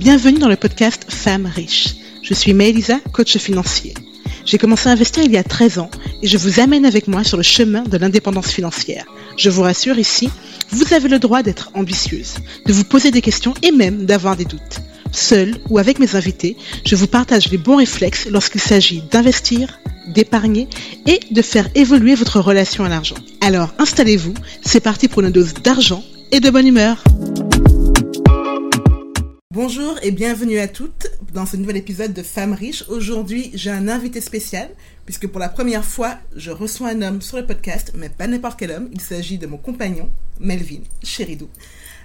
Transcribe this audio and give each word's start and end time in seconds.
Bienvenue 0.00 0.38
dans 0.38 0.48
le 0.48 0.56
podcast 0.56 1.04
Femmes 1.10 1.44
riches. 1.44 1.94
Je 2.22 2.32
suis 2.32 2.54
Maëlisa, 2.54 3.00
coach 3.12 3.36
financier. 3.36 3.92
J'ai 4.46 4.56
commencé 4.56 4.88
à 4.88 4.92
investir 4.92 5.22
il 5.22 5.30
y 5.30 5.36
a 5.36 5.44
13 5.44 5.78
ans 5.78 5.90
et 6.22 6.26
je 6.26 6.38
vous 6.38 6.58
amène 6.58 6.86
avec 6.86 7.06
moi 7.06 7.22
sur 7.22 7.36
le 7.36 7.42
chemin 7.42 7.82
de 7.82 7.98
l'indépendance 7.98 8.50
financière. 8.50 9.04
Je 9.36 9.50
vous 9.50 9.60
rassure 9.60 9.98
ici, 9.98 10.30
vous 10.70 10.94
avez 10.94 11.10
le 11.10 11.18
droit 11.18 11.42
d'être 11.42 11.70
ambitieuse, 11.74 12.36
de 12.64 12.72
vous 12.72 12.84
poser 12.84 13.10
des 13.10 13.20
questions 13.20 13.52
et 13.62 13.72
même 13.72 14.06
d'avoir 14.06 14.38
des 14.38 14.46
doutes. 14.46 14.80
Seul 15.12 15.58
ou 15.68 15.76
avec 15.76 15.98
mes 15.98 16.16
invités, 16.16 16.56
je 16.86 16.96
vous 16.96 17.06
partage 17.06 17.50
les 17.50 17.58
bons 17.58 17.76
réflexes 17.76 18.26
lorsqu'il 18.30 18.62
s'agit 18.62 19.02
d'investir, 19.10 19.80
d'épargner 20.08 20.66
et 21.06 21.20
de 21.30 21.42
faire 21.42 21.68
évoluer 21.74 22.14
votre 22.14 22.40
relation 22.40 22.84
à 22.84 22.88
l'argent. 22.88 23.16
Alors 23.42 23.74
installez-vous, 23.78 24.32
c'est 24.62 24.80
parti 24.80 25.08
pour 25.08 25.20
une 25.20 25.30
dose 25.30 25.52
d'argent 25.62 26.02
et 26.32 26.40
de 26.40 26.48
bonne 26.48 26.68
humeur. 26.68 27.04
Bonjour 29.52 29.98
et 30.02 30.12
bienvenue 30.12 30.60
à 30.60 30.68
toutes 30.68 31.08
dans 31.34 31.44
ce 31.44 31.56
nouvel 31.56 31.76
épisode 31.76 32.12
de 32.12 32.22
Femmes 32.22 32.52
riches. 32.52 32.84
Aujourd'hui, 32.88 33.50
j'ai 33.52 33.70
un 33.72 33.88
invité 33.88 34.20
spécial 34.20 34.70
puisque 35.04 35.26
pour 35.26 35.40
la 35.40 35.48
première 35.48 35.84
fois, 35.84 36.18
je 36.36 36.52
reçois 36.52 36.90
un 36.90 37.02
homme 37.02 37.20
sur 37.20 37.36
le 37.36 37.44
podcast, 37.44 37.90
mais 37.96 38.10
pas 38.10 38.28
n'importe 38.28 38.60
quel 38.60 38.70
homme. 38.70 38.88
Il 38.92 39.00
s'agit 39.00 39.38
de 39.38 39.48
mon 39.48 39.56
compagnon, 39.56 40.08
Melvin 40.38 40.82
Cheridou. 41.02 41.48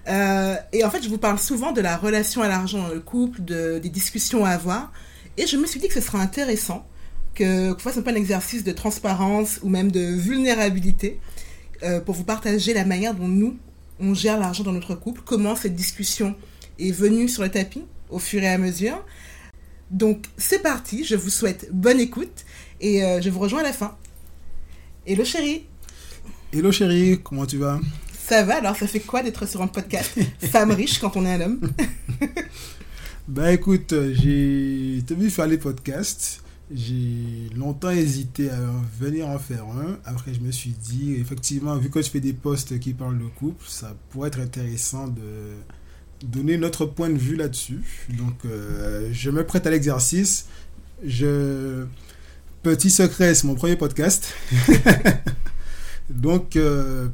Euh, 0.08 0.56
et 0.74 0.84
en 0.84 0.90
fait, 0.90 1.04
je 1.04 1.08
vous 1.08 1.20
parle 1.20 1.38
souvent 1.38 1.72
de 1.72 1.82
la 1.82 1.98
relation 1.98 2.42
à 2.42 2.48
l'argent 2.48 2.80
dans 2.80 2.92
le 2.92 3.00
couple, 3.00 3.44
de, 3.44 3.78
des 3.78 3.90
discussions 3.90 4.44
à 4.44 4.50
avoir. 4.50 4.92
Et 5.38 5.46
je 5.46 5.56
me 5.58 5.68
suis 5.68 5.80
dit 5.80 5.88
que 5.88 5.94
ce 5.94 6.02
serait 6.02 6.18
intéressant 6.18 6.84
que 7.36 7.74
qu'on 7.74 7.80
fasse 7.80 7.98
un 7.98 8.02
peu 8.02 8.10
un 8.10 8.16
exercice 8.16 8.64
de 8.64 8.72
transparence 8.72 9.60
ou 9.62 9.70
même 9.70 9.92
de 9.92 10.02
vulnérabilité 10.02 11.20
euh, 11.84 12.02
pour 12.02 12.16
vous 12.16 12.24
partager 12.24 12.74
la 12.74 12.86
manière 12.86 13.14
dont 13.14 13.28
nous, 13.28 13.56
on 14.00 14.16
gère 14.16 14.40
l'argent 14.40 14.64
dans 14.64 14.74
notre 14.74 14.96
couple, 14.96 15.22
comment 15.24 15.56
cette 15.56 15.76
discussion 15.76 16.36
est 16.80 16.92
venu 16.92 17.28
sur 17.28 17.44
le 17.44 17.50
tapis 17.50 17.84
au 18.10 18.20
fur 18.20 18.42
et 18.42 18.48
à 18.48 18.58
mesure. 18.58 19.04
Donc 19.92 20.26
c'est 20.38 20.62
parti, 20.62 21.04
je 21.04 21.16
vous 21.16 21.30
souhaite 21.30 21.70
bonne 21.72 22.00
écoute 22.00 22.46
et 22.82 23.04
euh, 23.04 23.22
je 23.22 23.30
vous 23.30 23.40
rejoins 23.40 23.60
à 23.60 23.64
la 23.64 23.74
fin. 23.74 23.96
Hello 25.06 25.24
chérie 25.24 25.66
Hello 26.52 26.72
chérie, 26.72 27.20
comment 27.24 27.46
tu 27.46 27.58
vas? 27.58 27.80
Ça 28.28 28.44
va, 28.44 28.58
alors 28.58 28.76
ça 28.76 28.88
fait 28.88 29.02
quoi 29.02 29.22
d'être 29.22 29.46
sur 29.48 29.62
un 29.62 29.68
podcast 29.68 30.18
Femme 30.40 30.72
riche 30.72 31.00
quand 31.00 31.16
on 31.16 31.26
est 31.26 31.34
un 31.34 31.42
homme? 31.42 31.72
Bah 33.28 33.52
écoute, 33.52 33.92
j'ai 34.14 35.04
vu 35.10 35.32
faire 35.32 35.48
les 35.48 35.58
podcasts. 35.58 36.44
J'ai 36.72 37.50
longtemps 37.56 37.90
hésité 37.90 38.52
à 38.52 38.60
venir 39.00 39.28
en 39.28 39.40
faire 39.40 39.64
un. 39.64 39.98
Après, 40.06 40.32
je 40.32 40.42
me 40.42 40.52
suis 40.52 40.70
dit, 40.70 41.16
effectivement, 41.16 41.76
vu 41.78 41.90
que 41.90 42.04
je 42.04 42.10
fais 42.12 42.20
des 42.20 42.34
posts 42.34 42.80
qui 42.80 42.94
parlent 42.94 43.18
de 43.18 43.26
couple, 43.26 43.66
ça 43.68 43.96
pourrait 44.12 44.28
être 44.28 44.40
intéressant 44.40 45.08
de, 45.08 45.22
donner 46.24 46.58
notre 46.58 46.86
point 46.86 47.10
de 47.10 47.18
vue 47.18 47.36
là-dessus. 47.36 47.82
Donc, 48.10 48.34
euh, 48.46 49.10
je 49.12 49.30
me 49.30 49.46
prête 49.46 49.68
à 49.68 49.70
l'exercice. 49.70 50.46
Je... 51.04 51.86
Petit 52.64 52.90
secret, 52.90 53.36
c'est 53.36 53.46
mon 53.46 53.56
premier 53.56 53.76
podcast. 53.76 54.34
Donc, 56.10 56.56
euh, 56.56 57.08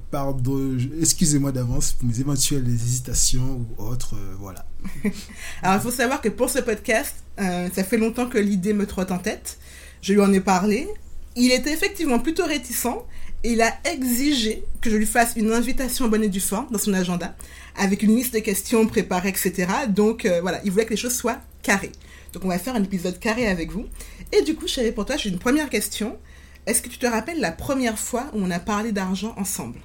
excusez-moi 0.99 1.51
d'avance 1.51 1.93
pour 1.93 2.07
mes 2.07 2.19
éventuelles 2.19 2.67
hésitations 2.67 3.65
ou 3.77 3.83
autres, 3.83 4.15
euh, 4.15 4.35
voilà. 4.39 4.65
Alors, 5.61 5.77
il 5.77 5.81
faut 5.81 5.91
savoir 5.91 6.21
que 6.21 6.29
pour 6.29 6.49
ce 6.49 6.59
podcast, 6.59 7.15
ça 7.37 7.83
fait 7.83 7.97
longtemps 7.97 8.27
que 8.27 8.37
l'idée 8.37 8.73
me 8.73 8.85
trotte 8.85 9.11
en 9.11 9.17
tête. 9.17 9.57
Je 10.01 10.13
lui 10.13 10.21
en 10.21 10.31
ai 10.31 10.39
parlé. 10.39 10.87
Il 11.35 11.51
était 11.51 11.73
effectivement 11.73 12.19
plutôt 12.19 12.45
réticent 12.45 13.05
et 13.43 13.53
il 13.53 13.61
a 13.61 13.73
exigé 13.85 14.63
que 14.81 14.89
je 14.89 14.95
lui 14.95 15.05
fasse 15.05 15.33
une 15.35 15.51
invitation 15.51 16.07
bonne 16.07 16.23
et 16.23 16.29
due 16.29 16.39
forme 16.39 16.67
dans 16.71 16.77
son 16.77 16.93
agenda 16.93 17.35
avec 17.77 18.03
une 18.03 18.15
liste 18.15 18.33
de 18.33 18.39
questions 18.39 18.85
préparées, 18.87 19.29
etc. 19.29 19.67
Donc 19.89 20.25
euh, 20.25 20.41
voilà, 20.41 20.61
il 20.63 20.71
voulait 20.71 20.85
que 20.85 20.91
les 20.91 20.97
choses 20.97 21.15
soient 21.15 21.39
carrées. 21.61 21.91
Donc 22.33 22.45
on 22.45 22.47
va 22.47 22.59
faire 22.59 22.75
un 22.75 22.83
épisode 22.83 23.19
carré 23.19 23.47
avec 23.47 23.71
vous. 23.71 23.85
Et 24.31 24.41
du 24.41 24.55
coup, 24.55 24.67
chérie, 24.67 24.91
pour 24.91 25.05
toi, 25.05 25.17
j'ai 25.17 25.29
une 25.29 25.39
première 25.39 25.69
question. 25.69 26.17
Est-ce 26.65 26.81
que 26.81 26.89
tu 26.89 26.97
te 26.97 27.07
rappelles 27.07 27.39
la 27.39 27.51
première 27.51 27.97
fois 27.97 28.25
où 28.33 28.39
on 28.41 28.51
a 28.51 28.59
parlé 28.59 28.91
d'argent 28.91 29.33
ensemble? 29.37 29.79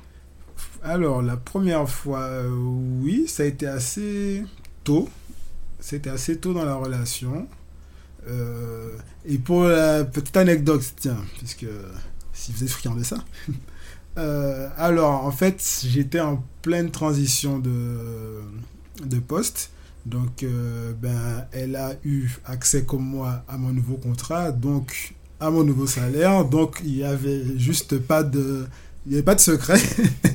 Alors, 0.83 1.23
la 1.23 1.37
première 1.37 1.89
fois, 1.89 2.21
euh, 2.21 2.49
oui, 2.51 3.27
ça 3.27 3.43
a 3.43 3.47
été 3.47 3.67
assez 3.67 4.45
tôt. 4.85 5.09
C'était 5.81 6.11
assez 6.11 6.39
tôt 6.39 6.53
dans 6.53 6.65
la 6.65 6.75
relation. 6.75 7.49
Euh, 8.29 8.91
et 9.25 9.39
pour 9.39 9.65
la 9.65 10.05
petite 10.05 10.37
anecdote, 10.37 10.83
tiens, 10.97 11.19
puisque 11.39 11.67
si 12.33 12.53
vous 12.53 12.63
êtes 12.63 12.71
friand 12.71 12.95
de 12.95 13.03
ça, 13.03 13.25
euh, 14.19 14.69
alors, 14.77 15.25
en 15.25 15.31
fait, 15.31 15.83
j'étais 15.85 16.21
en 16.21 16.43
pleine 16.63 16.91
transition 16.91 17.59
de, 17.59 18.41
de 19.05 19.19
poste. 19.19 19.71
Donc, 20.07 20.43
euh, 20.43 20.93
ben, 21.01 21.47
elle 21.53 21.77
a 21.77 21.95
eu 22.05 22.29
accès 22.45 22.85
comme 22.85 23.05
moi 23.05 23.45
à 23.49 23.59
mon 23.59 23.71
nouveau 23.71 23.97
contrat, 23.97 24.53
donc 24.53 25.15
à 25.41 25.51
mon 25.51 25.65
nouveau 25.65 25.87
salaire. 25.87 26.45
Donc, 26.45 26.81
il 26.85 26.93
n'y 26.93 27.03
avait 27.03 27.59
juste 27.59 27.99
pas 27.99 28.23
de, 28.23 28.67
il 29.07 29.13
y 29.13 29.15
avait 29.17 29.25
pas 29.25 29.35
de 29.35 29.41
secret. 29.41 29.81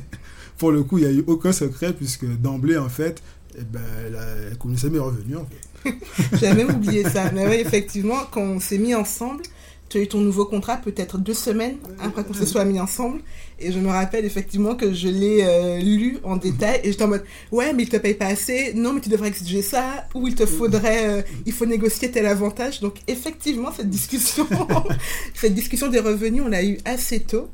Pour 0.57 0.71
le 0.71 0.83
coup, 0.83 0.97
il 0.97 1.05
n'y 1.05 1.09
a 1.09 1.13
eu 1.13 1.23
aucun 1.25 1.53
secret 1.53 1.93
puisque 1.93 2.25
d'emblée, 2.25 2.77
en 2.77 2.89
fait, 2.89 3.23
eh 3.57 3.63
ben, 3.63 3.81
elle, 4.05 4.57
connaissait 4.57 4.89
mes 4.89 4.99
revenus. 4.99 5.37
J'avais 6.33 6.65
même 6.65 6.75
oublié 6.75 7.03
ça. 7.09 7.31
Mais 7.31 7.47
oui, 7.47 7.55
effectivement, 7.55 8.19
quand 8.29 8.41
on 8.41 8.59
s'est 8.59 8.77
mis 8.77 8.93
ensemble, 8.93 9.43
tu 9.91 9.97
as 9.97 10.01
eu 10.01 10.07
ton 10.07 10.21
nouveau 10.21 10.45
contrat 10.45 10.77
peut-être 10.77 11.17
deux 11.17 11.33
semaines 11.33 11.75
après 11.99 12.23
qu'on 12.23 12.33
se 12.33 12.45
soit 12.45 12.63
mis 12.63 12.79
ensemble. 12.79 13.21
Et 13.59 13.73
je 13.73 13.79
me 13.79 13.89
rappelle 13.89 14.23
effectivement 14.23 14.75
que 14.75 14.93
je 14.93 15.09
l'ai 15.09 15.43
euh, 15.43 15.79
lu 15.79 16.17
en 16.23 16.37
détail 16.37 16.79
et 16.83 16.91
j'étais 16.91 17.03
en 17.03 17.09
mode 17.09 17.25
ouais 17.51 17.73
mais 17.73 17.83
il 17.83 17.89
te 17.89 17.97
paye 17.97 18.13
pas 18.13 18.27
assez, 18.27 18.73
non 18.73 18.93
mais 18.93 19.01
tu 19.01 19.09
devrais 19.09 19.27
exiger 19.27 19.61
ça, 19.61 20.07
ou 20.15 20.29
il 20.29 20.35
te 20.35 20.45
faudrait, 20.45 21.07
euh, 21.07 21.21
il 21.45 21.51
faut 21.51 21.65
négocier 21.65 22.09
tel 22.09 22.25
avantage. 22.25 22.79
Donc 22.79 22.99
effectivement 23.07 23.71
cette 23.75 23.89
discussion, 23.89 24.47
cette 25.35 25.53
discussion 25.53 25.89
des 25.89 25.99
revenus 25.99 26.41
on 26.45 26.47
l'a 26.47 26.63
eu 26.63 26.77
assez 26.85 27.19
tôt. 27.19 27.49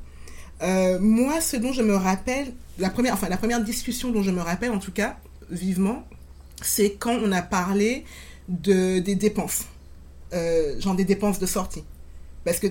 Euh, 0.62 1.00
moi 1.00 1.42
ce 1.42 1.58
dont 1.58 1.74
je 1.74 1.82
me 1.82 1.96
rappelle, 1.96 2.54
la 2.78 2.92
première, 2.92 3.16
enfin 3.16 3.30
la 3.30 3.38
première 3.38 3.64
discussion 3.64 4.12
dont 4.12 4.22
je 4.22 4.32
me 4.32 4.42
rappelle 4.42 4.72
en 4.72 4.80
tout 4.80 4.92
cas 4.92 5.18
vivement, 5.50 6.08
c'est 6.62 6.92
quand 6.92 7.18
on 7.24 7.32
a 7.32 7.42
parlé 7.42 8.06
de, 8.48 9.00
des 9.00 9.16
dépenses, 9.16 9.64
genre 10.78 10.96
des 10.96 11.06
dépenses 11.06 11.40
de 11.40 11.48
sortie. 11.48 11.84
Parce 12.48 12.60
que 12.60 12.68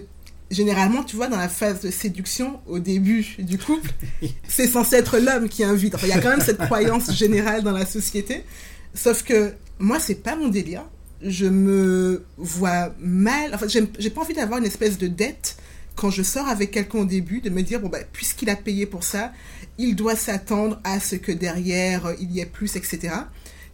généralement, 0.50 1.02
tu 1.02 1.16
vois, 1.16 1.26
dans 1.26 1.36
la 1.36 1.50
phase 1.50 1.82
de 1.82 1.90
séduction, 1.90 2.60
au 2.66 2.78
début 2.78 3.36
du 3.38 3.58
couple, 3.58 3.90
c'est 4.48 4.66
censé 4.66 4.96
être 4.96 5.18
l'homme 5.18 5.50
qui 5.50 5.64
invite. 5.64 5.94
Enfin, 5.94 6.06
il 6.06 6.14
y 6.14 6.14
a 6.14 6.18
quand 6.18 6.30
même 6.30 6.40
cette 6.40 6.56
croyance 6.56 7.12
générale 7.12 7.62
dans 7.62 7.72
la 7.72 7.84
société. 7.84 8.42
Sauf 8.94 9.22
que 9.22 9.52
moi, 9.78 10.00
c'est 10.00 10.14
pas 10.14 10.34
mon 10.34 10.48
délire. 10.48 10.86
Je 11.20 11.44
me 11.44 12.24
vois 12.38 12.94
mal. 12.98 13.54
Enfin, 13.54 13.66
j'ai 13.68 14.10
pas 14.10 14.22
envie 14.22 14.32
d'avoir 14.32 14.58
une 14.58 14.64
espèce 14.64 14.96
de 14.96 15.08
dette 15.08 15.58
quand 15.94 16.08
je 16.08 16.22
sors 16.22 16.48
avec 16.48 16.70
quelqu'un 16.70 17.00
au 17.00 17.04
début, 17.04 17.42
de 17.42 17.50
me 17.50 17.60
dire, 17.60 17.78
bon, 17.78 17.90
bah, 17.90 17.98
puisqu'il 18.10 18.48
a 18.48 18.56
payé 18.56 18.86
pour 18.86 19.04
ça, 19.04 19.32
il 19.76 19.94
doit 19.94 20.16
s'attendre 20.16 20.80
à 20.84 21.00
ce 21.00 21.16
que 21.16 21.32
derrière, 21.32 22.14
il 22.18 22.32
y 22.32 22.40
ait 22.40 22.46
plus, 22.46 22.76
etc. 22.76 23.14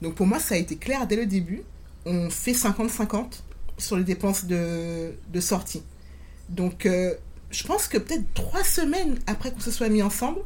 Donc 0.00 0.16
pour 0.16 0.26
moi, 0.26 0.40
ça 0.40 0.56
a 0.56 0.58
été 0.58 0.74
clair 0.74 1.06
dès 1.06 1.14
le 1.14 1.26
début. 1.26 1.62
On 2.06 2.28
fait 2.28 2.54
50-50 2.54 3.42
sur 3.78 3.96
les 3.96 4.04
dépenses 4.04 4.46
de, 4.46 5.12
de 5.32 5.40
sortie. 5.40 5.82
Donc, 6.52 6.86
euh, 6.86 7.14
je 7.50 7.64
pense 7.64 7.88
que 7.88 7.98
peut-être 7.98 8.24
trois 8.34 8.64
semaines 8.64 9.18
après 9.26 9.50
qu'on 9.50 9.60
se 9.60 9.70
soit 9.70 9.88
mis 9.88 10.02
ensemble, 10.02 10.40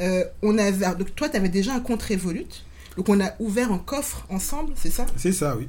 euh, 0.00 0.24
on 0.42 0.58
avait. 0.58 0.94
Donc, 0.94 1.14
toi, 1.14 1.28
tu 1.28 1.36
avais 1.36 1.48
déjà 1.48 1.74
un 1.74 1.80
compte 1.80 2.02
Revolut. 2.02 2.64
Donc, 2.96 3.08
on 3.08 3.20
a 3.20 3.32
ouvert 3.38 3.72
un 3.72 3.78
coffre 3.78 4.26
ensemble, 4.28 4.72
c'est 4.76 4.90
ça? 4.90 5.06
C'est 5.16 5.32
ça, 5.32 5.56
oui. 5.56 5.66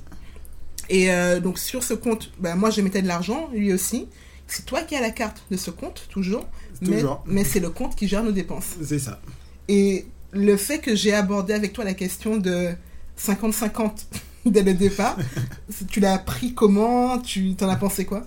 Et 0.89 1.11
euh, 1.11 1.39
donc, 1.39 1.59
sur 1.59 1.83
ce 1.83 1.93
compte, 1.93 2.31
ben, 2.39 2.55
moi, 2.55 2.71
je 2.71 2.81
mettais 2.81 3.01
de 3.01 3.07
l'argent, 3.07 3.49
lui 3.53 3.71
aussi. 3.71 4.07
C'est 4.47 4.65
toi 4.65 4.81
qui 4.81 4.95
as 4.95 5.01
la 5.01 5.11
carte 5.11 5.43
de 5.51 5.57
ce 5.57 5.69
compte, 5.69 6.07
toujours. 6.09 6.47
toujours. 6.83 7.23
Mais, 7.25 7.35
mais 7.35 7.43
c'est 7.43 7.59
le 7.59 7.69
compte 7.69 7.95
qui 7.95 8.07
gère 8.07 8.23
nos 8.23 8.31
dépenses. 8.31 8.75
C'est 8.83 8.97
ça. 8.97 9.21
Et 9.67 10.07
le 10.31 10.57
fait 10.57 10.79
que 10.79 10.95
j'ai 10.95 11.13
abordé 11.13 11.53
avec 11.53 11.73
toi 11.73 11.83
la 11.83 11.93
question 11.93 12.37
de 12.37 12.71
50-50 13.19 13.91
dès 14.47 14.63
le 14.63 14.73
départ, 14.73 15.17
tu 15.89 15.99
l'as 15.99 16.13
appris 16.13 16.55
comment? 16.55 17.19
Tu 17.19 17.53
t'en 17.55 17.69
as 17.69 17.75
pensé 17.75 18.05
quoi? 18.05 18.25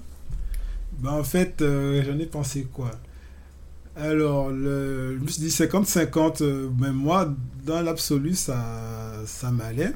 Bah, 1.03 1.13
en 1.13 1.25
fait, 1.25 1.61
euh, 1.63 2.03
j'en 2.07 2.17
ai 2.21 2.27
pensé 2.27 2.69
quoi? 2.73 2.93
Alors, 3.97 4.51
le, 4.51 5.17
je 5.19 5.23
me 5.23 5.27
suis 5.27 5.43
dit 5.43 5.49
50-50, 5.49 6.43
euh, 6.43 6.71
mais 6.79 6.93
moi, 6.93 7.35
dans 7.67 7.83
l'absolu, 7.83 8.35
ça, 8.35 9.21
ça 9.27 9.51
m'allait, 9.51 9.93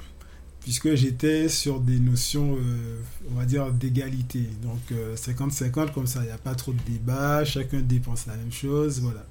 puisque 0.60 0.94
j'étais 0.96 1.48
sur 1.48 1.78
des 1.80 2.00
notions, 2.00 2.56
euh, 2.56 2.98
on 3.30 3.38
va 3.38 3.44
dire, 3.46 3.70
d'égalité. 3.72 4.48
Donc, 4.62 4.80
50-50, 5.16 5.92
comme 5.92 6.08
ça, 6.08 6.20
il 6.22 6.26
n'y 6.26 6.32
a 6.32 6.38
pas 6.38 6.56
trop 6.56 6.72
de 6.72 6.80
débat, 6.90 7.44
chacun 7.44 7.80
dépense 7.80 8.26
la 8.26 8.36
même 8.36 8.52
chose, 8.52 9.00
voilà. 9.00 9.24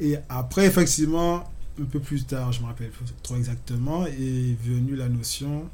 Et 0.00 0.16
après, 0.28 0.66
effectivement, 0.66 1.44
un 1.80 1.84
peu 1.84 2.00
plus 2.00 2.24
tard, 2.24 2.50
je 2.50 2.60
me 2.60 2.66
rappelle 2.66 2.90
trop 3.22 3.36
exactement, 3.36 4.04
est 4.06 4.56
venue 4.64 4.96
la 4.96 5.08
notion 5.08 5.70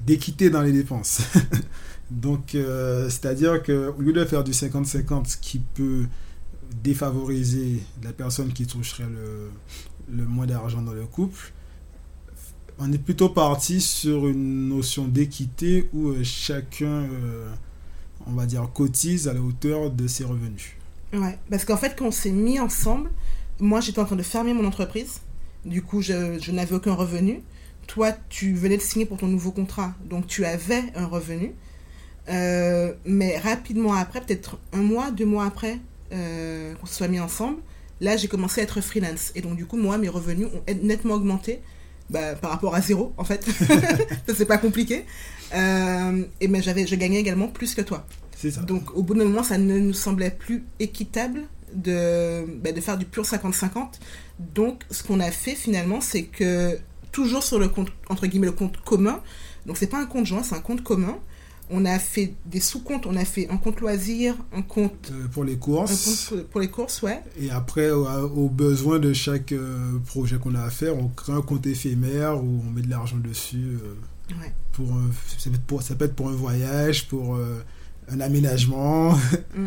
d'équité 0.00 0.50
dans 0.50 0.62
les 0.62 0.72
dépenses. 0.72 1.22
Donc, 2.12 2.54
euh, 2.54 3.08
c'est-à-dire 3.08 3.62
qu'au 3.62 4.00
lieu 4.00 4.12
de 4.12 4.24
faire 4.24 4.44
du 4.44 4.52
50-50, 4.52 5.26
ce 5.26 5.36
qui 5.38 5.58
peut 5.58 6.04
défavoriser 6.82 7.82
la 8.02 8.12
personne 8.12 8.52
qui 8.52 8.66
toucherait 8.66 9.08
le, 10.08 10.24
moins 10.26 10.46
d'argent 10.46 10.82
dans 10.82 10.92
le 10.92 11.06
couple, 11.06 11.52
on 12.78 12.92
est 12.92 12.98
plutôt 12.98 13.28
parti 13.28 13.80
sur 13.80 14.28
une 14.28 14.68
notion 14.68 15.06
d'équité 15.08 15.88
où 15.92 16.08
euh, 16.08 16.22
chacun, 16.22 17.06
on 18.26 18.32
va 18.32 18.46
dire, 18.46 18.68
cotise 18.72 19.26
à 19.28 19.32
la 19.32 19.40
hauteur 19.40 19.90
de 19.90 20.06
ses 20.06 20.24
revenus. 20.24 20.76
Ouais, 21.14 21.38
parce 21.50 21.64
qu'en 21.64 21.76
fait, 21.76 21.94
quand 21.96 22.06
on 22.06 22.10
s'est 22.10 22.30
mis 22.30 22.58
ensemble, 22.58 23.10
moi 23.60 23.80
j'étais 23.80 24.00
en 24.00 24.04
train 24.04 24.16
de 24.16 24.22
fermer 24.22 24.54
mon 24.54 24.66
entreprise, 24.66 25.20
du 25.64 25.82
coup 25.82 26.02
je 26.02 26.50
n'avais 26.50 26.74
aucun 26.74 26.94
revenu. 26.94 27.42
Toi, 27.86 28.12
tu 28.28 28.54
venais 28.54 28.76
de 28.76 28.82
signer 28.82 29.06
pour 29.06 29.18
ton 29.18 29.28
nouveau 29.28 29.50
contrat, 29.50 29.94
donc 30.08 30.26
tu 30.26 30.44
avais 30.44 30.84
un 30.94 31.06
revenu. 31.06 31.54
Euh, 32.28 32.92
mais 33.04 33.38
rapidement 33.38 33.94
après, 33.94 34.20
peut-être 34.20 34.58
un 34.72 34.82
mois, 34.82 35.10
deux 35.10 35.26
mois 35.26 35.44
après 35.44 35.78
euh, 36.12 36.74
qu'on 36.74 36.86
se 36.86 36.94
soit 36.94 37.08
mis 37.08 37.18
ensemble, 37.18 37.58
là 38.00 38.16
j'ai 38.16 38.28
commencé 38.28 38.60
à 38.60 38.64
être 38.64 38.80
freelance. 38.80 39.32
Et 39.34 39.40
donc 39.40 39.56
du 39.56 39.66
coup, 39.66 39.76
moi, 39.76 39.98
mes 39.98 40.08
revenus 40.08 40.48
ont 40.48 40.62
nettement 40.82 41.14
augmenté 41.14 41.60
bah, 42.10 42.34
par 42.34 42.50
rapport 42.50 42.74
à 42.74 42.80
zéro, 42.80 43.12
en 43.16 43.24
fait. 43.24 43.44
ça, 44.26 44.34
c'est 44.36 44.46
pas 44.46 44.58
compliqué. 44.58 45.04
Euh, 45.54 46.24
et 46.40 46.48
mais 46.48 46.62
j'avais, 46.62 46.86
je 46.86 46.94
gagnais 46.94 47.18
également 47.18 47.48
plus 47.48 47.74
que 47.74 47.82
toi. 47.82 48.06
C'est 48.36 48.50
ça. 48.50 48.62
Donc 48.62 48.96
au 48.96 49.02
bout 49.02 49.14
d'un 49.14 49.24
moment, 49.24 49.42
ça 49.42 49.58
ne 49.58 49.78
nous 49.78 49.92
semblait 49.92 50.30
plus 50.30 50.64
équitable 50.80 51.42
de, 51.74 52.44
bah, 52.62 52.72
de 52.72 52.80
faire 52.80 52.98
du 52.98 53.04
pur 53.04 53.24
50-50. 53.24 53.86
Donc 54.38 54.82
ce 54.90 55.02
qu'on 55.02 55.20
a 55.20 55.30
fait 55.30 55.54
finalement, 55.54 56.00
c'est 56.00 56.24
que 56.24 56.78
toujours 57.12 57.42
sur 57.42 57.58
le 57.58 57.68
compte, 57.68 57.88
entre 58.08 58.26
guillemets, 58.26 58.46
le 58.46 58.52
compte 58.52 58.78
commun, 58.78 59.20
donc 59.66 59.76
c'est 59.76 59.86
pas 59.86 59.98
un 59.98 60.06
compte 60.06 60.26
joint, 60.26 60.42
c'est 60.42 60.54
un 60.54 60.60
compte 60.60 60.82
commun, 60.82 61.18
on 61.70 61.84
a 61.84 61.98
fait 61.98 62.34
des 62.44 62.60
sous-comptes, 62.60 63.06
on 63.06 63.16
a 63.16 63.24
fait 63.24 63.48
un 63.48 63.56
compte 63.56 63.80
loisir, 63.80 64.36
un 64.52 64.62
compte... 64.62 65.10
Euh, 65.12 65.26
pour 65.28 65.44
les 65.44 65.56
courses. 65.56 66.30
Un 66.30 66.36
compte 66.36 66.46
pour 66.48 66.60
les 66.60 66.68
courses, 66.68 67.02
ouais. 67.02 67.20
Et 67.40 67.50
après, 67.50 67.90
aux 67.90 68.48
besoins 68.48 68.98
de 68.98 69.12
chaque 69.12 69.52
euh, 69.52 69.98
projet 70.06 70.36
qu'on 70.38 70.54
a 70.54 70.62
à 70.62 70.70
faire, 70.70 70.96
on 70.96 71.08
crée 71.08 71.32
un 71.32 71.42
compte 71.42 71.66
éphémère 71.66 72.42
où 72.42 72.62
on 72.66 72.70
met 72.70 72.82
de 72.82 72.90
l'argent 72.90 73.16
dessus. 73.16 73.78
Euh, 73.82 74.34
ouais. 74.40 74.52
pour, 74.72 74.88
ça, 75.38 75.50
peut 75.50 75.56
être 75.56 75.64
pour, 75.64 75.82
ça 75.82 75.94
peut 75.94 76.04
être 76.04 76.14
pour 76.14 76.28
un 76.28 76.34
voyage, 76.34 77.08
pour 77.08 77.38
un 78.08 78.20
aménagement. 78.20 79.12
Mm. 79.54 79.66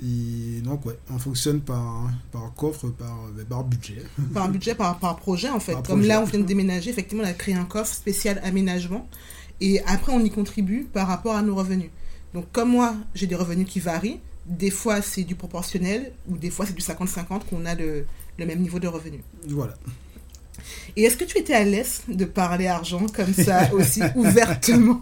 Et 0.00 0.60
donc, 0.60 0.86
ouais, 0.86 0.96
on 1.10 1.18
fonctionne 1.18 1.60
par, 1.60 2.08
par 2.30 2.54
coffre, 2.54 2.88
par, 2.90 3.18
par 3.48 3.64
budget. 3.64 4.04
Par 4.32 4.48
budget, 4.48 4.76
par, 4.76 4.96
par 5.00 5.16
projet, 5.16 5.48
en 5.48 5.58
fait. 5.58 5.74
Comme 5.84 6.02
là, 6.02 6.20
on 6.20 6.24
vient 6.24 6.38
de 6.38 6.44
déménager, 6.44 6.90
effectivement, 6.90 7.24
on 7.24 7.26
a 7.26 7.32
créé 7.32 7.56
un 7.56 7.64
coffre 7.64 7.92
spécial 7.92 8.40
aménagement. 8.44 9.08
Et 9.60 9.80
après, 9.86 10.12
on 10.12 10.20
y 10.20 10.30
contribue 10.30 10.84
par 10.84 11.08
rapport 11.08 11.34
à 11.34 11.42
nos 11.42 11.54
revenus. 11.54 11.90
Donc, 12.34 12.50
comme 12.52 12.70
moi, 12.70 12.94
j'ai 13.14 13.26
des 13.26 13.34
revenus 13.34 13.66
qui 13.66 13.80
varient. 13.80 14.20
Des 14.46 14.70
fois, 14.70 15.02
c'est 15.02 15.24
du 15.24 15.34
proportionnel 15.34 16.12
ou 16.28 16.36
des 16.36 16.50
fois, 16.50 16.64
c'est 16.64 16.74
du 16.74 16.82
50-50 16.82 17.44
qu'on 17.50 17.66
a 17.66 17.74
le, 17.74 18.06
le, 18.38 18.46
même 18.46 18.60
niveau 18.60 18.78
de 18.78 18.88
revenus. 18.88 19.20
Voilà. 19.46 19.74
Et 20.96 21.02
est-ce 21.02 21.16
que 21.16 21.24
tu 21.24 21.38
étais 21.38 21.54
à 21.54 21.64
l'aise 21.64 22.02
de 22.08 22.24
parler 22.24 22.66
argent 22.66 23.06
comme 23.14 23.32
ça, 23.34 23.68
aussi 23.74 24.00
ouvertement, 24.14 25.00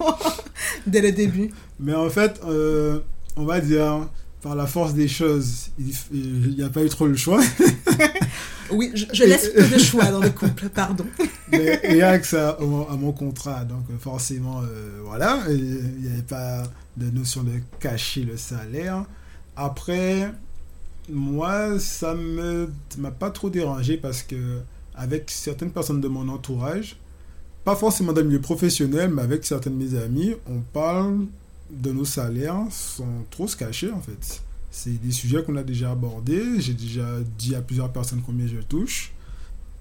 dès 0.86 1.00
le 1.00 1.12
début? 1.12 1.50
Mais 1.78 1.94
en 1.94 2.10
fait, 2.10 2.40
euh, 2.44 3.00
on 3.36 3.44
va 3.44 3.60
dire, 3.60 4.08
par 4.42 4.54
la 4.54 4.66
force 4.66 4.94
des 4.94 5.08
choses, 5.08 5.70
il 5.78 6.54
n'y 6.56 6.62
a 6.62 6.68
pas 6.68 6.84
eu 6.84 6.88
trop 6.88 7.06
le 7.06 7.16
choix. 7.16 7.40
oui, 8.70 8.92
je, 8.94 9.24
laisse 9.24 9.48
peu 9.48 9.66
de 9.66 9.78
choix 9.78 10.06
dans 10.06 10.20
le 10.20 10.30
couple, 10.30 10.68
pardon. 10.68 11.06
Mais 11.50 11.80
il 11.88 11.96
y 11.96 12.02
a 12.02 12.18
que 12.18 12.26
ça 12.26 12.50
à 12.50 12.96
mon 12.96 13.12
contrat, 13.12 13.64
donc 13.64 13.84
forcément, 14.00 14.62
euh, 14.62 15.00
voilà, 15.04 15.42
il 15.48 16.00
n'y 16.00 16.08
avait 16.08 16.22
pas 16.22 16.64
de 16.96 17.10
notion 17.10 17.42
de 17.42 17.52
cacher 17.80 18.22
le 18.22 18.36
salaire. 18.36 19.04
Après, 19.56 20.32
moi, 21.10 21.78
ça 21.78 22.14
ne 22.14 22.66
m'a 22.98 23.10
pas 23.10 23.30
trop 23.30 23.50
dérangé 23.50 23.96
parce 23.96 24.22
que 24.22 24.60
avec 24.94 25.30
certaines 25.30 25.70
personnes 25.70 26.00
de 26.00 26.08
mon 26.08 26.28
entourage, 26.28 26.96
pas 27.64 27.76
forcément 27.76 28.12
dans 28.12 28.20
le 28.20 28.28
milieu 28.28 28.40
professionnel, 28.40 29.10
mais 29.10 29.22
avec 29.22 29.44
certaines 29.44 29.78
de 29.78 29.84
mes 29.84 29.98
amis, 29.98 30.34
on 30.48 30.60
parle 30.60 31.26
de 31.70 31.92
nos 31.92 32.04
salaires 32.04 32.62
sans 32.70 33.24
trop 33.30 33.48
se 33.48 33.56
cacher 33.56 33.90
en 33.90 34.00
fait. 34.00 34.42
C'est 34.70 35.00
des 35.00 35.10
sujets 35.10 35.42
qu'on 35.42 35.56
a 35.56 35.62
déjà 35.62 35.92
abordés. 35.92 36.60
J'ai 36.60 36.74
déjà 36.74 37.06
dit 37.38 37.54
à 37.54 37.62
plusieurs 37.62 37.92
personnes 37.92 38.22
combien 38.24 38.46
je 38.46 38.58
touche. 38.58 39.12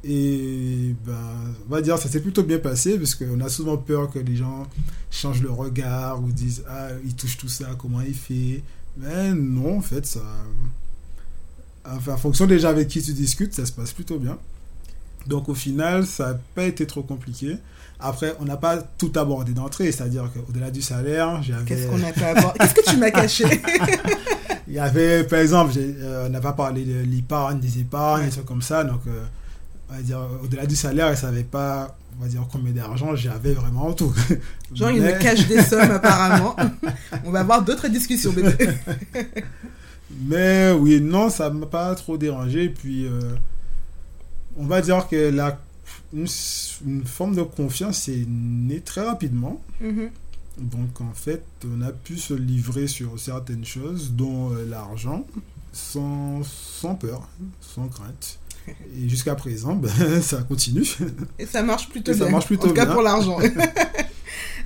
Et 0.04 0.96
ben, 1.06 1.54
on 1.68 1.72
va 1.72 1.82
dire, 1.82 1.98
ça 1.98 2.08
s'est 2.08 2.22
plutôt 2.22 2.44
bien 2.44 2.60
passé 2.60 2.98
parce 2.98 3.16
qu'on 3.16 3.42
a 3.42 3.50
souvent 3.50 3.76
peur 3.76 4.12
que 4.12 4.20
les 4.20 4.36
gens 4.36 4.68
changent 5.10 5.42
le 5.42 5.50
regard 5.52 6.24
ou 6.24 6.32
disent 6.32 6.64
Ah, 6.70 6.90
il 7.04 7.16
touche 7.16 7.38
tout 7.38 7.50
ça, 7.50 7.76
comment 7.78 8.02
il 8.02 8.14
fait? 8.14 8.62
Mais 8.98 9.34
non, 9.34 9.80
en 9.80 9.82
fait, 9.82 10.06
ça. 10.06 10.22
Enfin, 11.84 12.14
en 12.14 12.18
fonction 12.18 12.46
déjà 12.46 12.70
avec 12.70 12.88
qui 12.88 13.02
tu 13.02 13.14
discutes, 13.14 13.54
ça 13.54 13.66
se 13.66 13.72
passe 13.72 13.94
plutôt 13.94 14.20
bien. 14.20 14.38
Donc 15.28 15.50
au 15.50 15.56
final, 15.56 16.06
ça 16.06 16.34
n'a 16.34 16.40
pas 16.54 16.64
été 16.66 16.86
trop 16.86 17.04
compliqué. 17.04 17.58
Après, 18.00 18.36
on 18.40 18.46
n'a 18.46 18.58
pas 18.58 18.78
tout 18.78 19.12
abordé 19.16 19.54
d'entrée, 19.54 19.92
c'est-à-dire 19.92 20.30
qu'au-delà 20.34 20.70
du 20.70 20.82
salaire, 20.82 21.42
j'avais... 21.42 21.64
Qu'est-ce 21.66 21.88
qu'on 21.88 21.98
n'a 21.98 22.12
pas 22.12 22.28
abordé 22.38 22.60
Qu'est-ce 22.60 22.74
que 22.74 22.90
tu 22.90 22.98
m'as 22.98 23.12
caché? 23.12 23.46
Il 24.68 24.74
y 24.74 24.80
avait, 24.80 25.24
par 25.24 25.40
exemple, 25.40 25.74
euh, 25.78 26.26
on 26.28 26.30
n'a 26.30 26.42
pas 26.42 26.54
parlé 26.54 26.84
de 26.84 27.02
l'épargne, 27.02 27.60
des 27.60 27.80
épargnes, 27.80 28.26
des 28.26 28.32
trucs 28.32 28.46
comme 28.46 28.64
ça. 28.64 28.84
Donc, 28.84 29.02
euh, 29.08 29.24
on 29.90 29.96
va 29.96 30.02
dire, 30.02 30.20
au-delà 30.44 30.66
du 30.66 30.76
salaire, 30.76 31.06
elle 31.06 31.14
ne 31.14 31.18
savait 31.18 31.44
pas, 31.44 31.96
on 32.20 32.24
va 32.24 32.30
dire, 32.30 32.46
combien 32.52 32.74
d'argent 32.74 33.16
j'avais 33.16 33.54
vraiment 33.54 33.94
tout. 33.94 34.14
Genre, 34.74 34.92
il 34.92 35.02
me 35.02 35.12
cache 35.20 35.48
des 35.48 35.62
sommes, 35.62 35.92
apparemment. 35.92 36.56
on 37.24 37.32
va 37.32 37.42
avoir 37.42 37.62
d'autres 37.62 37.88
discussions, 37.88 38.34
bébé. 38.34 38.70
Mais 40.28 40.72
oui, 40.72 41.00
non, 41.00 41.30
ça 41.30 41.50
ne 41.50 41.60
m'a 41.60 41.66
pas 41.68 41.94
trop 41.96 42.18
dérangé. 42.18 42.70
Puis, 42.70 43.06
euh, 43.06 43.36
on 44.58 44.66
va 44.66 44.82
dire 44.82 45.08
que 45.08 45.30
la 45.30 45.60
une, 46.14 46.28
forme 47.06 47.36
de 47.36 47.44
confiance 47.44 48.08
est 48.08 48.26
née 48.28 48.82
très 48.82 49.02
rapidement. 49.02 49.62
Mhm. 49.82 50.10
Donc 50.58 51.02
en 51.02 51.14
fait, 51.14 51.44
on 51.66 51.82
a 51.82 51.92
pu 51.92 52.18
se 52.18 52.34
livrer 52.34 52.88
sur 52.88 53.20
certaines 53.20 53.66
choses, 53.66 54.12
dont 54.12 54.54
euh, 54.54 54.66
l'argent, 54.66 55.26
sans, 55.74 56.44
sans 56.44 56.96
peur, 56.96 57.28
sans 57.62 57.88
crainte. 57.88 58.40
Et 58.98 59.10
jusqu'à 59.10 59.36
présent, 59.36 59.76
ben, 59.76 60.22
ça 60.22 60.44
continue. 60.44 60.88
Et 61.38 61.46
ça 61.46 61.62
marche 61.62 61.90
plutôt 61.90 62.14
bien. 62.14 62.26
Ça 62.26 62.32
marche 62.32 62.46
plutôt 62.46 62.66
en 62.66 62.70
tout 62.70 62.74
cas 62.74 62.86
pour 62.86 63.02
l'argent. 63.02 63.40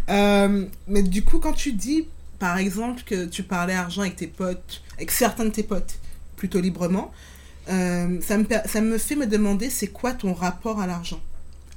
Euh, 0.10 0.66
mais 0.88 1.04
du 1.04 1.24
coup, 1.24 1.38
quand 1.38 1.54
tu 1.54 1.72
dis, 1.72 2.08
par 2.40 2.58
exemple, 2.58 3.04
que 3.06 3.26
tu 3.26 3.44
parlais 3.44 3.76
argent 3.76 4.02
avec 4.02 4.16
tes 4.16 4.26
potes, 4.26 4.82
avec 4.98 5.12
certains 5.12 5.46
de 5.46 5.52
tes 5.52 5.62
potes, 5.62 6.00
plutôt 6.36 6.60
librement, 6.60 7.12
euh, 7.70 8.20
ça, 8.22 8.38
me, 8.38 8.46
ça 8.66 8.82
me 8.82 8.98
fait 8.98 9.16
me 9.16 9.28
demander 9.28 9.70
c'est 9.70 9.88
quoi 9.88 10.14
ton 10.14 10.34
rapport 10.34 10.80
à 10.80 10.88
l'argent 10.88 11.22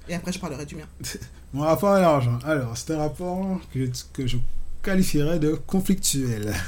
Et 0.08 0.14
après, 0.14 0.32
je 0.32 0.38
parlerai 0.38 0.64
du 0.66 0.76
mien. 0.76 0.86
Mon 1.52 1.62
rapport 1.62 1.90
à 1.90 2.00
l'argent. 2.00 2.38
Alors, 2.44 2.76
c'est 2.76 2.94
un 2.94 2.98
rapport 2.98 3.60
que, 3.72 3.90
que 4.12 4.26
je 4.26 4.38
qualifierais 4.82 5.38
de 5.38 5.54
conflictuel. 5.54 6.54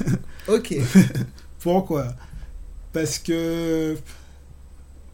Ok. 0.47 0.75
Pourquoi? 1.59 2.13
Parce 2.93 3.17
que 3.17 3.97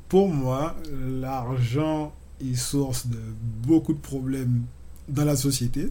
pour 0.10 0.28
moi, 0.28 0.76
l'argent 0.92 2.14
est 2.42 2.56
source 2.56 3.08
de 3.08 3.18
beaucoup 3.66 3.94
de 3.94 4.00
problèmes 4.00 4.64
dans 5.08 5.24
la 5.24 5.38
société. 5.38 5.90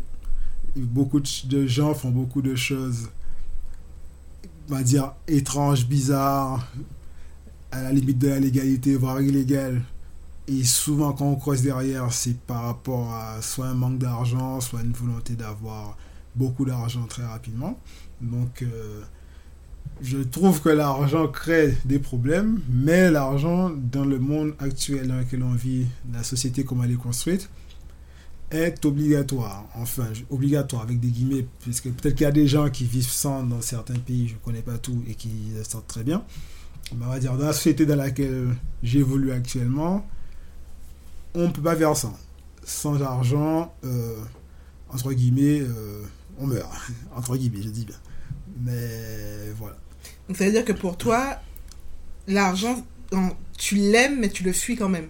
Beaucoup 0.77 1.21
de 1.21 1.67
gens 1.67 1.95
font 1.95 2.11
beaucoup 2.11 2.43
de 2.43 2.55
choses, 2.55 3.09
on 4.69 4.75
va 4.75 4.83
dire, 4.83 5.15
étranges, 5.27 5.87
bizarres, 5.87 6.69
à 7.73 7.83
la 7.83 7.93
limite 7.93 8.19
de 8.19 8.29
la 8.29 8.41
légalité, 8.41 8.97
voire 8.97 9.21
illégale. 9.21 9.83
Et 10.49 10.65
souvent, 10.65 11.13
quand 11.13 11.27
on 11.27 11.37
croise 11.37 11.63
derrière, 11.63 12.13
c'est 12.13 12.37
par 12.37 12.65
rapport 12.65 13.13
à 13.15 13.41
soit 13.41 13.67
un 13.67 13.75
manque 13.75 13.99
d'argent, 13.99 14.61
soit 14.61 14.81
une 14.83 14.93
volonté 14.93 15.35
d'avoir 15.35 15.97
beaucoup 16.35 16.65
d'argent 16.65 17.05
très 17.07 17.25
rapidement. 17.25 17.79
Donc, 18.21 18.63
euh, 18.63 19.03
je 20.03 20.19
trouve 20.19 20.61
que 20.61 20.71
l'argent 20.71 21.29
crée 21.29 21.77
des 21.85 21.99
problèmes, 21.99 22.61
mais 22.69 23.11
l'argent, 23.11 23.71
dans 23.71 24.05
le 24.05 24.19
monde 24.19 24.55
actuel 24.59 25.09
dans 25.09 25.19
lequel 25.19 25.43
on 25.43 25.55
vit, 25.55 25.87
la 26.13 26.23
société 26.23 26.65
comme 26.65 26.83
elle 26.83 26.93
est 26.93 26.95
construite, 26.95 27.49
est 28.51 28.85
obligatoire. 28.85 29.67
Enfin, 29.77 30.09
obligatoire 30.31 30.83
avec 30.83 30.99
des 30.99 31.09
guillemets, 31.09 31.47
puisque 31.61 31.91
peut-être 31.91 32.17
qu'il 32.17 32.25
y 32.25 32.29
a 32.29 32.33
des 32.33 32.49
gens 32.49 32.69
qui 32.71 32.85
vivent 32.85 33.09
sans 33.09 33.45
dans 33.45 33.61
certains 33.61 33.99
pays, 33.99 34.27
je 34.27 34.35
ne 34.35 34.39
connais 34.39 34.63
pas 34.63 34.79
tout, 34.79 35.05
et 35.09 35.15
qui 35.15 35.53
se 35.57 35.71
sentent 35.71 35.87
très 35.87 36.03
bien 36.03 36.25
on 36.93 37.07
va 37.07 37.19
dire, 37.19 37.35
dans 37.37 37.47
la 37.47 37.53
société 37.53 37.87
dans 37.87 37.97
laquelle 37.97 38.55
j'évolue 38.83 39.33
actuellement, 39.33 40.07
on 41.35 41.47
ne 41.47 41.53
peut 41.53 41.63
pas 41.63 41.77
faire 41.77 41.97
ça. 41.97 42.13
Sans 42.65 43.01
argent, 43.03 43.75
euh, 43.85 44.17
entre 44.89 45.13
guillemets, 45.13 45.61
euh, 45.61 46.03
on 46.39 46.47
meurt. 46.47 46.71
Entre 47.17 47.37
guillemets, 47.37 47.63
je 47.63 47.69
dis 47.69 47.85
bien. 47.85 47.97
Mais 48.63 49.51
voilà. 49.57 49.77
Donc 50.29 50.37
ça 50.37 50.45
veut 50.45 50.53
dire 50.53 50.65
que 50.65 50.73
pour 50.73 50.97
toi, 50.97 51.37
l'argent, 52.27 52.85
tu 53.57 53.77
l'aimes, 53.77 54.19
mais 54.21 54.29
tu 54.29 54.43
le 54.43 54.53
fuis 54.53 54.77
quand 54.77 54.89
même. 54.89 55.09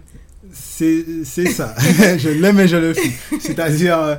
C'est 0.53 1.23
ça. 1.51 1.75
je 2.17 2.29
l'aime 2.29 2.59
et 2.59 2.67
je 2.67 2.77
le 2.77 2.93
fuis. 2.93 3.13
C'est-à-dire, 3.39 3.99
euh, 3.99 4.15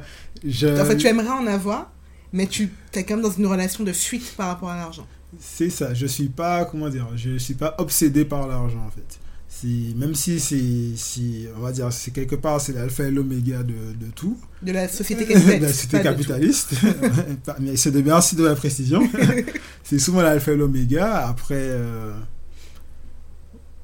je... 0.46 0.68
En 0.80 0.84
fait, 0.84 0.96
tu 0.96 1.06
aimerais 1.06 1.28
en 1.28 1.46
avoir, 1.46 1.90
mais 2.32 2.46
tu 2.46 2.70
es 2.94 3.04
quand 3.04 3.14
même 3.14 3.22
dans 3.22 3.32
une 3.32 3.46
relation 3.46 3.84
de 3.84 3.92
fuite 3.92 4.34
par 4.36 4.48
rapport 4.48 4.70
à 4.70 4.76
l'argent. 4.76 5.06
C'est 5.38 5.70
ça, 5.70 5.94
je 5.94 6.06
suis 6.06 6.28
pas, 6.28 6.64
comment 6.64 6.88
dire, 6.88 7.08
je 7.16 7.38
suis 7.38 7.54
pas 7.54 7.74
obsédé 7.78 8.24
par 8.24 8.46
l'argent 8.46 8.84
en 8.86 8.90
fait. 8.90 9.18
c'est 9.48 9.96
même 9.96 10.14
si 10.14 10.38
c'est 10.40 10.96
si 10.96 11.46
on 11.56 11.60
va 11.60 11.72
dire 11.72 11.92
c'est 11.92 12.10
quelque 12.10 12.34
part 12.36 12.60
c'est 12.60 12.74
l'alpha 12.74 13.04
et 13.04 13.10
l'oméga 13.10 13.62
de, 13.62 13.72
de, 13.72 14.10
tout. 14.14 14.36
De 14.62 14.72
la 14.72 14.88
société 14.88 15.26
capitaliste, 15.26 15.58
de 15.58 15.62
la 15.62 15.72
société 15.72 16.02
capitaliste. 16.02 16.74
mais 17.60 17.76
c'est 17.76 17.90
de 17.90 18.02
merci 18.02 18.36
de 18.36 18.44
la 18.44 18.54
précision. 18.54 19.08
C'est 19.84 19.98
souvent 19.98 20.22
l'alpha 20.22 20.52
et 20.52 20.56
l'oméga. 20.56 21.26
Après 21.26 21.56
euh, 21.58 22.12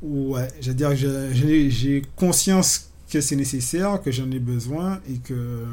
ouais 0.02 0.49
je 0.61 0.69
veux 0.69 0.75
dire 0.75 0.95
j'ai 0.95 2.02
conscience 2.17 2.90
que 3.11 3.21
c'est 3.21 3.37
nécessaire 3.37 4.00
que 4.02 4.12
j'en 4.12 4.31
ai 4.31 4.38
besoin 4.38 5.00
et 5.11 5.19
que 5.19 5.64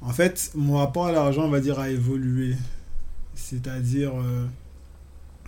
en 0.00 0.12
fait 0.12 0.50
mon 0.54 0.78
rapport 0.78 1.06
à 1.06 1.12
l'argent 1.12 1.44
on 1.44 1.50
va 1.50 1.60
dire 1.60 1.78
a 1.78 1.88
évolué 1.88 2.56
c'est-à-dire 3.36 4.12
euh, 4.16 4.46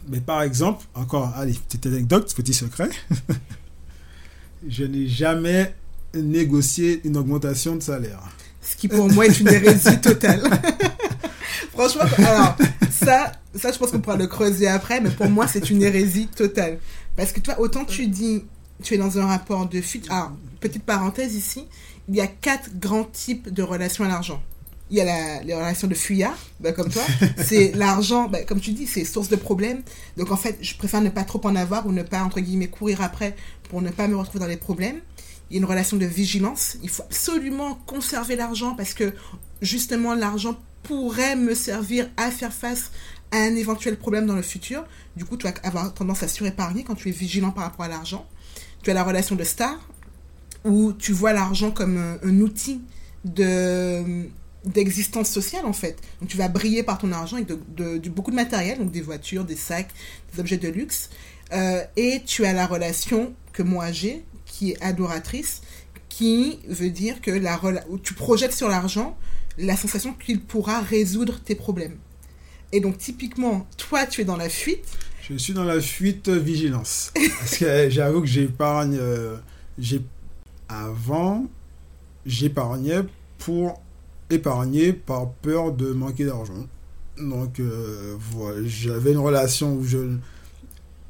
mais 0.09 0.21
par 0.21 0.42
exemple, 0.42 0.85
encore, 0.95 1.33
allez, 1.37 1.52
petite 1.52 1.87
anecdote, 1.87 2.33
petit 2.35 2.54
secret. 2.54 2.88
je 4.68 4.85
n'ai 4.85 5.07
jamais 5.07 5.75
négocié 6.14 7.00
une 7.04 7.16
augmentation 7.16 7.76
de 7.76 7.83
salaire. 7.83 8.21
Ce 8.62 8.76
qui 8.76 8.88
pour 8.88 9.11
moi 9.11 9.26
est 9.26 9.40
une 9.40 9.49
hérésie 9.49 10.00
totale. 10.00 10.42
Franchement, 11.73 12.02
alors, 12.18 12.57
ça, 12.90 13.33
ça, 13.54 13.73
je 13.73 13.78
pense 13.78 13.90
qu'on 13.90 14.00
pourra 14.00 14.16
le 14.16 14.26
creuser 14.26 14.68
après, 14.68 15.00
mais 15.00 15.11
pour 15.11 15.28
moi, 15.28 15.47
c'est 15.47 15.71
une 15.71 15.83
hérésie 15.83 16.26
totale. 16.26 16.78
Parce 17.16 17.33
que 17.33 17.40
toi, 17.40 17.61
autant 17.61 17.85
tu 17.85 18.07
dis, 18.07 18.45
tu 18.83 18.95
es 18.95 18.99
dans 18.99 19.18
un 19.18 19.26
rapport 19.26 19.68
de 19.68 19.80
fuite. 19.80 20.07
Alors, 20.11 20.33
petite 20.61 20.85
parenthèse 20.85 21.35
ici, 21.35 21.64
il 22.09 22.16
y 22.16 22.21
a 22.21 22.26
quatre 22.26 22.71
grands 22.78 23.04
types 23.04 23.52
de 23.52 23.62
relations 23.62 24.04
à 24.04 24.09
l'argent 24.09 24.42
il 24.90 24.97
y 24.97 25.00
a 25.00 25.04
la, 25.04 25.42
les 25.42 25.54
relations 25.54 25.87
de 25.87 25.95
fuyard, 25.95 26.37
ben, 26.61 26.73
comme 26.73 26.88
toi. 26.90 27.02
C'est 27.45 27.73
l'argent, 27.75 28.28
ben, 28.28 28.45
comme 28.45 28.61
tu 28.61 28.73
dis, 28.73 28.87
c'est 28.87 29.04
source 29.04 29.28
de 29.28 29.37
problèmes. 29.37 29.83
Donc 30.16 30.30
en 30.30 30.37
fait, 30.37 30.57
je 30.61 30.75
préfère 30.75 31.00
ne 31.00 31.11
pas 31.11 31.25
trop 31.25 31.40
en 31.45 31.57
avoir 31.57 31.87
ou 31.87 31.92
ne 31.92 32.02
pas, 32.02 32.23
entre 32.23 32.40
guillemets, 32.40 32.68
courir 32.68 33.02
après 33.02 33.37
pour 33.68 33.83
ne 33.83 33.90
pas 33.90 34.09
me 34.09 34.16
retrouver 34.16 34.40
dans 34.40 34.47
les 34.47 34.57
problèmes. 34.57 35.00
Il 35.50 35.54
y 35.54 35.57
a 35.57 35.61
une 35.61 35.66
relation 35.66 35.97
de 35.97 36.07
vigilance. 36.07 36.76
Il 36.83 36.88
faut 36.88 37.02
absolument 37.02 37.75
conserver 37.87 38.37
l'argent 38.37 38.75
parce 38.75 38.95
que 38.95 39.12
justement, 39.61 40.14
l'argent 40.14 40.59
pourrait 40.83 41.37
me 41.37 41.54
servir 41.54 42.09
à 42.16 42.30
faire 42.30 42.52
face 42.52 42.90
à 43.30 43.38
un 43.38 43.57
éventuel 43.57 43.97
problème 43.97 44.26
dans 44.26 44.37
le 44.37 44.42
futur. 44.42 44.85
Du 45.16 45.25
coup, 45.25 45.37
tu 45.37 45.47
vas 45.47 45.54
avoir 45.62 45.92
tendance 45.92 46.23
à 46.23 46.28
surépargner 46.28 46.83
quand 46.83 46.95
tu 46.95 47.09
es 47.09 47.12
vigilant 47.12 47.50
par 47.50 47.64
rapport 47.64 47.85
à 47.85 47.88
l'argent. 47.88 48.26
Tu 48.83 48.90
as 48.90 48.95
la 48.95 49.04
relation 49.04 49.37
de 49.37 49.45
star 49.45 49.78
où 50.64 50.92
tu 50.92 51.12
vois 51.12 51.33
l'argent 51.33 51.71
comme 51.71 52.18
un 52.23 52.40
outil 52.40 52.80
de 53.25 54.28
d'existence 54.68 55.28
sociale 55.28 55.66
en 55.66 55.72
fait. 55.72 55.96
Donc 56.20 56.28
tu 56.28 56.37
vas 56.37 56.48
briller 56.48 56.82
par 56.82 56.98
ton 56.98 57.12
argent 57.12 57.37
avec 57.37 57.48
de, 57.48 58.08
beaucoup 58.08 58.30
de 58.30 58.37
matériel, 58.37 58.78
donc 58.78 58.90
des 58.90 59.00
voitures, 59.00 59.44
des 59.44 59.56
sacs, 59.56 59.90
des 60.32 60.40
objets 60.40 60.56
de 60.56 60.68
luxe. 60.68 61.10
Euh, 61.52 61.82
et 61.96 62.22
tu 62.26 62.44
as 62.44 62.52
la 62.52 62.66
relation 62.66 63.34
que 63.52 63.62
moi 63.62 63.90
j'ai, 63.90 64.25
qui 64.44 64.72
est 64.72 64.82
adoratrice, 64.82 65.62
qui 66.08 66.58
veut 66.68 66.90
dire 66.90 67.20
que 67.20 67.30
la 67.30 67.58
tu 68.02 68.14
projettes 68.14 68.54
sur 68.54 68.68
l'argent 68.68 69.16
la 69.58 69.76
sensation 69.76 70.14
qu'il 70.14 70.40
pourra 70.40 70.80
résoudre 70.80 71.40
tes 71.40 71.54
problèmes. 71.54 71.96
Et 72.70 72.80
donc 72.80 72.98
typiquement, 72.98 73.66
toi 73.76 74.06
tu 74.06 74.20
es 74.20 74.25
dans 74.25 74.37
la 74.37 74.48
fuite. 74.48 74.84
Je 75.28 75.37
suis 75.37 75.52
dans 75.52 75.64
la 75.64 75.80
fuite 75.80 76.28
vigilance. 76.28 77.12
Parce 77.40 77.56
que 77.56 77.90
j'avoue 77.90 78.20
que 78.20 78.26
j'épargne... 78.26 78.96
Euh, 78.98 79.37
avant, 80.68 81.46
j'épargnais 82.26 83.00
pour 83.38 83.80
épargné 84.30 84.92
par 84.92 85.30
peur 85.30 85.73
de 85.73 85.92
manquer 85.92 86.25
d'argent. 86.25 86.66
Donc, 87.20 87.61
euh, 87.61 88.14
voilà, 88.18 88.61
j'avais 88.66 89.12
une 89.12 89.18
relation 89.18 89.75
où 89.75 89.85
je, 89.85 89.99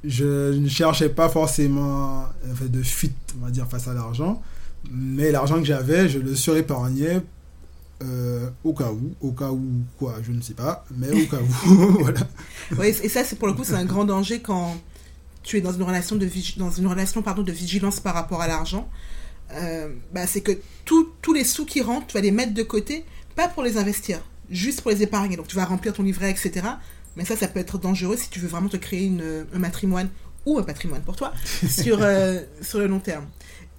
ne 0.05 0.69
cherchais 0.69 1.09
pas 1.09 1.29
forcément 1.29 2.25
de 2.61 2.83
fuite, 2.83 3.35
on 3.39 3.45
va 3.45 3.51
dire, 3.51 3.67
face 3.69 3.89
à 3.89 3.95
l'argent. 3.95 4.43
Mais 4.91 5.31
l'argent 5.33 5.59
que 5.59 5.65
j'avais, 5.65 6.09
je 6.09 6.19
le 6.19 6.35
surépargnais 6.35 7.21
euh, 8.03 8.49
au 8.65 8.73
cas 8.73 8.91
où. 8.91 9.13
Au 9.21 9.33
cas 9.33 9.51
où, 9.51 9.63
quoi, 9.99 10.17
je 10.23 10.33
ne 10.33 10.41
sais 10.41 10.55
pas, 10.55 10.85
mais 10.97 11.11
au 11.11 11.27
cas 11.27 11.39
où. 11.41 11.75
voilà. 12.01 12.21
Et 12.85 13.09
ça, 13.09 13.23
pour 13.39 13.49
le 13.49 13.55
coup, 13.55 13.65
c'est 13.65 13.75
un 13.75 13.85
grand 13.85 14.05
danger 14.05 14.41
quand 14.41 14.77
tu 15.43 15.57
es 15.57 15.61
dans 15.61 15.73
une 15.73 15.83
relation 15.83 16.17
de, 16.17 16.29
dans 16.57 16.71
une 16.71 16.87
relation, 16.87 17.23
pardon, 17.23 17.43
de 17.43 17.53
vigilance 17.53 18.01
par 18.01 18.15
rapport 18.15 18.41
à 18.41 18.49
l'argent. 18.49 18.89
Euh, 19.55 19.89
bah, 20.13 20.27
c'est 20.27 20.41
que 20.41 20.53
tous 20.85 21.33
les 21.33 21.45
sous 21.45 21.65
qui 21.65 21.81
rentrent, 21.81 22.07
tu 22.07 22.15
vas 22.15 22.21
les 22.21 22.31
mettre 22.31 22.55
de 22.55 22.63
côté, 22.63 23.05
pas 23.35 23.49
pour 23.49 23.63
les 23.63 23.77
investir, 23.77 24.21
juste 24.51 24.83
pour 24.83 24.91
les 24.91 25.03
épargner. 25.03 25.37
Donc 25.37 25.49
tu 25.49 25.57
vas 25.57 25.65
remplir 25.65 25.93
ton 25.93 26.03
livret, 26.03 26.31
etc. 26.31 26.67
Mais 27.17 27.25
ça, 27.25 27.37
ça 27.37 27.49
peut 27.49 27.61
être 27.61 27.79
dangereux 27.79 28.17
si 28.17 28.31
tu 28.31 28.39
veux 28.41 28.49
vraiment 28.49 28.69
te 28.69 28.77
créer 28.77 29.05
une, 29.05 29.47
un 29.53 29.59
matrimoine 29.59 30.09
ou 30.47 30.59
un 30.59 30.63
patrimoine 30.63 31.03
pour 31.03 31.17
toi 31.17 31.33
sur, 31.69 32.03
euh, 32.03 32.41
sur 32.63 32.79
le 32.79 32.87
long 32.87 33.01
terme. 33.01 33.27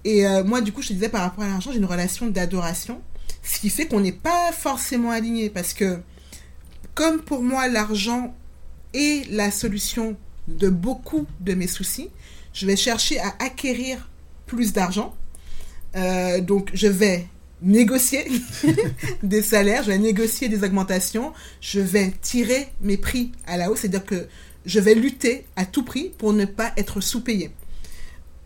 Et 0.04 0.26
euh, 0.26 0.44
moi, 0.44 0.60
du 0.60 0.72
coup, 0.72 0.82
je 0.82 0.88
te 0.88 0.92
disais 0.92 1.08
par 1.08 1.22
rapport 1.22 1.44
à 1.44 1.48
l'argent, 1.48 1.72
j'ai 1.72 1.78
une 1.78 1.84
relation 1.84 2.28
d'adoration, 2.28 3.00
ce 3.42 3.58
qui 3.58 3.70
fait 3.70 3.86
qu'on 3.86 4.00
n'est 4.00 4.12
pas 4.12 4.52
forcément 4.52 5.10
aligné 5.10 5.50
parce 5.50 5.72
que, 5.72 5.98
comme 6.94 7.20
pour 7.20 7.42
moi, 7.42 7.68
l'argent 7.68 8.34
est 8.94 9.30
la 9.30 9.50
solution 9.50 10.16
de 10.48 10.68
beaucoup 10.68 11.26
de 11.40 11.54
mes 11.54 11.66
soucis, 11.66 12.08
je 12.52 12.66
vais 12.66 12.76
chercher 12.76 13.20
à 13.20 13.34
acquérir 13.38 14.08
plus 14.46 14.72
d'argent 14.72 15.14
euh, 15.96 16.40
donc, 16.40 16.70
je 16.74 16.88
vais 16.88 17.26
négocier 17.62 18.24
des 19.22 19.42
salaires, 19.42 19.82
je 19.82 19.88
vais 19.88 19.98
négocier 19.98 20.48
des 20.48 20.64
augmentations, 20.64 21.32
je 21.60 21.80
vais 21.80 22.12
tirer 22.22 22.68
mes 22.80 22.96
prix 22.96 23.32
à 23.46 23.56
la 23.56 23.70
hausse, 23.70 23.80
c'est-à-dire 23.80 24.04
que 24.04 24.26
je 24.66 24.80
vais 24.80 24.94
lutter 24.94 25.44
à 25.56 25.66
tout 25.66 25.84
prix 25.84 26.12
pour 26.16 26.32
ne 26.32 26.44
pas 26.44 26.72
être 26.76 27.00
sous-payé. 27.00 27.50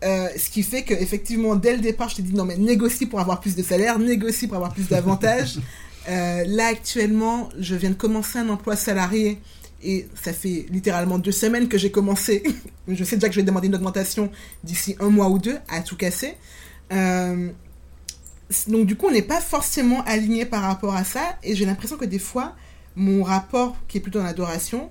Euh, 0.03 0.27
ce 0.37 0.49
qui 0.49 0.63
fait 0.63 0.83
qu'effectivement, 0.83 1.55
dès 1.55 1.75
le 1.75 1.81
départ, 1.81 2.09
je 2.09 2.17
t'ai 2.17 2.21
dit 2.21 2.33
non, 2.33 2.45
mais 2.45 2.57
négocie 2.57 3.05
pour 3.05 3.19
avoir 3.19 3.39
plus 3.39 3.55
de 3.55 3.63
salaire, 3.63 3.97
négocie 3.97 4.47
pour 4.47 4.57
avoir 4.57 4.73
plus 4.73 4.87
d'avantages. 4.87 5.59
Euh, 6.07 6.43
là, 6.45 6.67
actuellement, 6.67 7.49
je 7.57 7.73
viens 7.73 7.89
de 7.89 7.95
commencer 7.95 8.37
un 8.37 8.49
emploi 8.49 8.75
salarié 8.75 9.39
et 9.83 10.07
ça 10.13 10.33
fait 10.33 10.67
littéralement 10.69 11.17
deux 11.17 11.31
semaines 11.31 11.67
que 11.67 11.79
j'ai 11.79 11.89
commencé. 11.89 12.43
je 12.87 13.03
sais 13.03 13.15
déjà 13.15 13.27
que 13.27 13.33
je 13.33 13.39
vais 13.39 13.45
demander 13.45 13.69
une 13.69 13.73
augmentation 13.73 14.29
d'ici 14.63 14.95
un 14.99 15.09
mois 15.09 15.29
ou 15.29 15.39
deux, 15.39 15.57
à 15.67 15.81
tout 15.81 15.95
casser. 15.95 16.35
Euh, 16.91 17.51
donc 18.67 18.85
du 18.85 18.95
coup, 18.95 19.07
on 19.07 19.11
n'est 19.11 19.21
pas 19.21 19.41
forcément 19.41 20.03
aligné 20.03 20.45
par 20.45 20.61
rapport 20.61 20.95
à 20.95 21.03
ça. 21.03 21.37
Et 21.43 21.55
j'ai 21.55 21.65
l'impression 21.65 21.97
que 21.97 22.05
des 22.05 22.19
fois, 22.19 22.55
mon 22.95 23.23
rapport, 23.23 23.75
qui 23.87 23.97
est 23.97 24.01
plutôt 24.01 24.19
dans 24.19 24.25
l'adoration, 24.25 24.89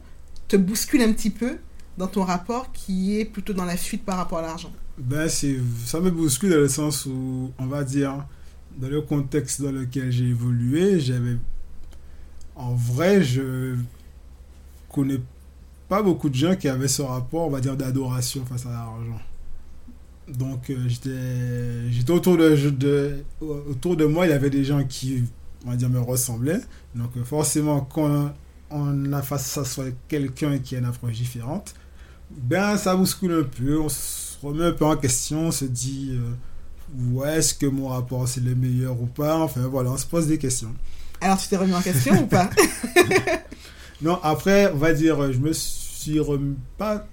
te 0.48 0.56
bouscule 0.56 1.02
un 1.02 1.12
petit 1.12 1.30
peu 1.30 1.58
dans 1.96 2.08
ton 2.08 2.24
rapport 2.24 2.72
qui 2.72 3.18
est 3.20 3.24
plutôt 3.24 3.52
dans 3.52 3.64
la 3.64 3.76
fuite 3.76 4.04
par 4.04 4.16
rapport 4.16 4.38
à 4.38 4.42
l'argent. 4.42 4.72
Ben, 4.98 5.28
ça 5.28 6.00
me 6.00 6.10
bouscule 6.10 6.50
dans 6.50 6.56
le 6.56 6.68
sens 6.68 7.06
où, 7.06 7.52
on 7.58 7.66
va 7.66 7.84
dire, 7.84 8.26
dans 8.76 8.88
le 8.88 9.00
contexte 9.00 9.62
dans 9.62 9.72
lequel 9.72 10.10
j'ai 10.10 10.26
évolué, 10.26 11.00
j'avais... 11.00 11.36
En 12.56 12.74
vrai, 12.74 13.22
je 13.22 13.74
connais 14.88 15.20
pas 15.88 16.02
beaucoup 16.02 16.28
de 16.28 16.34
gens 16.36 16.54
qui 16.54 16.68
avaient 16.68 16.88
ce 16.88 17.02
rapport, 17.02 17.48
on 17.48 17.50
va 17.50 17.60
dire, 17.60 17.76
d'adoration 17.76 18.44
face 18.44 18.66
à 18.66 18.70
l'argent. 18.70 19.20
Donc 20.28 20.70
euh, 20.70 20.76
j'étais 20.88 21.90
j'étais 21.90 22.10
autour 22.10 22.36
de, 22.36 23.24
autour 23.40 23.96
de 23.96 24.04
moi, 24.06 24.26
il 24.26 24.30
y 24.30 24.32
avait 24.32 24.50
des 24.50 24.64
gens 24.64 24.82
qui 24.84 25.24
on 25.66 25.70
va 25.70 25.76
dire 25.76 25.90
me 25.90 26.00
ressemblaient. 26.00 26.60
Donc 26.94 27.10
euh, 27.16 27.24
forcément 27.24 27.80
quand 27.82 28.32
on 28.70 29.12
a 29.12 29.22
face 29.22 29.58
à 29.58 29.64
soi 29.64 29.86
quelqu'un 30.08 30.58
qui 30.58 30.76
a 30.76 30.78
une 30.78 30.86
approche 30.86 31.12
différente, 31.12 31.74
ben 32.30 32.76
ça 32.76 32.96
bouscule 32.96 33.32
un 33.32 33.42
peu, 33.42 33.78
on 33.78 33.88
se 33.88 34.38
remet 34.42 34.64
un 34.64 34.72
peu 34.72 34.86
en 34.86 34.96
question, 34.96 35.48
on 35.48 35.50
se 35.50 35.66
dit 35.66 36.12
euh, 36.14 37.12
ouais, 37.12 37.38
est-ce 37.38 37.54
que 37.54 37.66
mon 37.66 37.88
rapport 37.88 38.26
c'est 38.26 38.42
le 38.42 38.54
meilleur 38.54 39.00
ou 39.00 39.06
pas? 39.06 39.38
Enfin 39.38 39.62
voilà, 39.68 39.90
on 39.90 39.98
se 39.98 40.06
pose 40.06 40.26
des 40.26 40.38
questions. 40.38 40.74
Alors 41.20 41.38
tu 41.38 41.48
t'es 41.48 41.56
remis 41.56 41.74
en 41.74 41.82
question 41.82 42.22
ou 42.22 42.26
pas? 42.26 42.50
Non, 44.02 44.18
après, 44.22 44.70
on 44.72 44.76
va 44.76 44.92
dire, 44.92 45.32
je 45.32 45.38
me 45.38 45.52
suis 45.52 46.20
remis 46.20 46.56
pas 46.76 47.06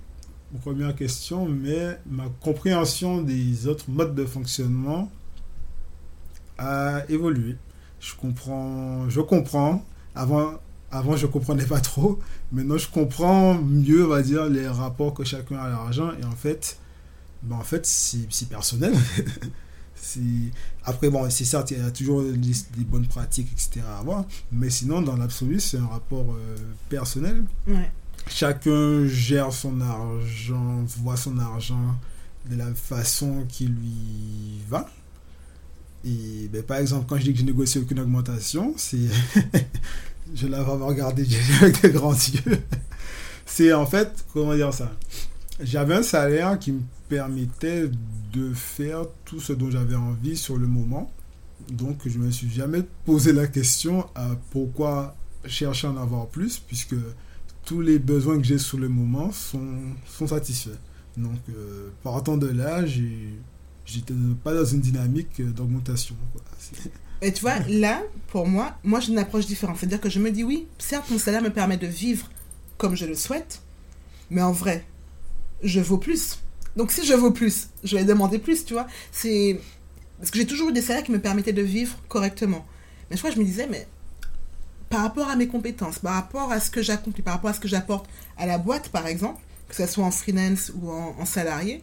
première 0.59 0.95
question, 0.95 1.47
mais 1.47 1.97
ma 2.09 2.25
compréhension 2.41 3.21
des 3.21 3.67
autres 3.67 3.85
modes 3.89 4.15
de 4.15 4.25
fonctionnement 4.25 5.11
a 6.57 7.03
évolué. 7.09 7.57
Je 7.99 8.13
comprends, 8.15 9.09
je 9.09 9.21
comprends. 9.21 9.85
Avant, 10.15 10.53
avant 10.91 11.15
je 11.15 11.27
comprenais 11.27 11.65
pas 11.65 11.79
trop. 11.79 12.19
Maintenant, 12.51 12.77
je 12.77 12.87
comprends 12.87 13.55
mieux, 13.55 14.05
on 14.05 14.09
va 14.09 14.21
dire, 14.21 14.45
les 14.45 14.67
rapports 14.67 15.13
que 15.13 15.23
chacun 15.23 15.55
a 15.55 15.63
à 15.63 15.69
l'argent. 15.69 16.11
Et 16.21 16.25
en 16.25 16.31
fait, 16.31 16.77
ben 17.43 17.55
en 17.55 17.63
fait, 17.63 17.85
c'est 17.85 18.49
personnel. 18.49 18.93
Après, 20.83 21.09
bon, 21.09 21.29
c'est 21.29 21.45
certes, 21.45 21.71
il 21.71 21.77
y 21.77 21.81
a 21.81 21.91
toujours 21.91 22.23
des, 22.23 22.83
bonnes 22.83 23.07
pratiques, 23.07 23.51
etc. 23.53 23.81
à 23.87 23.99
avoir. 23.99 24.25
Mais 24.51 24.69
sinon, 24.69 25.01
dans 25.01 25.15
l'absolu, 25.15 25.59
c'est 25.59 25.77
un 25.77 25.87
rapport 25.87 26.33
euh, 26.33 26.55
personnel. 26.89 27.43
Ouais 27.67 27.91
chacun 28.27 29.05
gère 29.07 29.51
son 29.51 29.81
argent, 29.81 30.83
voit 30.97 31.17
son 31.17 31.37
argent 31.39 31.95
de 32.49 32.55
la 32.55 32.73
façon 32.73 33.45
qui 33.47 33.67
lui 33.67 34.61
va. 34.69 34.89
Et 36.05 36.49
ben, 36.51 36.63
par 36.63 36.77
exemple, 36.77 37.05
quand 37.07 37.17
je 37.17 37.23
dis 37.23 37.33
que 37.33 37.39
je 37.39 37.45
négocie 37.45 37.77
aucune 37.77 37.99
augmentation, 37.99 38.73
c'est. 38.77 38.97
je 40.35 40.47
l'avais 40.47 40.63
vraiment 40.63 40.87
regardé 40.87 41.27
avec 41.61 41.81
des 41.81 41.91
grands 41.91 42.13
yeux. 42.13 42.59
c'est 43.45 43.73
en 43.73 43.85
fait, 43.85 44.25
comment 44.33 44.55
dire 44.55 44.73
ça? 44.73 44.91
J'avais 45.61 45.95
un 45.95 46.03
salaire 46.03 46.57
qui 46.57 46.71
me 46.71 46.81
permettait 47.07 47.89
de 48.33 48.53
faire 48.53 49.03
tout 49.25 49.39
ce 49.39 49.53
dont 49.53 49.69
j'avais 49.69 49.95
envie 49.95 50.35
sur 50.35 50.57
le 50.57 50.65
moment. 50.65 51.11
Donc, 51.69 51.99
je 52.05 52.17
ne 52.17 52.25
me 52.25 52.31
suis 52.31 52.49
jamais 52.49 52.81
posé 53.05 53.33
la 53.33 53.45
question 53.45 54.07
à 54.15 54.29
pourquoi 54.49 55.15
chercher 55.45 55.87
à 55.87 55.91
en 55.91 55.97
avoir 55.97 56.27
plus, 56.27 56.57
puisque 56.57 56.95
tous 57.65 57.81
les 57.81 57.99
besoins 57.99 58.37
que 58.37 58.43
j'ai 58.43 58.57
sur 58.57 58.77
le 58.77 58.89
moment 58.89 59.31
sont, 59.31 59.77
sont 60.07 60.27
satisfaits. 60.27 60.79
Donc, 61.17 61.39
euh, 61.49 61.89
partant 62.03 62.37
de 62.37 62.47
là, 62.47 62.85
j'étais 62.85 64.13
pas 64.43 64.53
dans 64.53 64.65
une 64.65 64.81
dynamique 64.81 65.41
d'augmentation. 65.41 66.15
Et 67.21 67.31
tu 67.31 67.41
vois, 67.41 67.59
là, 67.67 68.01
pour 68.27 68.47
moi, 68.47 68.77
moi 68.83 68.99
j'ai 68.99 69.11
une 69.11 69.19
approche 69.19 69.45
différente. 69.45 69.77
C'est-à-dire 69.77 70.01
que 70.01 70.09
je 70.09 70.19
me 70.19 70.31
dis, 70.31 70.43
oui, 70.43 70.67
certes, 70.79 71.09
mon 71.11 71.19
salaire 71.19 71.41
me 71.41 71.51
permet 71.51 71.77
de 71.77 71.87
vivre 71.87 72.29
comme 72.77 72.95
je 72.95 73.05
le 73.05 73.13
souhaite, 73.13 73.61
mais 74.31 74.41
en 74.41 74.51
vrai, 74.51 74.83
je 75.61 75.79
vaux 75.79 75.99
plus. 75.99 76.39
Donc 76.75 76.91
si 76.91 77.05
je 77.05 77.13
vaux 77.13 77.31
plus, 77.31 77.69
je 77.83 77.95
vais 77.95 78.05
demander 78.05 78.39
plus, 78.39 78.65
tu 78.65 78.73
vois. 78.73 78.87
C'est 79.11 79.59
parce 80.17 80.31
que 80.31 80.39
j'ai 80.39 80.47
toujours 80.47 80.69
eu 80.69 80.73
des 80.73 80.81
salaires 80.81 81.03
qui 81.03 81.11
me 81.11 81.19
permettaient 81.19 81.53
de 81.53 81.61
vivre 81.61 81.97
correctement. 82.07 82.65
Mais 83.09 83.17
je 83.17 83.21
crois 83.21 83.29
que 83.29 83.35
je 83.35 83.41
me 83.41 83.45
disais, 83.45 83.67
mais 83.67 83.87
par 84.91 85.01
rapport 85.01 85.29
à 85.29 85.37
mes 85.37 85.47
compétences, 85.47 85.99
par 85.99 86.13
rapport 86.13 86.51
à 86.51 86.59
ce 86.59 86.69
que 86.69 86.81
j'accomplis, 86.81 87.23
par 87.23 87.35
rapport 87.35 87.49
à 87.49 87.53
ce 87.53 87.61
que 87.61 87.69
j'apporte 87.69 88.07
à 88.37 88.45
la 88.45 88.57
boîte, 88.57 88.89
par 88.89 89.07
exemple, 89.07 89.41
que 89.69 89.75
ce 89.75 89.87
soit 89.87 90.03
en 90.03 90.11
freelance 90.11 90.71
ou 90.75 90.91
en, 90.91 91.25
salarié, 91.25 91.81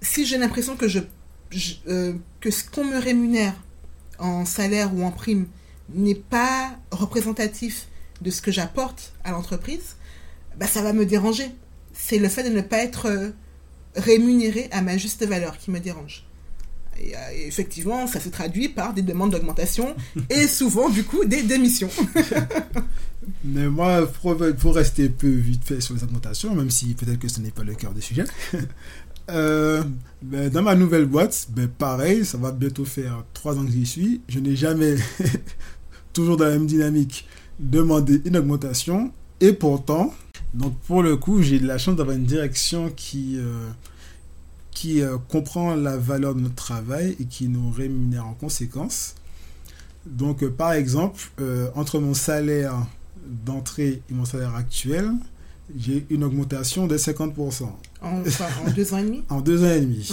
si 0.00 0.24
j'ai 0.24 0.38
l'impression 0.38 0.78
euh, 0.80 2.14
que 2.40 2.50
ce 2.50 2.64
qu'on 2.64 2.84
me 2.84 2.96
rémunère 2.96 3.54
en 4.20 4.44
salaire 4.44 4.94
ou 4.94 5.02
en 5.02 5.10
prime 5.10 5.48
n'est 5.92 6.14
pas 6.14 6.70
représentatif 6.92 7.88
de 8.20 8.30
ce 8.30 8.40
que 8.40 8.52
j'apporte 8.52 9.12
à 9.24 9.32
l'entreprise, 9.32 9.96
bah, 10.56 10.68
ça 10.68 10.80
va 10.80 10.92
me 10.92 11.04
déranger. 11.04 11.50
C'est 11.92 12.18
le 12.18 12.28
fait 12.28 12.44
de 12.44 12.54
ne 12.54 12.60
pas 12.60 12.78
être 12.78 13.06
euh, 13.06 13.30
rémunéré 13.96 14.68
à 14.70 14.80
ma 14.80 14.96
juste 14.96 15.26
valeur 15.26 15.58
qui 15.58 15.72
me 15.72 15.80
dérange. 15.80 16.24
Et, 17.00 17.16
euh, 17.16 17.18
effectivement, 17.46 18.06
ça 18.06 18.20
se 18.20 18.28
traduit 18.28 18.68
par 18.68 18.94
des 18.94 19.02
demandes 19.02 19.32
d'augmentation 19.32 19.94
et 20.30 20.46
souvent, 20.48 20.88
du 20.88 21.04
coup, 21.04 21.24
des 21.24 21.42
démissions. 21.42 21.90
Mais 23.44 23.68
moi, 23.68 24.08
il 24.24 24.56
faut 24.58 24.72
rester 24.72 25.08
peu 25.08 25.28
vite 25.28 25.64
fait 25.64 25.80
sur 25.80 25.94
les 25.94 26.02
augmentations, 26.02 26.54
même 26.54 26.70
si 26.70 26.94
peut-être 26.94 27.18
que 27.18 27.28
ce 27.28 27.40
n'est 27.40 27.50
pas 27.50 27.62
le 27.62 27.74
cœur 27.74 27.92
du 27.92 28.02
sujet. 28.02 28.24
Euh, 29.30 29.84
ben, 30.20 30.50
dans 30.50 30.62
ma 30.62 30.74
nouvelle 30.74 31.06
boîte, 31.06 31.46
ben, 31.50 31.68
pareil, 31.68 32.24
ça 32.24 32.38
va 32.38 32.50
bientôt 32.50 32.84
faire 32.84 33.24
trois 33.32 33.56
ans 33.56 33.64
que 33.64 33.70
j'y 33.70 33.86
suis. 33.86 34.20
Je 34.28 34.40
n'ai 34.40 34.56
jamais, 34.56 34.96
toujours 36.12 36.36
dans 36.36 36.46
la 36.46 36.50
même 36.50 36.66
dynamique, 36.66 37.26
demandé 37.60 38.20
une 38.24 38.36
augmentation. 38.36 39.12
Et 39.40 39.52
pourtant, 39.52 40.12
donc 40.54 40.78
pour 40.80 41.02
le 41.02 41.16
coup, 41.16 41.42
j'ai 41.42 41.58
de 41.58 41.66
la 41.66 41.78
chance 41.78 41.96
d'avoir 41.96 42.16
une 42.16 42.24
direction 42.24 42.92
qui, 42.94 43.36
euh, 43.38 43.68
qui 44.82 45.00
euh, 45.00 45.16
comprend 45.28 45.76
la 45.76 45.96
valeur 45.96 46.34
de 46.34 46.40
notre 46.40 46.56
travail 46.56 47.16
et 47.20 47.24
qui 47.26 47.46
nous 47.46 47.70
rémunère 47.70 48.26
en 48.26 48.34
conséquence. 48.34 49.14
Donc 50.06 50.44
par 50.48 50.72
exemple, 50.72 51.30
entre 51.76 52.00
mon 52.00 52.12
salaire 52.12 52.74
d'entrée 53.24 54.02
et 54.10 54.14
mon 54.14 54.24
salaire 54.24 54.56
actuel, 54.56 55.12
j'ai 55.78 56.04
une 56.10 56.24
augmentation 56.24 56.88
de 56.88 56.98
50%. 56.98 57.62
En, 58.02 58.08
en 58.08 58.70
deux 58.74 58.92
ans 58.92 58.98
et 58.98 59.04
demi? 59.04 59.22
En 59.28 59.40
deux 59.40 59.64
ans 59.64 59.70
et 59.70 59.80
demi. 59.80 60.12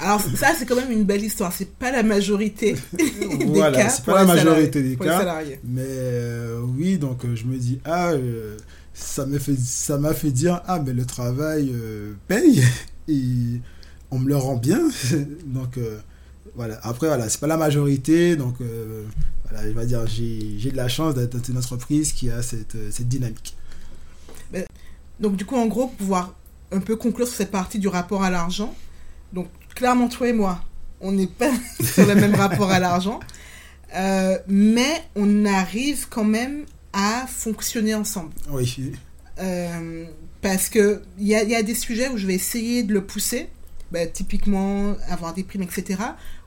Alors 0.00 0.20
ça, 0.20 0.54
c'est 0.58 0.64
quand 0.64 0.76
même 0.76 0.90
une 0.90 1.04
belle 1.04 1.22
histoire. 1.22 1.52
C'est 1.52 1.70
pas 1.70 1.90
la 1.90 2.02
majorité 2.02 2.74
des 2.92 3.44
voilà, 3.44 3.82
cas. 3.82 3.88
c'est 3.90 4.04
pas 4.04 4.14
la 4.14 4.24
majorité 4.24 4.82
des 4.82 4.96
cas. 4.96 5.42
Mais 5.64 5.82
euh, 5.86 6.62
oui, 6.76 6.96
donc 6.96 7.24
euh, 7.24 7.36
je 7.36 7.44
me 7.44 7.58
dis, 7.58 7.80
ah, 7.84 8.12
euh, 8.12 8.56
ça 8.94 9.26
m'a 9.26 9.38
fait, 9.38 9.58
ça 9.58 9.98
m'a 9.98 10.14
fait 10.14 10.30
dire, 10.30 10.62
ah, 10.66 10.80
mais 10.84 10.94
le 10.94 11.04
travail 11.04 11.72
paye 12.28 12.62
et 13.08 13.60
on 14.12 14.18
me 14.20 14.28
le 14.28 14.36
rend 14.36 14.56
bien. 14.56 14.80
donc 15.46 15.78
voilà. 16.54 16.78
Après, 16.82 17.08
voilà, 17.08 17.28
c'est 17.28 17.40
pas 17.40 17.48
la 17.48 17.56
majorité. 17.56 18.36
Donc 18.36 18.56
voilà, 19.48 19.66
je 19.68 19.72
vais 19.72 19.86
dire, 19.86 20.06
j'ai 20.06 20.70
de 20.70 20.76
la 20.76 20.88
chance 20.88 21.14
d'être 21.14 21.36
dans 21.36 21.42
une 21.42 21.58
entreprise 21.58 22.12
qui 22.12 22.30
a 22.30 22.42
cette, 22.42 22.76
cette 22.92 23.08
dynamique. 23.08 23.56
Donc 25.20 25.36
du 25.36 25.44
coup, 25.44 25.56
en 25.56 25.66
gros, 25.66 25.88
pouvoir 25.88 26.34
un 26.72 26.80
peu 26.80 26.96
conclure 26.96 27.26
sur 27.26 27.36
cette 27.36 27.50
partie 27.50 27.78
du 27.78 27.88
rapport 27.88 28.22
à 28.22 28.30
l'argent. 28.30 28.74
Donc 29.32 29.48
clairement, 29.74 30.08
toi 30.08 30.28
et 30.28 30.32
moi, 30.32 30.60
on 31.00 31.12
n'est 31.12 31.26
pas 31.26 31.52
sur 31.84 32.06
le 32.06 32.14
même 32.14 32.34
rapport 32.34 32.70
à 32.70 32.78
l'argent, 32.78 33.20
euh, 33.94 34.38
mais 34.48 35.02
on 35.14 35.44
arrive 35.44 36.08
quand 36.08 36.24
même 36.24 36.64
à 36.92 37.26
fonctionner 37.26 37.94
ensemble. 37.94 38.32
Oui. 38.50 38.92
Euh, 39.38 40.04
parce 40.40 40.68
qu'il 40.68 41.00
y 41.18 41.34
a, 41.34 41.42
y 41.44 41.54
a 41.54 41.62
des 41.62 41.74
sujets 41.74 42.08
où 42.08 42.16
je 42.16 42.26
vais 42.26 42.34
essayer 42.34 42.82
de 42.82 42.92
le 42.92 43.04
pousser, 43.04 43.48
bah, 43.92 44.06
typiquement 44.06 44.94
avoir 45.08 45.34
des 45.34 45.44
primes, 45.44 45.62
etc., 45.62 46.00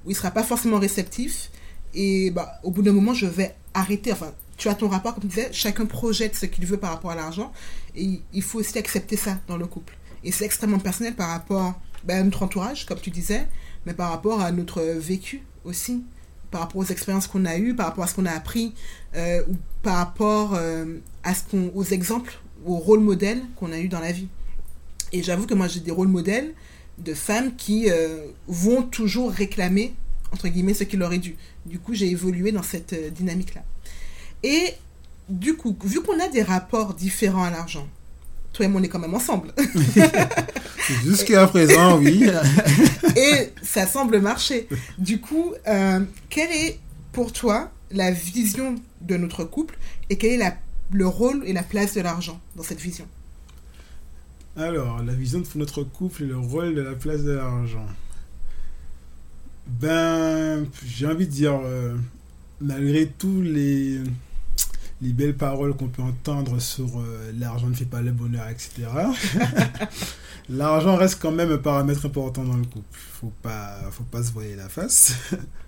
où 0.04 0.10
il 0.10 0.14
ne 0.14 0.18
sera 0.18 0.32
pas 0.32 0.44
forcément 0.44 0.80
réceptif. 0.80 1.52
Et 1.94 2.32
bah, 2.32 2.60
au 2.64 2.72
bout 2.72 2.82
d'un 2.82 2.92
moment, 2.92 3.14
je 3.14 3.28
vais 3.28 3.56
arrêter. 3.74 4.12
Enfin, 4.12 4.34
tu 4.58 4.68
as 4.68 4.76
ton 4.76 4.90
rapport, 4.90 5.14
comme 5.14 5.24
tu 5.24 5.30
disais, 5.30 5.50
chacun 5.52 5.86
projette 5.86 6.36
ce 6.36 6.46
qu'il 6.46 6.66
veut 6.66 6.78
par 6.78 6.92
rapport 6.92 7.12
à 7.12 7.16
l'argent. 7.16 7.54
Et 7.96 8.22
il 8.34 8.42
faut 8.42 8.60
aussi 8.60 8.78
accepter 8.78 9.16
ça 9.16 9.40
dans 9.48 9.58
le 9.58 9.68
couple. 9.68 9.96
Et 10.24 10.32
c'est 10.32 10.46
extrêmement 10.46 10.80
personnel 10.80 11.16
par 11.16 11.30
rapport 11.30 11.80
ben, 12.04 12.20
à 12.20 12.24
notre 12.24 12.44
entourage, 12.44 12.86
comme 12.86 13.00
tu 13.00 13.12
disais, 13.12 13.48
mais 13.86 13.94
par 13.94 14.10
rapport 14.10 14.42
à 14.42 14.52
notre 14.52 14.82
vécu 14.82 15.44
aussi, 15.64 16.04
par 16.52 16.62
rapport 16.62 16.78
aux 16.78 16.86
expériences 16.86 17.28
qu'on 17.28 17.46
a 17.46 17.58
eues, 17.58 17.76
par 17.76 17.88
rapport 17.88 18.04
à 18.04 18.08
ce 18.08 18.16
qu'on 18.16 18.26
a 18.26 18.32
appris, 18.32 18.74
euh, 19.16 19.44
ou 19.48 19.56
par 19.84 19.98
rapport 19.98 20.56
euh, 20.56 20.98
à 21.24 21.34
ce 21.36 21.44
aux 21.74 21.84
exemples, 21.84 22.40
aux 22.66 22.78
rôles 22.78 23.02
modèles 23.02 23.42
qu'on 23.56 23.72
a 23.72 23.78
eu 23.78 23.88
dans 23.88 24.00
la 24.00 24.12
vie. 24.12 24.28
Et 25.12 25.22
j'avoue 25.22 25.46
que 25.46 25.54
moi 25.54 25.68
j'ai 25.68 25.80
des 25.80 25.92
rôles 25.92 26.08
modèles 26.08 26.54
de 26.98 27.14
femmes 27.14 27.56
qui 27.56 27.90
euh, 27.90 28.28
vont 28.48 28.84
toujours 28.84 29.32
réclamer, 29.32 29.94
entre 30.32 30.48
guillemets, 30.48 30.74
ce 30.74 30.84
qu'il 30.84 31.00
leur 31.00 31.14
est 31.14 31.20
dû. 31.20 31.36
Du 31.66 31.80
coup, 31.80 31.94
j'ai 31.94 32.10
évolué 32.10 32.52
dans 32.52 32.64
cette 32.64 32.96
dynamique-là. 33.14 33.64
Et 34.44 34.74
du 35.30 35.56
coup, 35.56 35.76
vu 35.84 36.02
qu'on 36.02 36.20
a 36.20 36.28
des 36.28 36.44
rapports 36.44 36.94
différents 36.94 37.44
à 37.44 37.50
l'argent, 37.50 37.88
toi 38.54 38.66
et 38.66 38.70
moi, 38.70 38.80
on 38.80 38.84
est 38.84 38.88
quand 38.88 39.00
même 39.00 39.14
ensemble. 39.14 39.54
Jusqu'à 41.04 41.46
présent, 41.48 41.98
oui. 42.00 42.30
et 43.16 43.52
ça 43.62 43.86
semble 43.86 44.22
marcher. 44.22 44.68
Du 44.98 45.20
coup, 45.20 45.54
euh, 45.68 46.00
quelle 46.30 46.52
est 46.52 46.80
pour 47.12 47.34
toi 47.34 47.72
la 47.92 48.12
vision 48.12 48.76
de 49.02 49.18
notre 49.18 49.44
couple 49.44 49.78
et 50.10 50.18
quel 50.18 50.32
est 50.32 50.38
la, 50.38 50.56
le 50.92 51.08
rôle 51.08 51.44
et 51.46 51.54
la 51.54 51.64
place 51.64 51.94
de 51.96 52.02
l'argent 52.02 52.40
dans 52.56 52.64
cette 52.64 52.80
vision? 52.80 53.08
Alors, 54.58 55.04
la 55.04 55.14
vision 55.14 55.40
de 55.40 55.46
notre 55.56 55.84
couple 55.84 56.24
et 56.24 56.28
le 56.28 56.38
rôle 56.38 56.76
de 56.76 56.82
la 56.82 56.94
place 56.94 57.24
de 57.24 57.34
l'argent. 57.34 57.86
Ben, 59.68 60.66
j'ai 60.86 61.08
envie 61.08 61.28
de 61.28 61.32
dire, 61.32 61.60
euh, 61.66 61.96
malgré 62.62 63.08
tous 63.08 63.42
les 63.42 64.00
les 65.02 65.12
belles 65.12 65.36
paroles 65.36 65.76
qu'on 65.76 65.90
peut 65.90 66.02
entendre 66.02 66.58
sur 66.60 67.00
euh, 67.00 67.34
l'argent 67.38 67.68
ne 67.68 67.74
fait 67.74 67.84
pas 67.84 68.02
le 68.02 68.14
bonheur, 68.14 68.48
etc. 68.48 68.88
l'argent 70.50 70.96
reste 70.96 71.22
quand 71.22 71.34
même 71.34 71.52
un 71.52 71.58
paramètre 71.58 72.06
important 72.06 72.46
dans 72.46 72.56
le 72.56 72.64
couple. 72.64 72.86
Faut 72.92 73.34
pas, 73.42 73.78
faut 73.92 74.06
pas 74.06 74.24
se 74.24 74.32
voiler 74.32 74.56
la 74.56 74.70
face. 74.70 75.16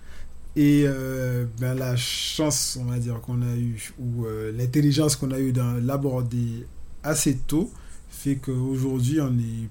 Et 0.56 0.84
euh, 0.86 1.44
ben, 1.60 1.74
la 1.74 1.94
chance, 1.94 2.78
on 2.80 2.86
va 2.86 2.98
dire, 2.98 3.20
qu'on 3.20 3.42
a 3.42 3.54
eu, 3.54 3.92
ou 3.98 4.24
l'intelligence 4.56 5.14
qu'on 5.14 5.30
a 5.30 5.38
eu 5.38 5.52
dans 5.52 5.74
l'aborder 5.74 6.66
assez 7.02 7.36
tôt, 7.36 7.70
fait 8.18 8.36
qu'aujourd'hui, 8.36 9.20
on 9.20 9.32
est, 9.38 9.68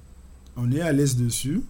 on 0.55 0.71
est 0.71 0.81
à 0.81 0.91
l'aise 0.91 1.15
dessus. 1.17 1.61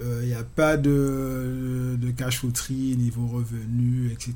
Il 0.00 0.26
n'y 0.26 0.34
a 0.34 0.44
pas 0.44 0.76
de, 0.76 1.96
de 1.98 2.10
cachotterie 2.10 2.96
niveau 2.98 3.26
revenu, 3.26 4.10
etc. 4.12 4.34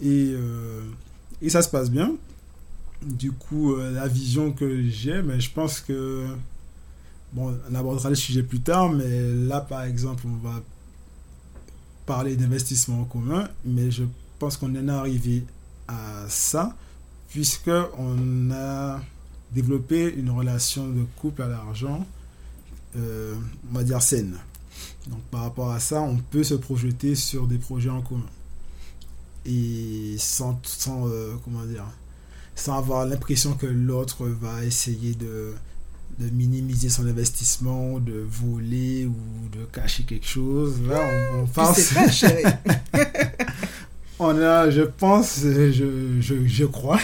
Et 0.00 0.34
et 1.42 1.50
ça 1.50 1.60
se 1.60 1.68
passe 1.68 1.90
bien. 1.90 2.14
Du 3.02 3.32
coup, 3.32 3.74
euh, 3.74 3.90
la 3.90 4.06
vision 4.06 4.52
que 4.52 4.82
j'ai, 4.88 5.20
mais 5.22 5.40
je 5.40 5.50
pense 5.50 5.80
que. 5.80 6.26
Bon, 7.32 7.58
on 7.70 7.74
abordera 7.74 8.10
le 8.10 8.14
sujet 8.14 8.42
plus 8.42 8.60
tard, 8.60 8.90
mais 8.90 9.34
là, 9.46 9.60
par 9.60 9.82
exemple, 9.82 10.24
on 10.26 10.46
va 10.46 10.62
parler 12.04 12.36
d'investissement 12.36 13.00
en 13.00 13.04
commun, 13.04 13.48
mais 13.64 13.90
je 13.90 14.04
pense 14.38 14.56
qu'on 14.58 14.70
en 14.76 14.88
est 14.88 14.90
arrivé 14.90 15.44
à 15.88 16.26
ça, 16.28 16.76
puisqu'on 17.30 18.50
a 18.52 19.00
développé 19.54 20.12
une 20.14 20.30
relation 20.30 20.88
de 20.88 21.04
couple 21.16 21.42
à 21.42 21.48
l'argent, 21.48 22.06
euh, 22.96 23.34
on 23.70 23.74
va 23.76 23.84
dire 23.84 24.02
saine. 24.02 24.36
Donc 25.08 25.20
par 25.30 25.42
rapport 25.42 25.70
à 25.72 25.80
ça, 25.80 26.00
on 26.00 26.16
peut 26.16 26.44
se 26.44 26.54
projeter 26.54 27.14
sur 27.14 27.46
des 27.46 27.58
projets 27.58 27.90
en 27.90 28.02
commun 28.02 28.26
et 29.44 30.14
sans, 30.18 30.60
sans 30.62 31.08
euh, 31.08 31.34
comment 31.44 31.64
dire 31.64 31.84
sans 32.54 32.76
avoir 32.76 33.06
l'impression 33.06 33.54
que 33.54 33.66
l'autre 33.66 34.26
va 34.26 34.64
essayer 34.64 35.14
de, 35.14 35.54
de, 36.18 36.30
minimiser 36.30 36.90
son 36.90 37.06
investissement, 37.06 37.98
de 37.98 38.24
voler 38.28 39.06
ou 39.06 39.48
de 39.56 39.64
cacher 39.64 40.02
quelque 40.04 40.26
chose. 40.26 40.80
Là, 40.86 41.00
on, 41.34 41.46
pense. 41.46 41.94
on 44.22 44.40
a, 44.40 44.70
je 44.70 44.82
pense, 44.82 45.40
je, 45.42 46.20
je, 46.20 46.64
crois 46.64 46.98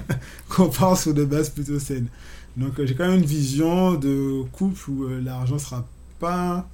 qu'on 0.48 0.68
pense 0.68 1.02
sur 1.02 1.14
de 1.14 1.24
base 1.24 1.50
plutôt 1.50 1.78
saines. 1.78 2.08
Donc 2.56 2.78
euh, 2.78 2.86
j'ai 2.86 2.94
quand 2.94 3.06
même 3.08 3.18
une 3.20 3.26
vision 3.26 3.94
de 3.94 4.42
couple 4.52 4.90
où 4.90 5.04
euh, 5.04 5.20
l'argent 5.20 5.58
sera 5.58 5.86
pas 6.18 6.68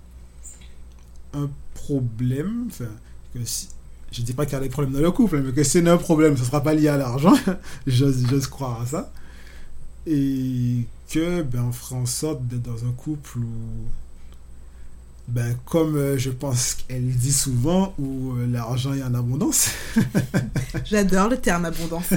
un 1.35 1.49
problème. 1.75 2.67
Enfin, 2.69 2.91
que 3.35 3.41
je 4.11 4.23
dis 4.23 4.33
pas 4.33 4.45
qu'il 4.45 4.55
y 4.55 4.57
a 4.57 4.61
des 4.61 4.69
problèmes 4.69 4.95
dans 4.95 5.01
le 5.01 5.11
couple, 5.11 5.41
mais 5.41 5.53
que 5.53 5.63
c'est 5.63 5.87
un 5.87 5.97
problème, 5.97 6.37
ce 6.37 6.45
sera 6.45 6.63
pas 6.63 6.75
lié 6.75 6.89
à 6.89 6.97
l'argent. 6.97 7.35
J'ose 7.87 8.47
croire 8.47 8.83
à 8.83 8.87
ça. 8.87 9.13
Et 10.07 10.87
que 11.11 11.43
ben, 11.43 11.65
on 11.69 11.73
fera 11.73 11.97
en 11.97 12.07
sorte 12.07 12.47
d'être 12.47 12.63
dans 12.63 12.87
un 12.87 12.93
couple 12.93 13.39
où 13.39 13.85
ben, 15.29 15.57
comme 15.67 15.97
euh, 15.97 16.19
je 16.19 16.31
pense 16.31 16.75
qu'elle 16.75 17.07
dit 17.09 17.33
souvent, 17.33 17.95
où 17.99 18.33
euh, 18.33 18.47
l'argent 18.51 18.95
est 18.95 19.03
en 19.03 19.15
abondance. 19.15 19.69
J'adore 20.85 21.29
le 21.29 21.37
terme 21.37 21.65
abondance. 21.67 22.07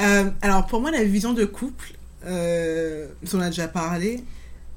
Euh, 0.00 0.30
alors 0.42 0.64
pour 0.66 0.80
moi, 0.80 0.92
la 0.92 1.02
vision 1.02 1.32
de 1.32 1.44
couple, 1.44 1.92
euh, 2.24 3.08
on 3.34 3.40
a 3.40 3.48
déjà 3.48 3.66
parlé, 3.66 4.22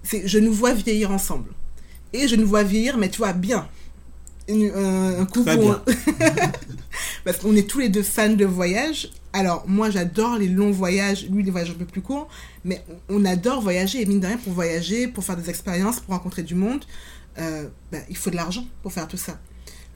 c'est 0.01 0.27
je 0.27 0.39
nous 0.39 0.51
vois 0.51 0.73
vieillir 0.73 1.11
ensemble. 1.11 1.49
Et 2.11 2.27
je 2.27 2.35
nous 2.35 2.47
vois 2.47 2.63
vieillir, 2.63 2.97
mais 2.97 3.07
tu 3.07 3.19
vois, 3.19 3.31
bien. 3.33 3.67
Une- 4.47 4.71
un, 4.71 5.19
un 5.21 5.25
couple 5.27 5.45
Très 5.45 5.57
bien. 5.57 5.79
Parce 7.23 7.37
qu'on 7.37 7.55
est 7.55 7.69
tous 7.69 7.79
les 7.79 7.89
deux 7.89 8.03
fans 8.03 8.33
de 8.33 8.45
voyage. 8.45 9.11
Alors, 9.33 9.63
moi, 9.67 9.89
j'adore 9.89 10.37
les 10.37 10.47
longs 10.47 10.71
voyages, 10.71 11.27
lui, 11.29 11.43
les 11.43 11.51
voyages 11.51 11.71
un 11.71 11.75
peu 11.75 11.85
plus 11.85 12.01
courts, 12.01 12.27
mais 12.65 12.83
on 13.09 13.23
adore 13.23 13.61
voyager, 13.61 14.01
et 14.01 14.05
mine 14.05 14.19
de 14.19 14.27
rien, 14.27 14.37
pour 14.37 14.53
voyager, 14.53 15.07
pour 15.07 15.23
faire 15.23 15.37
des 15.37 15.49
expériences, 15.49 15.99
pour 15.99 16.13
rencontrer 16.13 16.43
du 16.43 16.55
monde, 16.55 16.83
euh, 17.37 17.67
ben, 17.91 18.01
il 18.09 18.17
faut 18.17 18.29
de 18.29 18.35
l'argent 18.35 18.65
pour 18.81 18.91
faire 18.91 19.07
tout 19.07 19.17
ça. 19.17 19.39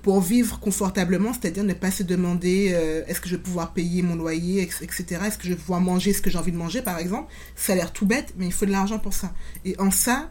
Pour 0.03 0.21
vivre 0.21 0.59
confortablement, 0.59 1.33
c'est-à-dire 1.33 1.63
ne 1.63 1.73
pas 1.73 1.91
se 1.91 2.03
demander 2.03 2.71
euh, 2.73 3.03
est-ce 3.07 3.19
que 3.19 3.27
je 3.27 3.35
vais 3.35 3.41
pouvoir 3.41 3.73
payer 3.73 4.03
mon 4.03 4.15
loyer, 4.15 4.61
etc. 4.61 5.19
Est-ce 5.25 5.38
que 5.38 5.45
je 5.45 5.49
vais 5.49 5.55
pouvoir 5.55 5.81
manger 5.81 6.13
ce 6.13 6.21
que 6.21 6.29
j'ai 6.29 6.38
envie 6.38 6.51
de 6.51 6.57
manger, 6.57 6.81
par 6.81 6.99
exemple. 6.99 7.31
Ça 7.55 7.73
a 7.73 7.75
l'air 7.75 7.91
tout 7.91 8.05
bête, 8.05 8.33
mais 8.38 8.45
il 8.45 8.53
faut 8.53 8.65
de 8.65 8.71
l'argent 8.71 8.99
pour 8.99 9.13
ça. 9.13 9.33
Et 9.65 9.75
en 9.79 9.89
ça, 9.89 10.29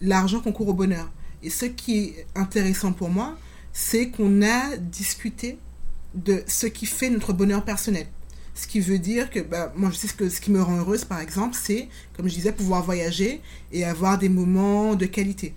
l'argent 0.00 0.40
concourt 0.40 0.68
au 0.68 0.74
bonheur. 0.74 1.10
Et 1.42 1.50
ce 1.50 1.64
qui 1.64 1.98
est 1.98 2.26
intéressant 2.34 2.92
pour 2.92 3.08
moi, 3.08 3.36
c'est 3.72 4.10
qu'on 4.10 4.42
a 4.42 4.76
discuté 4.76 5.58
de 6.14 6.42
ce 6.46 6.66
qui 6.66 6.86
fait 6.86 7.10
notre 7.10 7.32
bonheur 7.32 7.64
personnel. 7.64 8.06
Ce 8.54 8.68
qui 8.68 8.80
veut 8.80 8.98
dire 8.98 9.30
que, 9.30 9.40
bah, 9.40 9.72
moi, 9.74 9.90
je 9.90 9.96
sais 9.96 10.06
ce, 10.06 10.14
que, 10.14 10.28
ce 10.28 10.40
qui 10.40 10.52
me 10.52 10.62
rend 10.62 10.76
heureuse, 10.76 11.04
par 11.04 11.20
exemple, 11.20 11.56
c'est, 11.60 11.88
comme 12.16 12.28
je 12.28 12.34
disais, 12.34 12.52
pouvoir 12.52 12.84
voyager 12.84 13.40
et 13.72 13.84
avoir 13.84 14.16
des 14.16 14.28
moments 14.28 14.94
de 14.94 15.06
qualité. 15.06 15.54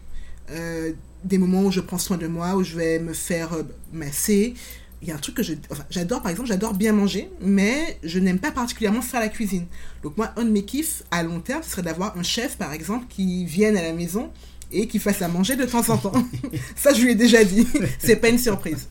Euh, 0.50 0.94
des 1.24 1.38
moments 1.38 1.64
où 1.64 1.72
je 1.72 1.80
prends 1.80 1.98
soin 1.98 2.18
de 2.18 2.28
moi, 2.28 2.56
où 2.56 2.64
je 2.64 2.76
vais 2.76 3.00
me 3.00 3.14
faire 3.14 3.54
euh, 3.54 3.64
masser. 3.94 4.56
Il 5.02 5.08
y 5.08 5.12
a 5.12 5.16
un 5.16 5.20
truc 5.20 5.36
que 5.36 5.42
enfin, 5.70 5.84
j'adore, 5.92 6.22
par 6.24 6.32
exemple, 6.32 6.48
j'adore 6.48 6.74
bien 6.74 6.92
manger, 6.92 7.30
mais 7.40 8.00
je 8.04 8.18
n'aime 8.18 8.40
pas 8.40 8.52
particulièrement 8.52 9.02
faire 9.02 9.20
la 9.20 9.30
cuisine. 9.30 9.68
Donc 10.02 10.18
moi, 10.18 10.32
un 10.38 10.44
de 10.44 10.50
mes 10.50 10.64
kiffs 10.64 11.04
à 11.12 11.22
long 11.22 11.40
terme, 11.40 11.62
ce 11.62 11.70
serait 11.70 11.84
d'avoir 11.84 12.18
un 12.18 12.24
chef, 12.24 12.58
par 12.58 12.74
exemple, 12.74 13.06
qui 13.10 13.46
vienne 13.46 13.78
à 13.78 13.84
la 13.84 13.94
maison 13.94 14.32
et 14.72 14.88
qui 14.88 14.98
fasse 14.98 15.22
à 15.22 15.28
manger 15.28 15.56
de 15.56 15.66
temps 15.66 15.88
en 15.90 15.98
temps. 15.98 16.14
Ça, 16.76 16.94
je 16.94 17.02
lui 17.04 17.12
ai 17.12 17.16
déjà 17.16 17.44
dit. 17.44 17.68
C'est 18.00 18.16
pas 18.16 18.30
une 18.30 18.40
surprise. 18.40 18.88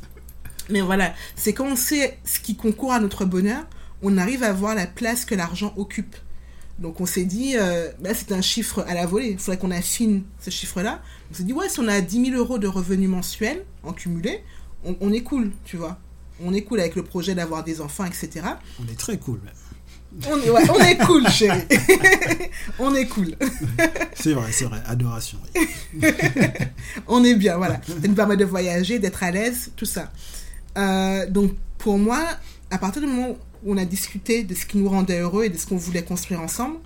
Mais 0.70 0.80
voilà, 0.80 1.14
c'est 1.36 1.52
quand 1.52 1.66
on 1.66 1.76
sait 1.76 2.18
ce 2.24 2.40
qui 2.40 2.56
concourt 2.56 2.92
à 2.92 3.00
notre 3.00 3.24
bonheur, 3.24 3.64
on 4.02 4.18
arrive 4.18 4.42
à 4.42 4.52
voir 4.52 4.74
la 4.74 4.86
place 4.86 5.24
que 5.24 5.34
l'argent 5.34 5.72
occupe. 5.76 6.16
Donc 6.78 7.00
on 7.00 7.06
s'est 7.06 7.24
dit, 7.24 7.54
euh, 7.56 7.90
bah, 8.00 8.10
c'est 8.14 8.32
un 8.32 8.42
chiffre 8.42 8.84
à 8.86 8.94
la 8.94 9.06
volée, 9.06 9.28
il 9.30 9.38
faudrait 9.38 9.58
qu'on 9.58 9.70
affine 9.70 10.24
ce 10.40 10.50
chiffre-là. 10.50 11.00
On 11.30 11.34
s'est 11.34 11.44
dit, 11.44 11.52
ouais, 11.52 11.68
si 11.68 11.80
on 11.80 11.88
a 11.88 12.00
10 12.00 12.26
000 12.26 12.36
euros 12.36 12.58
de 12.58 12.66
revenus 12.66 13.08
mensuels 13.08 13.64
en 13.82 13.92
cumulé, 13.92 14.42
on, 14.84 14.96
on 15.00 15.12
est 15.12 15.22
cool, 15.22 15.52
tu 15.64 15.76
vois. 15.76 15.98
On 16.44 16.52
est 16.52 16.62
cool 16.62 16.80
avec 16.80 16.96
le 16.96 17.02
projet 17.02 17.34
d'avoir 17.34 17.64
des 17.64 17.80
enfants, 17.80 18.04
etc. 18.04 18.46
On 18.78 18.92
est 18.92 18.98
très 18.98 19.18
cool, 19.18 19.40
même. 19.42 19.54
On 20.28 20.40
est, 20.40 20.50
ouais, 20.50 20.70
on 20.70 20.80
est 20.80 20.96
cool, 20.98 21.28
chérie. 21.28 21.62
on 22.78 22.94
est 22.94 23.06
cool. 23.06 23.34
C'est 24.14 24.32
vrai, 24.32 24.50
c'est 24.52 24.64
vrai. 24.64 24.82
Adoration. 24.86 25.38
oui. 25.54 25.68
on 27.06 27.24
est 27.24 27.34
bien, 27.34 27.56
voilà. 27.56 27.80
Ça 27.86 28.08
nous 28.08 28.14
permet 28.14 28.36
de 28.36 28.44
voyager, 28.44 28.98
d'être 28.98 29.22
à 29.22 29.30
l'aise, 29.30 29.72
tout 29.76 29.84
ça. 29.84 30.10
Euh, 30.76 31.26
donc, 31.28 31.52
pour 31.78 31.98
moi, 31.98 32.22
à 32.70 32.78
partir 32.78 33.02
du 33.02 33.08
moment 33.08 33.36
où 33.64 33.72
on 33.72 33.76
a 33.76 33.84
discuté 33.84 34.44
de 34.44 34.54
ce 34.54 34.66
qui 34.66 34.78
nous 34.78 34.88
rendait 34.88 35.20
heureux 35.20 35.44
et 35.44 35.48
de 35.48 35.56
ce 35.56 35.66
qu'on 35.66 35.76
voulait 35.76 36.02
construire 36.02 36.40
ensemble, 36.40 36.76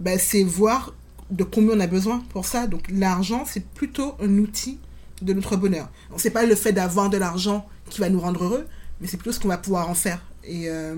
ben, 0.00 0.18
c'est 0.18 0.42
voir 0.42 0.94
de 1.30 1.44
combien 1.44 1.76
on 1.76 1.80
a 1.80 1.86
besoin 1.86 2.22
pour 2.30 2.44
ça. 2.44 2.66
Donc, 2.66 2.82
l'argent, 2.90 3.44
c'est 3.46 3.64
plutôt 3.64 4.14
un 4.20 4.38
outil 4.38 4.78
de 5.22 5.32
notre 5.32 5.56
bonheur. 5.56 5.88
Donc, 6.10 6.20
c'est 6.20 6.30
pas 6.30 6.44
le 6.44 6.54
fait 6.54 6.72
d'avoir 6.72 7.10
de 7.10 7.16
l'argent 7.16 7.66
qui 7.90 8.00
va 8.00 8.08
nous 8.08 8.20
rendre 8.20 8.44
heureux, 8.44 8.66
mais 9.00 9.06
c'est 9.06 9.16
plutôt 9.16 9.32
ce 9.32 9.40
qu'on 9.40 9.48
va 9.48 9.58
pouvoir 9.58 9.88
en 9.88 9.94
faire. 9.94 10.20
Et, 10.44 10.68
euh, 10.68 10.96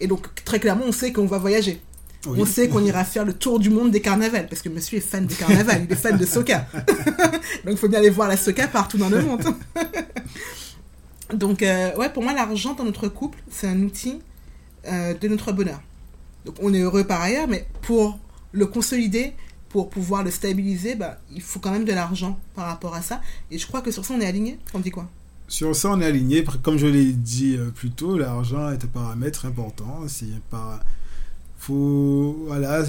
et 0.00 0.06
donc, 0.06 0.44
très 0.44 0.60
clairement, 0.60 0.84
on 0.86 0.92
sait 0.92 1.12
qu'on 1.12 1.26
va 1.26 1.38
voyager. 1.38 1.80
Oui. 2.26 2.38
On 2.40 2.44
sait 2.44 2.68
qu'on 2.68 2.84
ira 2.84 3.04
faire 3.04 3.24
le 3.24 3.32
tour 3.32 3.58
du 3.58 3.70
monde 3.70 3.90
des 3.90 4.00
carnavals, 4.00 4.48
parce 4.48 4.60
que 4.60 4.68
monsieur 4.68 4.98
est 4.98 5.00
fan 5.00 5.26
des 5.26 5.34
carnavals, 5.34 5.84
il 5.84 5.92
est 5.92 5.96
fan 5.96 6.16
de 6.16 6.26
Soca. 6.26 6.66
Donc 6.74 7.72
il 7.72 7.76
faut 7.76 7.88
bien 7.88 8.00
aller 8.00 8.10
voir 8.10 8.28
la 8.28 8.36
Soca 8.36 8.66
partout 8.66 8.98
dans 8.98 9.08
le 9.08 9.22
monde. 9.22 9.44
Donc 11.32 11.62
euh, 11.62 11.94
ouais, 11.96 12.08
pour 12.10 12.22
moi, 12.22 12.32
l'argent 12.32 12.74
dans 12.74 12.84
notre 12.84 13.08
couple, 13.08 13.38
c'est 13.50 13.66
un 13.66 13.82
outil 13.82 14.20
euh, 14.86 15.14
de 15.14 15.28
notre 15.28 15.52
bonheur. 15.52 15.80
Donc 16.44 16.56
on 16.62 16.72
est 16.72 16.80
heureux 16.80 17.04
par 17.04 17.20
ailleurs, 17.20 17.48
mais 17.48 17.66
pour 17.82 18.18
le 18.52 18.66
consolider, 18.66 19.32
pour 19.68 19.90
pouvoir 19.90 20.22
le 20.22 20.30
stabiliser, 20.30 20.94
bah, 20.94 21.18
il 21.34 21.42
faut 21.42 21.58
quand 21.58 21.72
même 21.72 21.84
de 21.84 21.92
l'argent 21.92 22.38
par 22.54 22.66
rapport 22.66 22.94
à 22.94 23.02
ça. 23.02 23.20
Et 23.50 23.58
je 23.58 23.66
crois 23.66 23.80
que 23.80 23.90
sur 23.90 24.04
ça, 24.04 24.14
on 24.14 24.20
est 24.20 24.26
aligné. 24.26 24.58
On 24.72 24.78
dit 24.78 24.90
quoi? 24.90 25.08
Sur 25.48 25.74
ça, 25.74 25.90
on 25.90 26.00
est 26.00 26.06
aligné. 26.06 26.44
Comme 26.62 26.76
je 26.76 26.86
l'ai 26.86 27.12
dit 27.12 27.56
euh, 27.56 27.70
plus 27.70 27.90
tôt, 27.90 28.16
l'argent 28.16 28.70
est 28.70 28.84
un 28.84 28.88
paramètre 28.88 29.46
important. 29.46 30.02
C'est 30.06 30.40
pas. 30.50 30.80
Faut. 31.58 32.44
Voilà, 32.46 32.84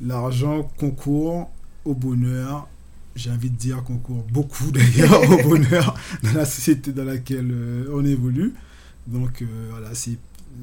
l'argent 0.00 0.68
concourt 0.78 1.50
au 1.84 1.94
bonheur. 1.94 2.68
J'ai 3.16 3.30
envie 3.30 3.50
de 3.50 3.56
dire 3.56 3.82
concourt 3.84 4.24
beaucoup 4.30 4.70
d'ailleurs 4.72 5.30
au 5.30 5.48
bonheur 5.48 5.94
dans 6.22 6.32
la 6.32 6.44
société 6.44 6.92
dans 6.92 7.04
laquelle 7.04 7.50
euh, 7.50 7.86
on 7.92 8.04
évolue. 8.04 8.54
Donc 9.06 9.42
euh, 9.42 9.46
voilà, 9.70 9.94
c'est 9.94 10.18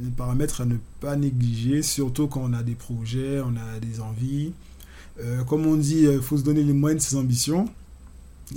un 0.05 0.09
paramètre 0.09 0.61
à 0.61 0.65
ne 0.65 0.75
pas 0.99 1.15
négliger, 1.15 1.81
surtout 1.81 2.27
quand 2.27 2.41
on 2.43 2.53
a 2.53 2.63
des 2.63 2.75
projets, 2.75 3.39
on 3.41 3.55
a 3.55 3.79
des 3.79 4.01
envies. 4.01 4.53
Euh, 5.21 5.43
comme 5.43 5.65
on 5.65 5.75
dit, 5.75 6.03
il 6.03 6.21
faut 6.21 6.37
se 6.37 6.43
donner 6.43 6.63
les 6.63 6.73
moyens 6.73 7.03
de 7.03 7.09
ses 7.09 7.15
ambitions. 7.15 7.69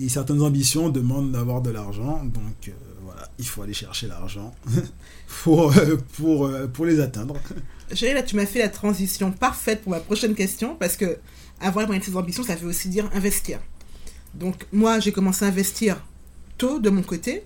Et 0.00 0.08
certaines 0.08 0.42
ambitions 0.42 0.88
demandent 0.88 1.30
d'avoir 1.30 1.62
de 1.62 1.70
l'argent, 1.70 2.24
donc 2.24 2.72
voilà, 3.04 3.28
il 3.38 3.46
faut 3.46 3.62
aller 3.62 3.74
chercher 3.74 4.08
l'argent 4.08 4.52
pour, 5.44 5.72
pour, 6.14 6.50
pour 6.72 6.84
les 6.84 6.98
atteindre. 6.98 7.36
Chérie, 7.92 8.12
là, 8.12 8.24
tu 8.24 8.34
m'as 8.34 8.46
fait 8.46 8.58
la 8.58 8.70
transition 8.70 9.30
parfaite 9.30 9.82
pour 9.82 9.90
ma 9.90 10.00
prochaine 10.00 10.34
question, 10.34 10.74
parce 10.74 10.96
que 10.96 11.18
avoir 11.60 11.82
les 11.82 11.86
moyens 11.86 12.06
de 12.06 12.10
ses 12.10 12.16
ambitions, 12.16 12.42
ça 12.42 12.56
veut 12.56 12.68
aussi 12.68 12.88
dire 12.88 13.08
investir. 13.14 13.60
Donc, 14.34 14.66
moi, 14.72 14.98
j'ai 15.00 15.12
commencé 15.12 15.44
à 15.44 15.48
investir 15.48 16.02
tôt 16.58 16.78
de 16.78 16.90
mon 16.90 17.02
côté. 17.02 17.42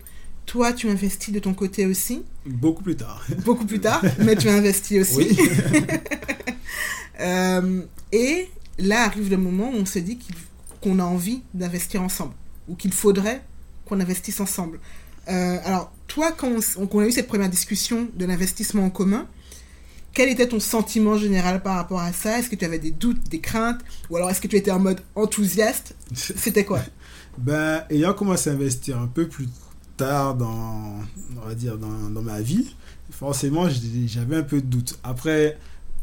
Toi, 0.47 0.73
tu 0.73 0.89
investis 0.89 1.33
de 1.35 1.39
ton 1.41 1.53
côté 1.55 1.85
aussi, 1.87 2.23
Beaucoup 2.47 2.83
plus 2.83 2.97
tard. 2.97 3.23
beaucoup 3.45 3.67
plus 3.67 3.81
tard, 3.81 4.03
mais 4.21 4.35
tu 4.37 4.49
as 4.49 4.55
investi 4.55 5.01
aussi. 5.01 5.17
Oui. 5.17 5.37
Euh, 7.21 7.83
et 8.13 8.49
là 8.79 9.03
arrive 9.03 9.29
le 9.29 9.37
moment 9.37 9.71
où 9.71 9.75
on 9.75 9.85
se 9.87 9.99
dit 9.99 10.19
qu'on 10.81 11.01
a 11.01 11.03
envie 11.03 11.43
d'investir 11.53 12.01
ensemble, 12.03 12.33
ou 12.69 12.77
qu'il 12.77 12.93
faudrait 12.93 13.43
qu'on 13.87 13.99
investisse 13.99 14.39
ensemble. 14.39 14.79
Euh, 15.29 15.57
alors, 15.65 15.93
toi, 16.07 16.31
quand 16.31 16.47
on, 16.49 16.59
s- 16.59 16.77
quand 16.77 16.89
on 16.95 17.01
a 17.01 17.07
eu 17.09 17.11
cette 17.13 17.27
première 17.27 17.49
discussion 17.51 18.09
de 18.15 18.25
l'investissement 18.25 18.85
en 18.85 18.91
commun, 18.91 19.27
quel 20.13 20.29
était 20.29 20.49
ton 20.49 20.61
sentiment 20.61 21.17
général 21.17 21.63
par 21.63 21.77
rapport 21.77 22.01
à 22.01 22.13
ça? 22.13 22.39
Est-ce 22.39 22.51
que 22.51 22.57
tu 22.57 22.65
avais 22.65 22.79
des 22.79 22.91
doutes, 22.91 23.29
des 23.29 23.41
craintes? 23.41 23.81
Ou 24.11 24.17
alors 24.17 24.31
est-ce 24.31 24.41
que 24.41 24.49
tu 24.49 24.57
étais 24.57 24.71
en 24.71 24.81
mode 24.81 25.01
enthousiaste? 25.15 25.95
C'était 26.15 26.65
quoi? 26.65 26.81
Ben, 27.37 27.85
ayant 27.91 28.15
commencé 28.15 28.51
à 28.51 28.55
investir 28.55 28.99
un 28.99 29.07
peu 29.07 29.29
plus 29.29 29.49
tard 29.97 30.35
dans, 30.35 30.95
on 31.37 31.47
va 31.47 31.55
dire, 31.55 31.79
dans, 31.79 32.11
dans 32.11 32.23
ma 32.23 32.41
vie, 32.41 32.75
forcément, 33.11 33.69
j'avais 34.07 34.37
un 34.37 34.43
peu 34.43 34.61
de 34.61 34.67
doute. 34.67 34.99
Après, 35.05 35.57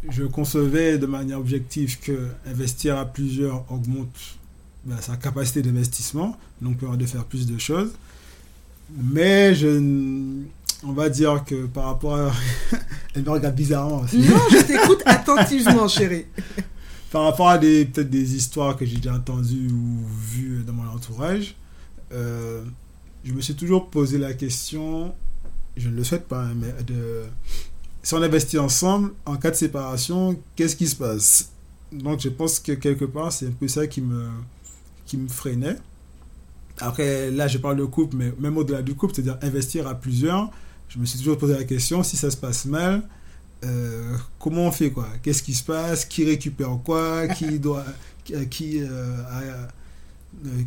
je 0.10 0.24
concevais 0.24 0.98
de 0.98 1.06
manière 1.06 1.40
objective 1.40 2.00
que 2.00 2.30
investir 2.46 2.98
à 2.98 3.06
plusieurs 3.06 3.70
augmente 3.72 4.38
ben, 4.86 4.98
sa 5.02 5.18
capacité 5.18 5.62
d'investissement, 5.62 6.38
donc 6.62 6.78
permet 6.78 6.98
de 6.98 7.06
faire 7.06 7.26
plus 7.26 7.48
de 7.48 7.58
choses. 7.58 7.92
Mais 8.96 9.56
je, 9.56 10.44
on 10.88 10.94
va 10.94 11.10
dire 11.10 11.44
que 11.46 11.66
par 11.66 11.86
rapport 11.86 12.16
à... 12.16 12.32
Elle 13.16 13.24
me 13.24 13.30
regarde 13.30 13.56
bizarrement 13.56 14.02
aussi. 14.02 14.20
Non, 14.20 14.38
je 14.52 14.58
t'écoute 14.58 15.02
attentivement, 15.06 15.88
chérie. 15.88 16.26
par 17.12 17.24
rapport 17.24 17.50
à 17.50 17.58
des 17.58 17.86
peut-être 17.86 18.10
des 18.10 18.36
histoires 18.36 18.76
que 18.76 18.86
j'ai 18.86 18.98
déjà 18.98 19.14
entendues 19.14 19.70
ou 19.72 20.06
vues 20.06 20.64
dans 20.66 20.74
mon 20.74 20.88
entourage, 20.90 21.56
euh, 22.12 22.64
je 23.24 23.32
me 23.34 23.42
suis 23.42 23.56
toujours 23.56 23.90
posé 23.90 24.18
la 24.18 24.34
question, 24.34 25.14
je 25.78 25.90
ne 25.90 25.96
le 25.96 26.04
souhaite 26.04 26.28
pas, 26.28 26.44
hein, 26.44 26.56
mais 26.56 26.74
de 26.84 27.24
si 28.04 28.14
on 28.14 28.22
investit 28.22 28.60
ensemble, 28.60 29.14
en 29.26 29.36
cas 29.38 29.50
de 29.50 29.56
séparation, 29.56 30.40
qu'est-ce 30.56 30.76
qui 30.76 30.88
se 30.88 30.96
passe? 30.96 31.50
Donc 31.92 32.20
je 32.20 32.30
pense 32.30 32.60
que 32.60 32.74
quelque 32.74 33.06
part, 33.06 33.32
c'est 33.32 33.48
un 33.48 33.52
peu 33.52 33.68
ça 33.68 33.88
qui 33.88 34.02
me, 34.02 34.28
qui 35.06 35.18
me 35.18 35.28
freinait. 35.28 35.78
Après, 36.80 37.32
là, 37.32 37.48
je 37.48 37.58
parle 37.58 37.78
de 37.78 37.86
couple, 37.86 38.18
mais 38.18 38.34
même 38.38 38.58
au-delà 38.58 38.82
du 38.82 38.94
couple, 38.94 39.16
c'est-à-dire 39.16 39.38
investir 39.42 39.88
à 39.88 39.96
plusieurs, 39.96 40.52
je 40.96 41.02
me 41.02 41.06
suis 41.06 41.20
toujours 41.20 41.38
posé 41.38 41.54
la 41.54 41.66
question, 41.66 42.04
si 42.04 42.16
ça 42.16 42.32
se 42.32 42.38
passe 42.38 42.66
mal, 42.66 43.04
euh, 43.66 44.18
comment 44.40 44.68
on 44.68 44.72
fait 44.72 44.92
quoi? 44.92 45.08
Qu'est-ce 45.22 45.44
qui 45.44 45.54
se 45.54 45.64
passe? 45.64 46.06
Qui 46.06 46.24
récupère 46.24 46.78
quoi? 46.84 47.28
Qui 47.28 47.60
doit 47.60 47.86
qui 48.24 48.82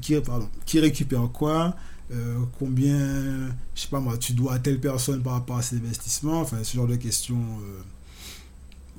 qui 0.01 0.21
pardon 0.21 0.49
qui 0.67 0.81
récupère 0.81 1.29
quoi? 1.33 1.75
Combien 2.59 3.49
je 3.75 3.83
sais 3.83 3.89
pas 3.89 4.01
moi 4.01 4.17
tu 4.17 4.33
dois 4.33 4.55
à 4.55 4.59
telle 4.59 4.81
personne 4.81 5.23
par 5.23 5.35
rapport 5.35 5.57
à 5.57 5.63
ces 5.63 5.77
investissements? 5.77 6.41
Enfin 6.41 6.59
ce 6.63 6.77
genre 6.77 6.87
de 6.87 6.97
questions 6.97 7.43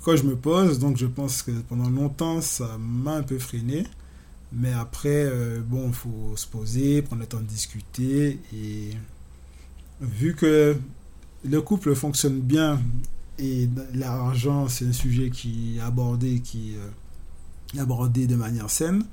quand 0.03 0.15
je 0.15 0.23
me 0.23 0.35
pose. 0.35 0.79
Donc 0.79 0.97
je 0.97 1.05
pense 1.05 1.41
que 1.41 1.51
pendant 1.51 1.89
longtemps 1.89 2.41
ça 2.41 2.77
m'a 2.79 3.13
un 3.15 3.23
peu 3.23 3.37
freiné. 3.37 3.85
Mais 4.51 4.73
après, 4.73 5.31
bon, 5.67 5.89
il 5.89 5.93
faut 5.93 6.33
se 6.35 6.47
poser, 6.47 7.03
prendre 7.03 7.21
le 7.21 7.27
temps 7.27 7.39
de 7.39 7.43
discuter. 7.43 8.39
Et 8.51 8.95
vu 10.01 10.33
que 10.35 10.75
le 11.43 11.61
couple 11.61 11.95
fonctionne 11.95 12.39
bien 12.39 12.79
et 13.37 13.69
l'argent, 13.93 14.67
c'est 14.67 14.85
un 14.85 14.93
sujet 14.93 15.29
qui 15.29 15.77
est 15.77 15.81
abordé, 15.81 16.41
qui 16.41 16.75
euh, 16.75 17.81
abordé 17.81 18.27
de 18.27 18.35
manière 18.35 18.69
saine, 18.69 19.03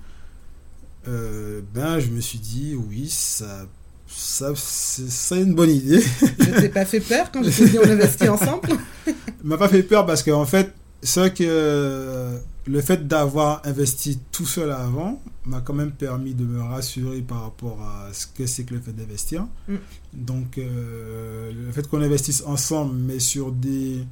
euh, 1.07 1.61
ben 1.73 2.01
je 2.01 2.09
me 2.11 2.21
suis 2.21 2.41
dit 2.41 2.75
oui, 2.75 3.09
ça, 3.09 3.67
ça 4.09 4.53
c'est 4.57 5.43
une 5.43 5.55
bonne 5.55 5.71
idée. 5.71 6.01
Ça 6.57 6.61
t'ai 6.61 6.69
pas 6.69 6.85
fait 6.85 7.01
peur 7.01 7.31
quand 7.31 7.43
je 7.45 7.51
t'ai 7.51 7.69
dit 7.69 7.79
on 7.79 7.89
investit 7.89 8.29
ensemble? 8.29 8.69
M'a 9.45 9.57
pas 9.59 9.69
fait 9.69 9.83
peur 9.83 10.05
parce 10.07 10.23
qu'en 10.23 10.45
fait, 10.45 10.73
c'est 11.03 11.21
vrai 11.21 11.33
que 11.35 12.41
le 12.67 12.81
fait 12.81 13.07
d'avoir 13.07 13.63
investi 13.65 14.19
tout 14.33 14.47
seul 14.47 14.71
avant 14.73 15.21
m'a 15.45 15.61
quand 15.61 15.75
même 15.75 15.93
permis 15.93 16.35
de 16.35 16.45
me 16.45 16.61
rassurer 16.61 17.21
par 17.23 17.43
rapport 17.43 17.81
à 17.83 18.13
ce 18.13 18.27
que 18.27 18.47
c'est 18.47 18.65
que 18.65 18.75
le 18.75 18.81
fait 18.81 18.93
d'investir. 18.93 19.47
Mm. 19.69 19.75
Donc, 20.15 20.59
euh, 20.59 21.53
le 21.53 21.73
fait 21.73 21.87
qu'on 21.89 22.03
investisse 22.03 22.43
ensemble, 22.45 22.95
mais 22.97 23.21
sur 23.21 23.53
des, 23.53 24.05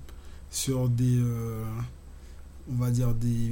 sur 0.51 0.89
des, 0.89 1.19
euh, 1.19 1.65
on 2.71 2.77
va 2.77 2.91
dire 2.91 3.13
des 3.15 3.51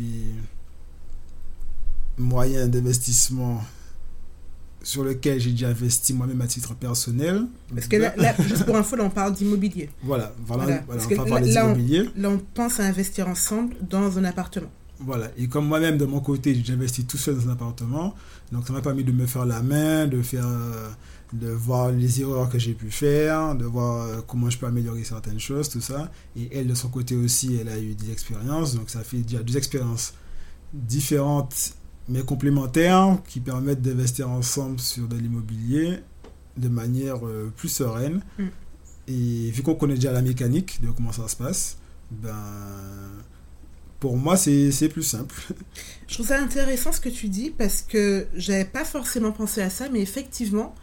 moyens 2.18 2.70
d'investissement 2.70 3.60
sur 4.82 5.04
lesquels 5.04 5.40
j'ai 5.40 5.50
déjà 5.50 5.68
investi 5.68 6.12
moi-même 6.14 6.40
à 6.40 6.46
titre 6.46 6.74
personnel. 6.74 7.46
Parce 7.74 7.86
que 7.86 7.96
là, 7.96 8.14
juste 8.40 8.64
pour 8.64 8.76
info, 8.76 8.96
là, 8.96 9.04
on 9.04 9.10
parle 9.10 9.32
d'immobilier. 9.32 9.90
Voilà, 10.02 10.34
voilà, 10.46 10.82
on 10.88 10.96
va 10.96 11.24
parler 11.24 11.50
d'immobilier. 11.50 12.10
Là, 12.16 12.30
on 12.30 12.38
pense 12.38 12.80
à 12.80 12.84
investir 12.84 13.28
ensemble 13.28 13.74
dans 13.88 14.18
un 14.18 14.24
appartement. 14.24 14.70
Voilà, 15.04 15.30
et 15.36 15.48
comme 15.48 15.66
moi-même, 15.66 15.98
de 15.98 16.04
mon 16.04 16.20
côté, 16.20 16.60
j'ai 16.62 16.72
investi 16.72 17.04
tout 17.04 17.18
seul 17.18 17.36
dans 17.36 17.48
un 17.48 17.52
appartement, 17.52 18.14
donc 18.52 18.66
ça 18.66 18.72
m'a 18.72 18.82
permis 18.82 19.02
de 19.02 19.10
me 19.10 19.26
faire 19.26 19.44
la 19.44 19.60
main, 19.60 20.06
de 20.06 20.22
faire, 20.22 20.46
de 21.32 21.48
voir 21.48 21.90
les 21.90 22.20
erreurs 22.20 22.48
que 22.48 22.58
j'ai 22.58 22.74
pu 22.74 22.90
faire, 22.90 23.56
de 23.56 23.64
voir 23.64 24.02
euh, 24.02 24.20
comment 24.26 24.48
je 24.48 24.58
peux 24.58 24.66
améliorer 24.66 25.02
certaines 25.02 25.40
choses, 25.40 25.68
tout 25.68 25.80
ça. 25.80 26.10
Et 26.36 26.56
elle, 26.56 26.68
de 26.68 26.74
son 26.74 26.88
côté 26.88 27.16
aussi, 27.16 27.58
elle 27.60 27.68
a 27.68 27.78
eu 27.78 27.94
des 27.94 28.12
expériences, 28.12 28.74
donc 28.76 28.90
ça 28.90 29.00
fait 29.00 29.18
déjà 29.18 29.42
deux 29.42 29.56
expériences 29.56 30.14
différentes 30.72 31.74
mais 32.08 32.22
complémentaires 32.22 33.18
qui 33.26 33.40
permettent 33.40 33.82
d'investir 33.82 34.30
ensemble 34.30 34.80
sur 34.80 35.08
de 35.08 35.16
l'immobilier 35.16 36.00
de 36.56 36.68
manière 36.68 37.26
euh, 37.26 37.52
plus 37.56 37.68
sereine. 37.68 38.22
Mm. 38.38 38.44
Et 39.08 39.50
vu 39.50 39.62
qu'on 39.62 39.74
connaît 39.74 39.94
déjà 39.94 40.12
la 40.12 40.22
mécanique 40.22 40.80
de 40.82 40.90
comment 40.90 41.12
ça 41.12 41.26
se 41.28 41.36
passe, 41.36 41.78
ben 42.10 42.32
pour 44.02 44.16
moi, 44.16 44.36
c'est 44.36 44.88
plus 44.88 45.04
simple. 45.04 45.34
Je 46.08 46.14
trouve 46.14 46.26
ça 46.26 46.40
intéressant 46.40 46.90
ce 46.90 47.00
que 47.00 47.08
tu 47.08 47.28
dis 47.28 47.50
parce 47.50 47.82
que 47.82 48.26
j'avais 48.34 48.64
pas 48.64 48.84
forcément 48.84 49.30
pensé 49.30 49.62
à 49.62 49.70
ça, 49.70 49.88
mais 49.90 50.00
effectivement, 50.00 50.74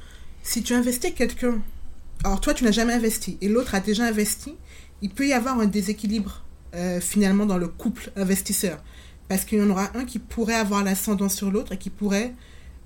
si 0.41 0.63
tu 0.63 0.73
investis 0.73 1.13
quelqu'un, 1.13 1.61
alors 2.23 2.39
toi, 2.39 2.53
tu 2.53 2.63
n'as 2.63 2.71
jamais 2.71 2.93
investi 2.93 3.37
et 3.41 3.49
l'autre 3.49 3.75
a 3.75 3.81
déjà 3.81 4.05
investi, 4.05 4.55
il 5.01 5.09
peut 5.09 5.27
y 5.27 5.33
avoir 5.33 5.59
un 5.59 5.65
déséquilibre 5.65 6.45
euh, 6.75 7.01
finalement 7.01 7.45
dans 7.45 7.57
le 7.57 7.67
couple 7.67 8.09
investisseur. 8.15 8.81
Parce 9.29 9.45
qu'il 9.45 9.59
y 9.59 9.61
en 9.61 9.69
aura 9.69 9.89
un 9.95 10.03
qui 10.03 10.19
pourrait 10.19 10.55
avoir 10.55 10.83
l'ascendant 10.83 11.29
sur 11.29 11.51
l'autre 11.51 11.71
et 11.71 11.77
qui 11.77 11.89
pourrait 11.89 12.33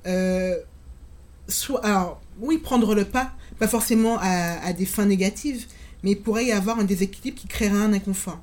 euh, 0.06 0.56
soit, 1.48 1.84
alors, 1.86 2.22
oui, 2.40 2.58
prendre 2.58 2.94
le 2.94 3.06
pas, 3.06 3.32
pas 3.60 3.68
forcément 3.68 4.18
à, 4.20 4.74
des 4.74 4.86
fins 4.86 5.06
négatives, 5.06 5.66
mais 6.04 6.12
il 6.12 6.20
pourrait 6.20 6.46
y 6.46 6.52
avoir 6.52 6.80
un 6.80 6.84
déséquilibre 6.84 7.38
qui 7.38 7.48
créerait 7.48 7.78
un 7.78 7.94
inconfort. 7.94 8.42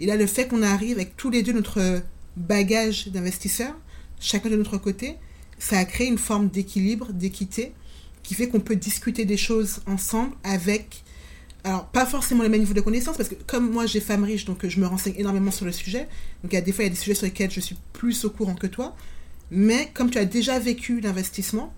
Et 0.00 0.06
là, 0.06 0.16
le 0.16 0.26
fait 0.26 0.48
qu'on 0.48 0.62
arrive 0.62 0.96
avec 0.96 1.16
tous 1.16 1.30
les 1.30 1.42
deux 1.42 1.52
notre 1.52 2.02
bagage 2.36 3.08
d'investisseurs, 3.08 3.74
chacun 4.20 4.50
de 4.50 4.56
notre 4.56 4.76
côté, 4.76 5.16
ça 5.58 5.78
a 5.78 5.84
créé 5.84 6.08
une 6.08 6.18
forme 6.18 6.48
d'équilibre, 6.48 7.12
d'équité, 7.12 7.72
qui 8.22 8.34
fait 8.34 8.48
qu'on 8.48 8.60
peut 8.60 8.76
discuter 8.76 9.24
des 9.24 9.36
choses 9.36 9.80
ensemble 9.86 10.34
avec, 10.42 11.04
alors 11.66 11.86
pas 11.86 12.06
forcément 12.06 12.44
le 12.44 12.48
même 12.48 12.60
niveau 12.60 12.74
de 12.74 12.80
connaissance, 12.80 13.16
parce 13.16 13.28
que 13.28 13.34
comme 13.34 13.68
moi 13.72 13.86
j'ai 13.86 13.98
femme 13.98 14.22
riche, 14.22 14.44
donc 14.44 14.64
je 14.64 14.78
me 14.78 14.86
renseigne 14.86 15.14
énormément 15.18 15.50
sur 15.50 15.66
le 15.66 15.72
sujet, 15.72 16.06
donc 16.42 16.52
il 16.52 16.54
y 16.54 16.58
a 16.58 16.60
des 16.60 16.70
fois 16.70 16.84
il 16.84 16.86
y 16.86 16.90
a 16.90 16.94
des 16.94 16.96
sujets 16.96 17.16
sur 17.16 17.26
lesquels 17.26 17.50
je 17.50 17.58
suis 17.58 17.76
plus 17.92 18.24
au 18.24 18.30
courant 18.30 18.54
que 18.54 18.68
toi, 18.68 18.94
mais 19.50 19.90
comme 19.92 20.08
tu 20.08 20.18
as 20.18 20.24
déjà 20.24 20.60
vécu 20.60 21.00
l'investissement, 21.00 21.74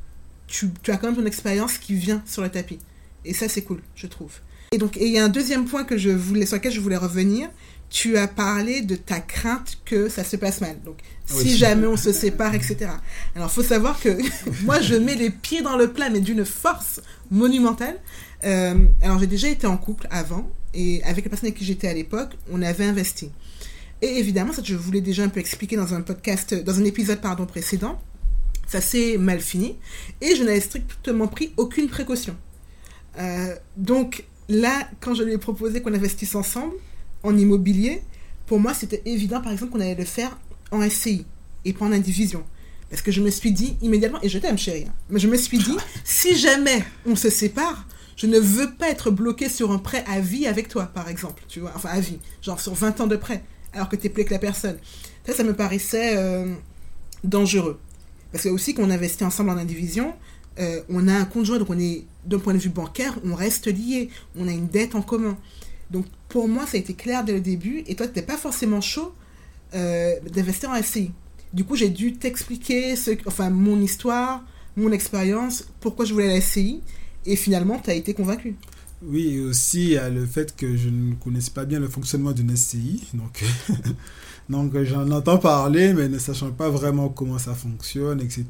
tu, 0.46 0.68
tu, 0.82 0.90
as 0.90 0.98
quand 0.98 1.06
même 1.06 1.16
ton 1.16 1.24
expérience 1.24 1.78
qui 1.78 1.94
vient 1.94 2.22
sur 2.26 2.42
le 2.42 2.50
tapis. 2.50 2.78
Et 3.24 3.32
ça 3.32 3.48
c'est 3.48 3.62
cool, 3.62 3.80
je 3.96 4.06
trouve. 4.06 4.32
Et 4.72 4.78
donc 4.78 4.96
il 5.00 5.08
y 5.08 5.18
a 5.18 5.24
un 5.24 5.30
deuxième 5.30 5.64
point 5.64 5.84
que 5.84 5.96
je 5.96 6.10
voulais, 6.10 6.44
sur 6.44 6.56
lequel 6.56 6.72
je 6.72 6.80
voulais 6.80 6.98
revenir, 6.98 7.48
tu 7.90 8.18
as 8.18 8.28
parlé 8.28 8.82
de 8.82 8.96
ta 8.96 9.20
crainte 9.20 9.78
que 9.84 10.08
ça 10.08 10.24
se 10.24 10.36
passe 10.36 10.60
mal. 10.60 10.76
Donc, 10.84 10.98
si 11.24 11.56
jamais 11.56 11.86
on 11.86 11.96
se 11.96 12.12
sépare, 12.12 12.54
etc. 12.54 12.90
Alors, 13.34 13.50
faut 13.50 13.62
savoir 13.62 13.98
que 14.00 14.10
moi, 14.64 14.80
je 14.80 14.94
mets 14.94 15.14
les 15.14 15.30
pieds 15.30 15.62
dans 15.62 15.76
le 15.76 15.90
plat, 15.90 16.10
mais 16.10 16.20
d'une 16.20 16.44
force 16.44 17.00
monumentale. 17.30 17.98
Euh, 18.44 18.86
alors, 19.02 19.18
j'ai 19.18 19.26
déjà 19.26 19.48
été 19.48 19.66
en 19.66 19.76
couple 19.76 20.06
avant, 20.10 20.50
et 20.74 21.02
avec 21.04 21.24
la 21.24 21.30
personne 21.30 21.48
avec 21.48 21.58
qui 21.58 21.64
j'étais 21.64 21.88
à 21.88 21.94
l'époque, 21.94 22.36
on 22.50 22.62
avait 22.62 22.84
investi. 22.84 23.30
Et 24.00 24.18
évidemment, 24.18 24.52
ça, 24.52 24.62
je 24.64 24.76
voulais 24.76 25.00
déjà 25.00 25.24
un 25.24 25.28
peu 25.28 25.40
expliquer 25.40 25.76
dans 25.76 25.94
un 25.94 26.02
podcast, 26.02 26.54
dans 26.54 26.78
un 26.78 26.84
épisode, 26.84 27.20
pardon, 27.20 27.46
précédent. 27.46 28.00
Ça 28.66 28.80
s'est 28.80 29.16
mal 29.16 29.40
fini, 29.40 29.76
et 30.20 30.36
je 30.36 30.44
n'avais 30.44 30.60
strictement 30.60 31.26
pris 31.26 31.52
aucune 31.56 31.88
précaution. 31.88 32.36
Euh, 33.18 33.54
donc, 33.76 34.24
là, 34.48 34.88
quand 35.00 35.14
je 35.14 35.22
lui 35.22 35.32
ai 35.32 35.38
proposé 35.38 35.80
qu'on 35.80 35.94
investisse 35.94 36.34
ensemble, 36.34 36.74
en 37.22 37.36
immobilier, 37.36 38.02
pour 38.46 38.60
moi, 38.60 38.74
c'était 38.74 39.02
évident, 39.04 39.40
par 39.40 39.52
exemple, 39.52 39.72
qu'on 39.72 39.80
allait 39.80 39.94
le 39.94 40.04
faire 40.04 40.38
en 40.70 40.88
SCI 40.88 41.24
et 41.64 41.72
pas 41.72 41.86
en 41.86 41.92
indivision. 41.92 42.44
Parce 42.90 43.02
que 43.02 43.10
je 43.10 43.20
me 43.20 43.30
suis 43.30 43.52
dit 43.52 43.76
immédiatement, 43.82 44.20
et 44.22 44.28
je 44.28 44.38
t'aime 44.38 44.56
chérie, 44.56 44.86
hein, 44.88 44.94
mais 45.10 45.18
je 45.18 45.28
me 45.28 45.36
suis 45.36 45.58
dit, 45.58 45.76
si 46.04 46.36
jamais 46.36 46.84
on 47.06 47.16
se 47.16 47.28
sépare, 47.28 47.86
je 48.18 48.26
ne 48.26 48.38
veux 48.38 48.72
pas 48.72 48.90
être 48.90 49.12
bloqué 49.12 49.48
sur 49.48 49.70
un 49.70 49.78
prêt 49.78 50.04
à 50.08 50.18
vie 50.18 50.46
avec 50.46 50.68
toi, 50.68 50.86
par 50.92 51.08
exemple, 51.08 51.44
tu 51.48 51.60
vois, 51.60 51.72
enfin 51.76 51.88
à 51.88 52.00
vie, 52.00 52.18
genre 52.42 52.60
sur 52.60 52.74
20 52.74 53.00
ans 53.00 53.06
de 53.06 53.16
prêt, 53.16 53.44
alors 53.72 53.88
que 53.88 53.94
tu 53.94 54.08
es 54.08 54.10
plus 54.10 54.24
que 54.24 54.32
la 54.32 54.40
personne. 54.40 54.76
Ça, 55.24 55.32
ça 55.32 55.44
me 55.44 55.54
paraissait 55.54 56.16
euh, 56.16 56.52
dangereux. 57.22 57.78
Parce 58.32 58.44
que 58.44 58.48
aussi, 58.48 58.74
quand 58.74 58.82
on 58.82 58.90
investit 58.90 59.24
ensemble 59.24 59.50
en 59.50 59.56
indivision, 59.56 60.14
euh, 60.58 60.80
on 60.88 61.06
a 61.06 61.14
un 61.14 61.26
conjoint, 61.26 61.58
donc 61.58 61.70
on 61.70 61.78
est, 61.78 62.04
d'un 62.26 62.40
point 62.40 62.54
de 62.54 62.58
vue 62.58 62.70
bancaire, 62.70 63.16
on 63.24 63.36
reste 63.36 63.68
lié, 63.68 64.10
on 64.36 64.48
a 64.48 64.52
une 64.52 64.66
dette 64.66 64.96
en 64.96 65.02
commun. 65.02 65.38
Donc 65.92 66.06
pour 66.28 66.48
moi, 66.48 66.66
ça 66.66 66.76
a 66.76 66.80
été 66.80 66.94
clair 66.94 67.24
dès 67.24 67.34
le 67.34 67.40
début. 67.40 67.84
Et 67.86 67.94
toi, 67.94 68.06
tu 68.06 68.14
n'étais 68.14 68.26
pas 68.26 68.36
forcément 68.36 68.80
chaud 68.80 69.14
euh, 69.74 70.14
d'investir 70.32 70.70
en 70.70 70.82
SCI. 70.82 71.12
Du 71.52 71.64
coup, 71.64 71.76
j'ai 71.76 71.88
dû 71.88 72.14
t'expliquer 72.14 72.94
enfin, 73.26 73.48
mon 73.48 73.80
histoire, 73.80 74.42
mon 74.76 74.90
expérience, 74.90 75.68
pourquoi 75.78 76.04
je 76.04 76.12
voulais 76.12 76.26
la 76.26 76.40
SCI. 76.40 76.82
Et 77.28 77.36
finalement, 77.36 77.78
tu 77.78 77.90
as 77.90 77.94
été 77.94 78.14
convaincu. 78.14 78.56
Oui, 79.02 79.34
et 79.34 79.40
aussi 79.40 79.82
il 79.82 79.90
y 79.90 79.98
a 79.98 80.08
le 80.08 80.24
fait 80.26 80.56
que 80.56 80.76
je 80.76 80.88
ne 80.88 81.14
connaissais 81.14 81.50
pas 81.50 81.66
bien 81.66 81.78
le 81.78 81.88
fonctionnement 81.88 82.32
d'une 82.32 82.56
SCI. 82.56 83.06
Donc, 83.12 83.44
donc 84.48 84.82
j'en 84.84 85.10
entends 85.10 85.38
parler, 85.38 85.92
mais 85.92 86.08
ne 86.08 86.18
sachant 86.18 86.50
pas 86.50 86.70
vraiment 86.70 87.10
comment 87.10 87.38
ça 87.38 87.54
fonctionne, 87.54 88.20
etc. 88.22 88.46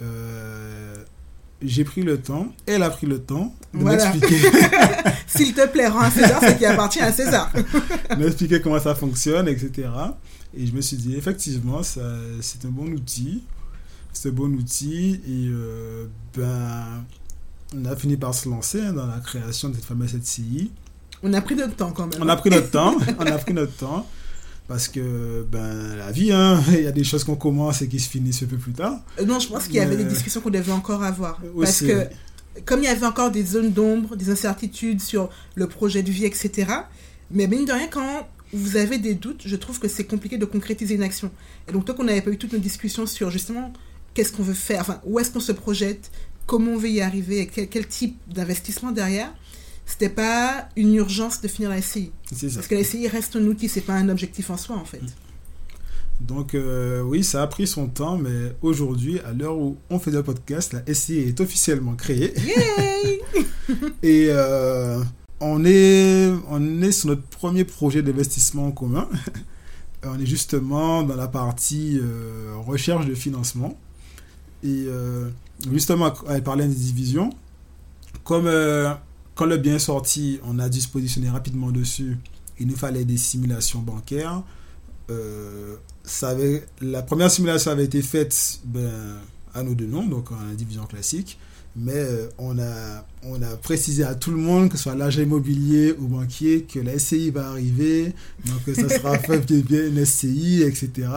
Euh, 0.00 0.94
j'ai 1.62 1.82
pris 1.82 2.02
le 2.02 2.22
temps, 2.22 2.54
elle 2.64 2.84
a 2.84 2.90
pris 2.90 3.08
le 3.08 3.18
temps 3.18 3.52
de 3.74 3.84
m'expliquer. 3.84 4.36
S'il 5.26 5.52
te 5.52 5.66
plaît, 5.66 5.88
rends 5.88 6.00
à 6.00 6.10
César 6.10 6.40
ce 6.40 6.52
qui 6.52 6.64
appartient 6.64 7.00
à 7.00 7.12
César. 7.12 7.52
m'expliquer 8.18 8.60
comment 8.60 8.80
ça 8.80 8.94
fonctionne, 8.94 9.48
etc. 9.48 9.88
Et 10.56 10.64
je 10.64 10.72
me 10.72 10.80
suis 10.80 10.96
dit, 10.96 11.16
effectivement, 11.16 11.82
c'est 11.82 12.00
un 12.00 12.70
bon 12.70 12.86
outil. 12.92 13.42
C'est 14.12 14.28
un 14.28 14.32
bon 14.32 14.52
outil. 14.54 15.20
Et 15.26 15.48
euh, 15.48 16.06
ben, 16.36 17.04
on 17.76 17.84
a 17.84 17.96
fini 17.96 18.16
par 18.16 18.34
se 18.34 18.48
lancer 18.48 18.80
hein, 18.80 18.92
dans 18.92 19.06
la 19.06 19.18
création 19.18 19.68
de 19.68 19.76
cette 19.76 19.84
fameuse 19.84 20.16
SCI. 20.22 20.70
On 21.22 21.32
a 21.32 21.40
pris 21.40 21.54
notre 21.54 21.76
temps 21.76 21.92
quand 21.92 22.06
même. 22.06 22.22
On 22.22 22.28
a 22.28 22.36
pris 22.36 22.50
notre 22.50 22.70
temps. 22.70 22.96
on 23.18 23.26
a 23.26 23.38
pris 23.38 23.54
notre 23.54 23.76
temps. 23.76 24.06
Parce 24.68 24.88
que 24.88 25.44
ben, 25.50 25.96
la 25.96 26.12
vie, 26.12 26.32
hein, 26.32 26.62
il 26.68 26.82
y 26.82 26.86
a 26.86 26.92
des 26.92 27.04
choses 27.04 27.24
qu'on 27.24 27.36
commence 27.36 27.82
et 27.82 27.88
qui 27.88 27.98
se 27.98 28.08
finissent 28.08 28.42
un 28.42 28.46
peu 28.46 28.56
plus 28.56 28.72
tard. 28.72 29.00
Euh, 29.18 29.24
non, 29.24 29.38
je 29.38 29.48
pense 29.48 29.64
qu'il 29.64 29.76
y 29.76 29.80
avait 29.80 29.96
des 29.96 30.04
discussions 30.04 30.40
qu'on 30.40 30.50
devait 30.50 30.72
encore 30.72 31.02
avoir. 31.02 31.40
Parce 31.58 31.80
que 31.80 32.06
comme 32.64 32.80
il 32.80 32.86
y 32.86 32.88
avait 32.88 33.06
encore 33.06 33.30
des 33.30 33.44
zones 33.44 33.72
d'ombre, 33.72 34.16
des 34.16 34.30
incertitudes 34.30 35.00
sur 35.00 35.30
le 35.54 35.66
projet 35.66 36.02
de 36.02 36.10
vie, 36.10 36.24
etc. 36.24 36.72
Mais 37.30 37.46
mine 37.46 37.64
de 37.64 37.72
rien, 37.72 37.88
quand 37.88 38.28
vous 38.52 38.76
avez 38.76 38.98
des 38.98 39.14
doutes, 39.14 39.42
je 39.44 39.56
trouve 39.56 39.78
que 39.78 39.88
c'est 39.88 40.04
compliqué 40.04 40.36
de 40.36 40.44
concrétiser 40.44 40.94
une 40.94 41.02
action. 41.02 41.30
Et 41.68 41.72
donc, 41.72 41.84
tant 41.84 41.94
qu'on 41.94 42.04
n'avait 42.04 42.22
pas 42.22 42.30
eu 42.30 42.38
toutes 42.38 42.52
nos 42.52 42.58
discussions 42.58 43.06
sur 43.06 43.30
justement 43.30 43.72
qu'est-ce 44.14 44.32
qu'on 44.32 44.42
veut 44.42 44.54
faire, 44.54 44.80
enfin, 44.80 45.00
où 45.04 45.20
est-ce 45.20 45.30
qu'on 45.30 45.40
se 45.40 45.52
projette, 45.52 46.10
comment 46.50 46.72
on 46.72 46.78
veut 46.78 46.90
y 46.90 47.00
arriver, 47.00 47.38
et 47.38 47.46
quel, 47.46 47.68
quel 47.68 47.86
type 47.86 48.18
d'investissement 48.26 48.90
derrière, 48.90 49.32
c'était 49.86 50.08
pas 50.08 50.68
une 50.74 50.96
urgence 50.96 51.40
de 51.42 51.46
finir 51.46 51.70
la 51.70 51.80
SCI. 51.80 52.10
Parce 52.28 52.66
que 52.66 52.74
la 52.74 52.82
SCI 52.82 53.06
reste 53.06 53.36
un 53.36 53.44
outil, 53.46 53.68
c'est 53.68 53.82
pas 53.82 53.92
un 53.92 54.08
objectif 54.08 54.50
en 54.50 54.56
soi 54.56 54.74
en 54.74 54.84
fait. 54.84 55.00
Donc 56.20 56.56
euh, 56.56 57.02
oui, 57.02 57.22
ça 57.22 57.44
a 57.44 57.46
pris 57.46 57.68
son 57.68 57.86
temps, 57.86 58.18
mais 58.18 58.52
aujourd'hui, 58.62 59.20
à 59.20 59.32
l'heure 59.32 59.56
où 59.56 59.76
on 59.90 60.00
fait 60.00 60.10
le 60.10 60.24
podcast, 60.24 60.72
la 60.72 60.92
SCI 60.92 61.18
est 61.18 61.40
officiellement 61.40 61.94
créée. 61.94 62.34
Yay 62.36 63.20
Et 64.02 64.26
euh, 64.30 65.00
on, 65.38 65.64
est, 65.64 66.32
on 66.48 66.82
est 66.82 66.90
sur 66.90 67.10
notre 67.10 67.22
premier 67.22 67.64
projet 67.64 68.02
d'investissement 68.02 68.66
en 68.66 68.72
commun. 68.72 69.08
on 70.02 70.18
est 70.18 70.26
justement 70.26 71.04
dans 71.04 71.14
la 71.14 71.28
partie 71.28 72.00
euh, 72.02 72.54
recherche 72.66 73.06
de 73.06 73.14
financement. 73.14 73.78
Et 74.64 74.86
justement, 75.72 76.12
elle 76.28 76.42
parlait 76.42 76.66
des 76.66 76.74
divisions. 76.74 77.30
Comme 78.24 78.46
euh, 78.46 78.92
quand 79.34 79.46
le 79.46 79.56
bien 79.56 79.76
est 79.76 79.78
sorti, 79.78 80.40
on 80.44 80.58
a 80.58 80.68
dû 80.68 80.80
se 80.80 80.88
positionner 80.88 81.30
rapidement 81.30 81.70
dessus. 81.70 82.18
Il 82.58 82.66
nous 82.66 82.76
fallait 82.76 83.04
des 83.04 83.16
simulations 83.16 83.80
bancaires. 83.80 84.42
Euh, 85.10 85.76
ça 86.04 86.30
avait, 86.30 86.66
la 86.80 87.02
première 87.02 87.30
simulation 87.30 87.70
avait 87.70 87.84
été 87.84 88.02
faite 88.02 88.60
ben, 88.64 88.90
à 89.54 89.62
nos 89.62 89.74
deux 89.74 89.86
noms, 89.86 90.06
donc 90.06 90.30
en 90.32 90.54
division 90.54 90.84
classique. 90.84 91.38
Mais 91.76 91.94
euh, 91.94 92.28
on, 92.38 92.58
a, 92.58 93.06
on 93.22 93.40
a 93.42 93.56
précisé 93.56 94.02
à 94.02 94.14
tout 94.14 94.32
le 94.32 94.36
monde, 94.36 94.68
que 94.68 94.76
ce 94.76 94.84
soit 94.84 94.94
l'agent 94.96 95.22
immobilier 95.22 95.94
ou 95.98 96.08
banquier, 96.08 96.64
que 96.64 96.80
la 96.80 96.98
SCI 96.98 97.30
va 97.30 97.48
arriver. 97.48 98.12
Donc 98.46 98.74
ça 98.74 98.88
sera 98.88 99.18
fait 99.20 99.38
bien, 99.38 99.60
bien 99.60 99.86
une 99.86 100.04
SCI, 100.04 100.62
etc. 100.62 101.08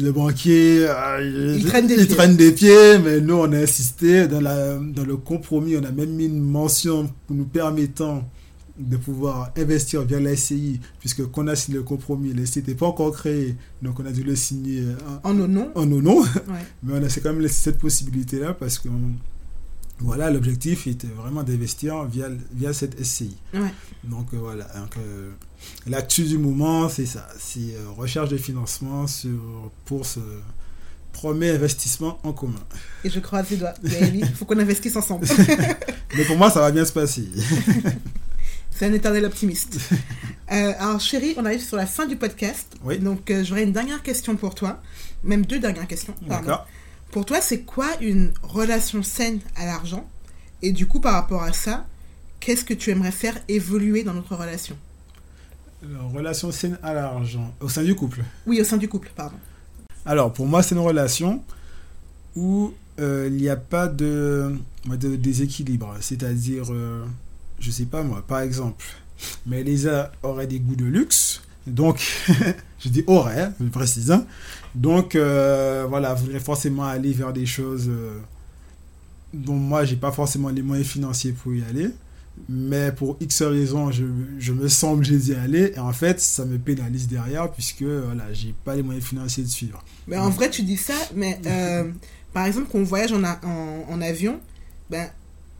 Le 0.00 0.10
banquier, 0.12 0.86
euh, 0.88 1.56
Il 1.58 1.64
traîne 1.66 1.86
des 1.86 1.94
il 1.94 2.06
pieds. 2.06 2.16
traîne 2.16 2.36
des 2.36 2.52
pieds, 2.52 2.98
mais 2.98 3.20
nous 3.20 3.34
on 3.34 3.52
a 3.52 3.58
insisté. 3.58 4.26
Dans, 4.26 4.40
la, 4.40 4.76
dans 4.78 5.04
le 5.04 5.16
compromis, 5.16 5.76
on 5.76 5.84
a 5.84 5.90
même 5.92 6.10
mis 6.10 6.24
une 6.26 6.40
mention 6.40 7.10
pour 7.26 7.36
nous 7.36 7.44
permettant 7.44 8.28
de 8.78 8.96
pouvoir 8.96 9.52
investir 9.56 10.02
via 10.02 10.18
la 10.18 10.34
SCI, 10.34 10.80
puisque 10.98 11.24
qu'on 11.30 11.46
a 11.46 11.54
signé 11.54 11.76
le 11.78 11.84
compromis, 11.84 12.32
la 12.34 12.44
SCI 12.44 12.58
n'était 12.60 12.74
pas 12.74 12.86
encore 12.86 13.12
créée, 13.12 13.54
donc 13.82 14.00
on 14.00 14.06
a 14.06 14.10
dû 14.10 14.24
le 14.24 14.34
signer 14.34 14.82
en, 15.22 15.30
En 15.30 15.40
en 15.42 15.46
noms. 15.86 16.20
Ouais. 16.22 16.26
Mais 16.82 16.94
on 16.98 17.02
a 17.04 17.08
c'est 17.08 17.20
quand 17.20 17.32
même 17.32 17.42
laissé 17.42 17.60
cette 17.70 17.78
possibilité-là 17.78 18.54
parce 18.54 18.78
que 18.78 18.88
voilà, 20.00 20.30
l'objectif 20.30 20.86
était 20.86 21.06
vraiment 21.06 21.42
d'investir 21.42 22.04
via, 22.04 22.28
via 22.52 22.72
cette 22.72 23.02
SCI. 23.02 23.36
Ouais. 23.54 23.72
Donc 24.02 24.26
euh, 24.34 24.38
voilà, 24.38 24.66
euh, 24.98 25.30
l'actu 25.86 26.24
du 26.24 26.36
moment, 26.36 26.88
c'est 26.88 27.06
ça. 27.06 27.28
C'est 27.38 27.74
euh, 27.74 27.90
recherche 27.96 28.28
de 28.28 28.36
financement 28.36 29.06
sur, 29.06 29.70
pour 29.84 30.04
ce 30.04 30.20
premier 31.12 31.50
investissement 31.50 32.18
en 32.24 32.32
commun. 32.32 32.60
Et 33.04 33.10
je 33.10 33.20
croise 33.20 33.48
les 33.50 33.56
doigts. 33.56 33.74
Il 33.84 34.26
faut 34.34 34.44
qu'on 34.44 34.58
investisse 34.58 34.96
ensemble. 34.96 35.26
Mais 36.16 36.24
pour 36.24 36.36
moi, 36.36 36.50
ça 36.50 36.60
va 36.60 36.72
bien 36.72 36.84
se 36.84 36.92
passer. 36.92 37.28
C'est 38.70 38.86
un 38.86 38.92
éternel 38.92 39.24
optimiste. 39.24 39.78
Euh, 40.50 40.72
alors, 40.80 40.98
chérie, 40.98 41.34
on 41.36 41.44
arrive 41.44 41.62
sur 41.62 41.76
la 41.76 41.86
fin 41.86 42.06
du 42.06 42.16
podcast. 42.16 42.74
Oui. 42.82 42.98
Donc, 42.98 43.32
j'aurais 43.44 43.62
une 43.62 43.72
dernière 43.72 44.02
question 44.02 44.34
pour 44.34 44.56
toi. 44.56 44.82
Même 45.22 45.46
deux 45.46 45.60
dernières 45.60 45.86
questions. 45.86 46.12
D'accord. 46.22 46.66
Pour 47.14 47.24
toi, 47.24 47.40
c'est 47.40 47.60
quoi 47.60 47.86
une 48.00 48.32
relation 48.42 49.04
saine 49.04 49.38
à 49.54 49.66
l'argent? 49.66 50.04
Et 50.62 50.72
du 50.72 50.88
coup, 50.88 50.98
par 50.98 51.12
rapport 51.12 51.44
à 51.44 51.52
ça, 51.52 51.86
qu'est-ce 52.40 52.64
que 52.64 52.74
tu 52.74 52.90
aimerais 52.90 53.12
faire 53.12 53.38
évoluer 53.46 54.02
dans 54.02 54.14
notre 54.14 54.34
relation? 54.34 54.76
La 55.80 56.00
relation 56.12 56.50
saine 56.50 56.76
à 56.82 56.92
l'argent 56.92 57.54
au 57.60 57.68
sein 57.68 57.84
du 57.84 57.94
couple? 57.94 58.24
Oui, 58.48 58.60
au 58.60 58.64
sein 58.64 58.78
du 58.78 58.88
couple, 58.88 59.12
pardon. 59.14 59.36
Alors, 60.04 60.32
pour 60.32 60.46
moi, 60.46 60.60
c'est 60.64 60.74
une 60.74 60.80
relation 60.80 61.40
où 62.34 62.74
euh, 62.98 63.28
il 63.30 63.36
n'y 63.36 63.48
a 63.48 63.54
pas 63.54 63.86
de, 63.86 64.58
de 64.84 65.14
déséquilibre. 65.14 65.94
C'est-à-dire, 66.00 66.64
euh, 66.72 67.04
je 67.60 67.70
sais 67.70 67.86
pas 67.86 68.02
moi, 68.02 68.24
par 68.26 68.40
exemple, 68.40 68.84
mais 69.46 69.60
Elisa 69.60 70.10
aurait 70.24 70.48
des 70.48 70.58
goûts 70.58 70.74
de 70.74 70.86
luxe. 70.86 71.42
Donc, 71.66 72.00
je 72.80 72.88
dis 72.88 73.04
aurait, 73.06 73.50
je 73.60 73.66
précise. 73.68 74.10
hein. 74.10 74.26
Donc, 74.74 75.14
euh, 75.14 75.86
voilà, 75.88 76.14
voudrait 76.14 76.40
forcément 76.40 76.84
aller 76.84 77.12
vers 77.12 77.32
des 77.32 77.46
choses 77.46 77.86
euh, 77.88 78.18
dont 79.32 79.54
moi, 79.54 79.84
j'ai 79.84 79.96
pas 79.96 80.12
forcément 80.12 80.48
les 80.50 80.62
moyens 80.62 80.88
financiers 80.88 81.32
pour 81.32 81.54
y 81.54 81.62
aller. 81.64 81.88
Mais 82.48 82.90
pour 82.90 83.16
X 83.20 83.42
raisons, 83.42 83.92
je, 83.92 84.04
je 84.40 84.52
me 84.52 84.66
sens 84.68 84.94
obligé 84.94 85.16
d'y 85.16 85.34
aller. 85.34 85.72
Et 85.76 85.78
en 85.78 85.92
fait, 85.92 86.20
ça 86.20 86.44
me 86.44 86.58
pénalise 86.58 87.06
derrière 87.06 87.50
puisque 87.52 87.82
voilà, 87.84 88.32
j'ai 88.32 88.52
pas 88.64 88.74
les 88.74 88.82
moyens 88.82 89.06
financiers 89.06 89.44
de 89.44 89.48
suivre. 89.48 89.84
Mais 90.08 90.16
en 90.18 90.30
vrai, 90.30 90.50
tu 90.50 90.62
dis 90.62 90.76
ça, 90.76 90.94
mais 91.14 91.38
euh, 91.46 91.84
par 92.32 92.46
exemple, 92.46 92.66
quand 92.72 92.78
on 92.78 92.82
voyage 92.82 93.12
en, 93.12 93.22
a- 93.22 93.40
en, 93.44 93.84
en 93.88 94.00
avion, 94.02 94.40
ben, 94.90 95.08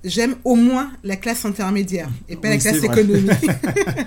j'aime 0.02 0.34
au 0.42 0.56
moins 0.56 0.90
la 1.04 1.14
classe 1.14 1.44
intermédiaire 1.44 2.10
et 2.28 2.34
pas 2.34 2.48
la 2.48 2.58
classe 2.58 2.82
économique. 2.82 3.46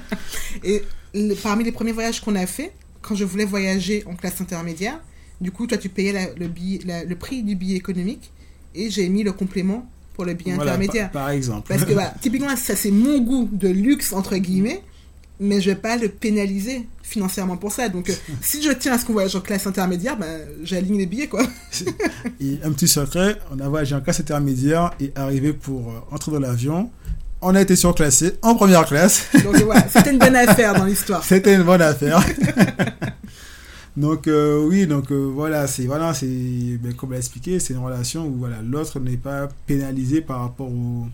et 0.66 0.84
le- 1.18 1.36
parmi 1.36 1.64
les 1.64 1.72
premiers 1.72 1.92
voyages 1.92 2.22
qu'on 2.22 2.36
a 2.36 2.46
fait, 2.46 2.72
quand 3.02 3.16
je 3.16 3.26
voulais 3.26 3.46
voyager 3.46 4.04
en 4.08 4.16
classe 4.16 4.40
intermédiaire, 4.42 5.00
du 5.42 5.52
coup, 5.52 5.68
toi, 5.68 5.78
tu 5.78 5.90
payais 5.90 6.12
la- 6.14 6.34
le, 6.36 6.48
billet, 6.48 6.80
la- 6.86 7.04
le 7.04 7.16
prix 7.16 7.44
du 7.44 7.56
billet 7.56 7.76
économique 7.76 8.32
et 8.76 8.90
j'ai 8.90 9.08
mis 9.10 9.24
le 9.24 9.32
complément 9.32 9.90
pour 10.16 10.26
le 10.26 10.34
billet 10.34 10.54
Voilà, 10.56 10.72
intermédiaire. 10.74 11.12
par, 11.12 11.24
par 11.26 11.30
exemple. 11.32 11.68
Parce 11.70 11.86
que 11.86 11.94
typiquement, 12.22 12.56
ça 12.56 12.76
c'est 12.76 12.92
mon 12.92 13.20
goût 13.20 13.50
de 13.52 13.68
luxe, 13.68 14.14
entre 14.14 14.36
guillemets, 14.38 14.82
mais 15.40 15.62
je 15.62 15.70
vais 15.70 15.76
pas 15.76 15.96
le 15.98 16.10
pénaliser 16.10 16.88
financièrement 17.04 17.56
pour 17.58 17.72
ça. 17.72 17.88
Donc, 17.90 18.10
euh, 18.10 18.14
si 18.42 18.62
je 18.64 18.72
tiens 18.72 18.94
à 18.94 18.98
ce 18.98 19.06
qu'on 19.06 19.14
voyage 19.14 19.36
en 19.36 19.42
classe 19.42 19.68
intermédiaire, 19.68 20.18
ben, 20.18 20.42
j'aligne 20.64 20.98
les 20.98 21.06
billets, 21.06 21.28
quoi. 21.28 21.46
Et 22.42 22.58
un 22.64 22.72
petit 22.72 22.88
secret, 22.88 23.38
on 23.52 23.60
a 23.60 23.70
voyagé 23.70 23.94
en 23.96 24.02
classe 24.02 24.20
intermédiaire 24.20 24.92
et 25.00 25.12
arrivé 25.16 25.54
pour 25.54 25.90
euh, 25.92 26.00
entrer 26.12 26.32
dans 26.32 26.40
l'avion. 26.40 26.90
On 27.42 27.54
a 27.54 27.62
été 27.62 27.76
surclassé 27.76 28.34
en 28.42 28.56
première 28.56 28.86
classe. 28.86 29.28
Donc 29.44 29.56
voilà, 29.58 29.88
c'était 29.88 30.12
une 30.12 30.18
bonne 30.18 30.36
affaire 30.36 30.74
dans 30.74 30.86
l'histoire. 30.86 31.24
C'était 31.24 31.54
une 31.56 31.64
bonne 31.64 31.82
affaire. 31.82 32.20
donc 33.98 34.28
euh, 34.28 34.64
oui, 34.64 34.88
donc 34.88 35.12
euh, 35.12 35.32
voilà, 35.34 35.68
c'est 35.68 35.86
voilà, 35.86 36.14
c'est 36.14 36.28
ben, 36.28 36.94
comme 36.94 37.12
l'a 37.12 37.18
expliqué, 37.18 37.60
c'est 37.60 37.74
une 37.74 37.84
relation 37.84 38.26
où 38.28 38.38
voilà, 38.38 38.58
l'autre 38.64 39.00
n'est 39.00 39.18
pas 39.18 39.48
pénalisé 39.66 40.22
par 40.22 40.42
rapport 40.42 40.68
aux, 40.68 41.08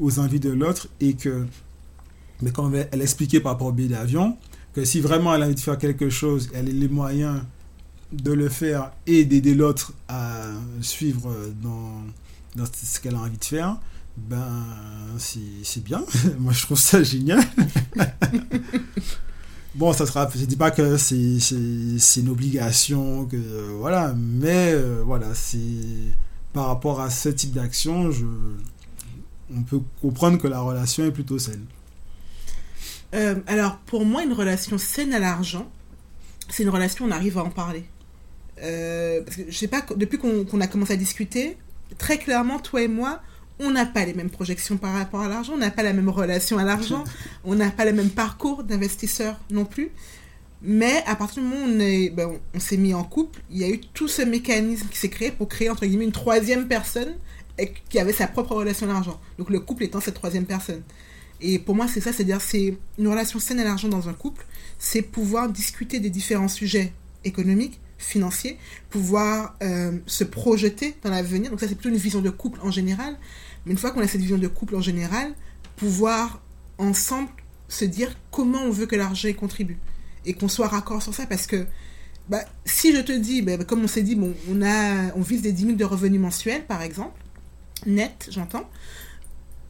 aux 0.00 0.18
envies 0.18 0.40
de 0.40 0.50
l'autre 0.50 0.88
et 1.00 1.14
que 1.14 1.46
mais 2.42 2.50
comme 2.50 2.74
elle 2.74 3.02
expliqué 3.02 3.40
par 3.40 3.52
rapport 3.52 3.68
au 3.68 3.72
billet 3.72 3.88
d'avion, 3.88 4.36
que 4.74 4.84
si 4.84 5.00
vraiment 5.00 5.34
elle 5.34 5.42
a 5.42 5.46
envie 5.46 5.54
de 5.54 5.60
faire 5.60 5.78
quelque 5.78 6.08
chose, 6.08 6.50
elle 6.54 6.68
a 6.68 6.72
les 6.72 6.88
moyens 6.88 7.40
de 8.12 8.32
le 8.32 8.48
faire 8.48 8.90
et 9.06 9.24
d'aider 9.24 9.54
l'autre 9.54 9.92
à 10.08 10.44
suivre 10.80 11.32
dans, 11.62 12.02
dans 12.56 12.64
ce 12.64 13.00
qu'elle 13.00 13.14
a 13.14 13.18
envie 13.18 13.38
de 13.38 13.44
faire, 13.44 13.76
ben 14.16 14.64
c'est 15.18 15.82
bien. 15.82 16.04
Moi 16.38 16.52
je 16.52 16.62
trouve 16.62 16.78
ça 16.78 17.02
génial. 17.02 17.42
Bon, 19.76 19.92
ça 19.92 20.04
sera. 20.04 20.28
Je 20.34 20.44
dis 20.44 20.56
pas 20.56 20.72
que 20.72 20.96
c'est 20.96 21.38
une 22.16 22.28
obligation 22.28 23.24
que 23.26 23.36
voilà, 23.78 24.12
mais 24.16 24.72
euh, 24.72 25.02
voilà, 25.04 25.32
c'est 25.34 25.58
par 26.52 26.66
rapport 26.66 27.00
à 27.00 27.08
ce 27.08 27.28
type 27.28 27.52
d'action, 27.52 28.10
je 28.10 28.24
on 29.54 29.62
peut 29.62 29.80
comprendre 30.00 30.38
que 30.38 30.48
la 30.48 30.60
relation 30.60 31.04
est 31.04 31.12
plutôt 31.12 31.38
saine. 31.38 31.64
Euh, 33.14 33.36
alors, 33.46 33.78
pour 33.78 34.04
moi, 34.04 34.22
une 34.22 34.32
relation 34.32 34.78
saine 34.78 35.12
à 35.12 35.18
l'argent, 35.18 35.68
c'est 36.48 36.62
une 36.62 36.68
relation 36.68 37.04
où 37.04 37.08
on 37.08 37.10
arrive 37.10 37.38
à 37.38 37.44
en 37.44 37.50
parler. 37.50 37.84
Euh, 38.62 39.22
parce 39.22 39.36
que 39.36 39.42
je 39.48 39.56
sais 39.56 39.68
pas, 39.68 39.84
depuis 39.96 40.18
qu'on 40.18 40.44
qu'on 40.44 40.60
a 40.60 40.66
commencé 40.66 40.92
à 40.92 40.96
discuter, 40.96 41.56
très 41.98 42.18
clairement, 42.18 42.58
toi 42.58 42.82
et 42.82 42.88
moi, 42.88 43.22
on 43.60 43.70
n'a 43.70 43.86
pas 43.86 44.04
les 44.04 44.14
mêmes 44.14 44.30
projections 44.30 44.76
par 44.76 44.94
rapport 44.94 45.20
à 45.20 45.28
l'argent, 45.28 45.52
on 45.54 45.58
n'a 45.58 45.70
pas 45.70 45.82
la 45.82 45.92
même 45.92 46.08
relation 46.08 46.58
à 46.58 46.64
l'argent, 46.64 47.04
on 47.44 47.54
n'a 47.54 47.70
pas 47.70 47.84
le 47.84 47.92
même 47.92 48.10
parcours 48.10 48.64
d'investisseur 48.64 49.38
non 49.50 49.64
plus. 49.64 49.90
Mais 50.62 51.02
à 51.06 51.14
partir 51.16 51.42
du 51.42 51.48
moment 51.48 51.62
où 51.64 51.68
on 51.68 51.80
est- 51.80 52.10
ben, 52.10 52.30
on, 52.54 52.60
s'est 52.60 52.76
mis 52.76 52.92
en 52.92 53.04
couple, 53.04 53.40
il 53.50 53.58
y 53.58 53.64
a 53.64 53.68
eu 53.68 53.80
tout 53.94 54.08
ce 54.08 54.22
mécanisme 54.22 54.88
qui 54.90 54.98
s'est 54.98 55.08
créé 55.08 55.30
pour 55.30 55.48
créer 55.48 55.70
entre 55.70 55.86
guillemets 55.86 56.04
une 56.04 56.12
troisième 56.12 56.68
personne 56.68 57.14
qui 57.88 57.98
avait 57.98 58.12
sa 58.12 58.26
propre 58.26 58.54
relation 58.54 58.88
à 58.88 58.92
l'argent. 58.94 59.20
Donc 59.38 59.50
le 59.50 59.60
couple 59.60 59.84
étant 59.84 60.00
cette 60.00 60.14
troisième 60.14 60.46
personne. 60.46 60.82
Et 61.42 61.58
pour 61.58 61.74
moi, 61.74 61.88
c'est 61.88 62.00
ça, 62.00 62.12
c'est-à-dire 62.12 62.40
c'est 62.40 62.76
une 62.98 63.08
relation 63.08 63.38
saine 63.38 63.60
à 63.60 63.64
l'argent 63.64 63.88
dans 63.88 64.08
un 64.08 64.12
couple, 64.12 64.44
c'est 64.78 65.02
pouvoir 65.02 65.48
discuter 65.48 66.00
des 66.00 66.10
différents 66.10 66.48
sujets 66.48 66.92
économiques, 67.24 67.80
financiers, 67.98 68.58
pouvoir 68.88 69.56
euh, 69.62 69.92
se 70.06 70.24
projeter 70.24 70.96
dans 71.02 71.10
l'avenir. 71.10 71.50
Donc 71.50 71.60
ça, 71.60 71.68
c'est 71.68 71.74
plutôt 71.74 71.90
une 71.90 71.96
vision 72.00 72.20
de 72.20 72.30
couple 72.30 72.60
en 72.62 72.70
général. 72.70 73.16
Mais 73.64 73.72
une 73.72 73.78
fois 73.78 73.90
qu'on 73.90 74.00
a 74.00 74.06
cette 74.06 74.20
vision 74.20 74.38
de 74.38 74.48
couple 74.48 74.76
en 74.76 74.80
général, 74.80 75.32
pouvoir 75.76 76.40
ensemble 76.78 77.28
se 77.68 77.84
dire 77.84 78.14
comment 78.30 78.62
on 78.62 78.70
veut 78.70 78.86
que 78.86 78.96
l'argent 78.96 79.32
contribue. 79.32 79.78
Et 80.26 80.34
qu'on 80.34 80.48
soit 80.48 80.68
raccord 80.68 81.02
sur 81.02 81.14
ça 81.14 81.26
parce 81.26 81.46
que 81.46 81.66
bah, 82.28 82.44
si 82.64 82.94
je 82.94 83.00
te 83.00 83.12
dis, 83.12 83.42
bah, 83.42 83.56
comme 83.64 83.82
on 83.82 83.88
s'est 83.88 84.02
dit, 84.02 84.14
bon, 84.14 84.34
on, 84.50 84.62
a, 84.62 85.12
on 85.16 85.20
vise 85.20 85.42
des 85.42 85.52
10 85.52 85.64
000 85.64 85.76
de 85.76 85.84
revenus 85.84 86.20
mensuels, 86.20 86.64
par 86.64 86.82
exemple, 86.82 87.18
net, 87.86 88.28
j'entends, 88.30 88.68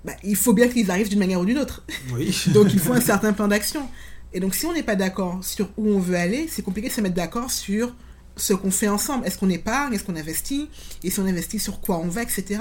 bah, 0.05 0.13
il 0.25 0.37
faut 0.37 0.53
bien 0.53 0.69
qu'ils 0.69 0.91
arrivent 0.91 1.09
d'une 1.09 1.19
manière 1.19 1.41
ou 1.41 1.45
d'une 1.45 1.59
autre. 1.59 1.85
Oui. 2.13 2.37
Donc 2.53 2.73
il 2.73 2.79
faut 2.79 2.93
un 2.93 3.01
certain 3.01 3.33
plan 3.33 3.49
d'action. 3.49 3.89
Et 4.33 4.39
donc 4.39 4.55
si 4.55 4.65
on 4.65 4.73
n'est 4.73 4.85
pas 4.85 4.95
d'accord 4.95 5.45
sur 5.45 5.71
où 5.77 5.89
on 5.89 5.99
veut 5.99 6.15
aller, 6.15 6.47
c'est 6.49 6.63
compliqué 6.63 6.89
de 6.89 6.93
se 6.93 7.01
mettre 7.01 7.17
d'accord 7.17 7.51
sur 7.51 7.93
ce 8.37 8.53
qu'on 8.55 8.71
fait 8.71 8.89
ensemble. 8.89 9.27
Est-ce 9.27 9.39
qu'on 9.39 9.51
épargne, 9.51 9.93
est-ce 9.93 10.05
qu'on 10.05 10.15
investit, 10.15 10.69
et 11.03 11.11
si 11.11 11.19
on 11.19 11.27
investit 11.27 11.59
sur 11.59 11.81
quoi 11.81 11.99
on 11.99 12.09
va, 12.09 12.23
etc. 12.23 12.61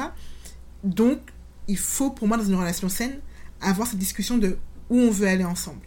Donc 0.83 1.19
il 1.67 1.77
faut 1.77 2.09
pour 2.09 2.27
moi 2.27 2.37
dans 2.37 2.45
une 2.45 2.55
relation 2.55 2.89
saine 2.89 3.19
avoir 3.61 3.87
cette 3.87 3.99
discussion 3.99 4.37
de 4.37 4.57
où 4.89 4.97
on 4.97 5.11
veut 5.11 5.27
aller 5.27 5.43
ensemble. 5.43 5.81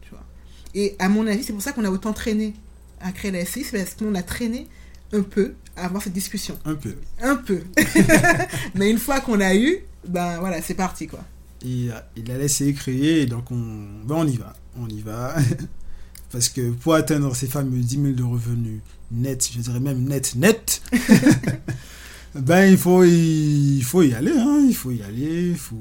Tu 0.00 0.10
vois. 0.10 0.24
Et 0.74 0.96
à 0.98 1.08
mon 1.08 1.26
avis, 1.26 1.44
c'est 1.44 1.52
pour 1.52 1.62
ça 1.62 1.72
qu'on 1.72 1.84
a 1.84 1.90
autant 1.90 2.12
traîné 2.12 2.54
à 3.00 3.12
créer 3.12 3.30
la 3.30 3.44
SCI, 3.44 3.64
c'est 3.64 3.78
parce 3.78 3.94
qu'on 3.94 4.14
a 4.14 4.22
traîné 4.22 4.68
un 5.12 5.22
peu 5.22 5.54
à 5.76 5.84
avoir 5.84 6.02
cette 6.02 6.14
discussion. 6.14 6.58
Un 6.64 6.74
peu. 6.74 6.94
Un 7.20 7.36
peu. 7.36 7.62
Mais 8.74 8.90
une 8.90 8.98
fois 8.98 9.20
qu'on 9.20 9.36
l'a 9.36 9.54
eu, 9.54 9.80
ben 10.08 10.38
voilà, 10.40 10.62
c'est 10.62 10.74
parti 10.74 11.06
quoi. 11.06 11.20
Et 11.64 11.88
il 12.16 12.30
a 12.30 12.38
laissé 12.38 12.72
créer, 12.72 13.22
et 13.22 13.26
donc 13.26 13.50
on, 13.50 13.56
ben 14.04 14.14
on 14.16 14.26
y 14.26 14.36
va. 14.36 14.54
On 14.78 14.88
y 14.88 15.00
va. 15.00 15.34
Parce 16.32 16.48
que 16.48 16.70
pour 16.70 16.94
atteindre 16.94 17.34
ces 17.34 17.46
fameux 17.46 17.78
10 17.78 18.02
000 18.02 18.06
de 18.14 18.22
revenus 18.22 18.80
net, 19.10 19.48
je 19.52 19.60
dirais 19.60 19.80
même 19.80 20.04
net, 20.04 20.34
net, 20.36 20.82
ben 22.40 22.66
il 22.70 22.76
faut, 22.78 23.04
il 23.04 23.82
faut 23.84 24.02
y 24.02 24.14
aller. 24.14 24.32
Hein. 24.36 24.64
Il 24.68 24.74
faut 24.74 24.90
y 24.90 25.02
aller, 25.02 25.48
il 25.50 25.56
faut, 25.56 25.76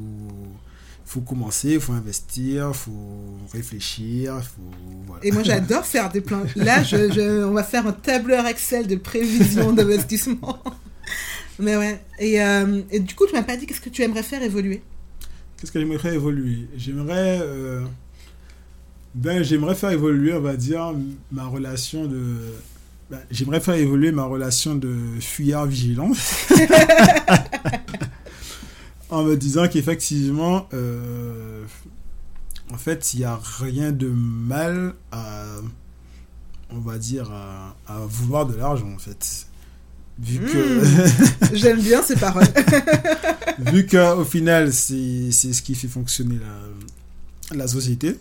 faut 1.06 1.22
commencer, 1.22 1.74
il 1.74 1.80
faut 1.80 1.94
investir, 1.94 2.70
il 2.70 2.74
faut 2.76 3.38
réfléchir. 3.54 4.42
Faut, 4.44 4.62
voilà. 5.08 5.26
Et 5.26 5.32
moi 5.32 5.44
j'adore 5.44 5.86
faire 5.86 6.10
des 6.12 6.22
plans. 6.22 6.44
Là, 6.56 6.84
je, 6.84 7.12
je- 7.12 7.44
on 7.46 7.54
va 7.54 7.64
faire 7.64 7.88
un 7.88 7.94
tableur 7.94 8.46
Excel 8.48 8.88
de 8.88 8.96
prévision 8.96 9.72
d'investissement. 9.74 10.62
Mais 11.60 11.78
ouais. 11.78 12.02
Et, 12.20 12.42
euh, 12.42 12.82
et 12.92 13.00
du 13.00 13.16
coup, 13.16 13.26
tu 13.28 13.34
m'as 13.34 13.44
pas 13.44 13.56
dit 13.56 13.66
qu'est-ce 13.66 13.80
que 13.82 13.90
tu 13.90 14.02
aimerais 14.02 14.24
faire 14.24 14.44
évoluer? 14.44 14.82
Qu'est-ce 15.58 15.72
que 15.72 15.80
j'aimerais 15.80 16.00
faire 16.00 16.14
évoluer? 16.14 16.68
J'aimerais, 16.76 17.40
euh, 17.42 17.82
ben, 19.14 19.42
j'aimerais 19.42 19.76
faire 19.76 19.92
évoluer, 19.92 20.34
on 20.34 20.42
va 20.42 20.58
dire, 20.58 20.94
ma 21.32 21.46
relation 21.46 22.06
de. 22.08 22.36
Ben, 23.10 23.20
j'aimerais 23.30 23.60
faire 23.60 23.76
évoluer 23.76 24.12
ma 24.12 24.24
relation 24.24 24.76
de 24.76 24.96
fuyard 25.20 25.68
vigilant. 25.68 26.12
en 29.10 29.24
me 29.24 29.36
disant 29.36 29.68
qu'effectivement, 29.68 30.68
euh, 30.74 31.64
en 32.74 32.78
fait, 32.78 33.14
il 33.14 33.20
n'y 33.20 33.26
a 33.26 33.40
rien 33.60 33.92
de 33.92 34.08
mal 34.08 34.94
à, 35.12 35.46
on 36.72 36.80
va 36.80 36.98
dire, 36.98 37.32
à, 37.32 37.76
à 37.88 38.00
vouloir 38.00 38.46
de 38.46 38.56
l'argent, 38.56 38.92
en 38.94 39.00
fait. 39.00 39.48
Vu 40.18 40.40
que. 40.40 40.82
J'aime 41.54 41.82
bien 41.82 42.02
ces 42.02 42.16
paroles. 42.16 42.48
vu 43.60 43.86
qu'au 43.86 44.24
final, 44.24 44.72
c'est 44.72 45.30
c'est 45.32 45.52
ce 45.52 45.62
qui 45.62 45.76
fait 45.76 45.90
fonctionner 45.90 46.40
la, 47.52 47.58
la 47.58 47.68
société. 47.68 48.18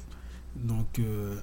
Donc, 0.57 0.99
euh, 0.99 1.37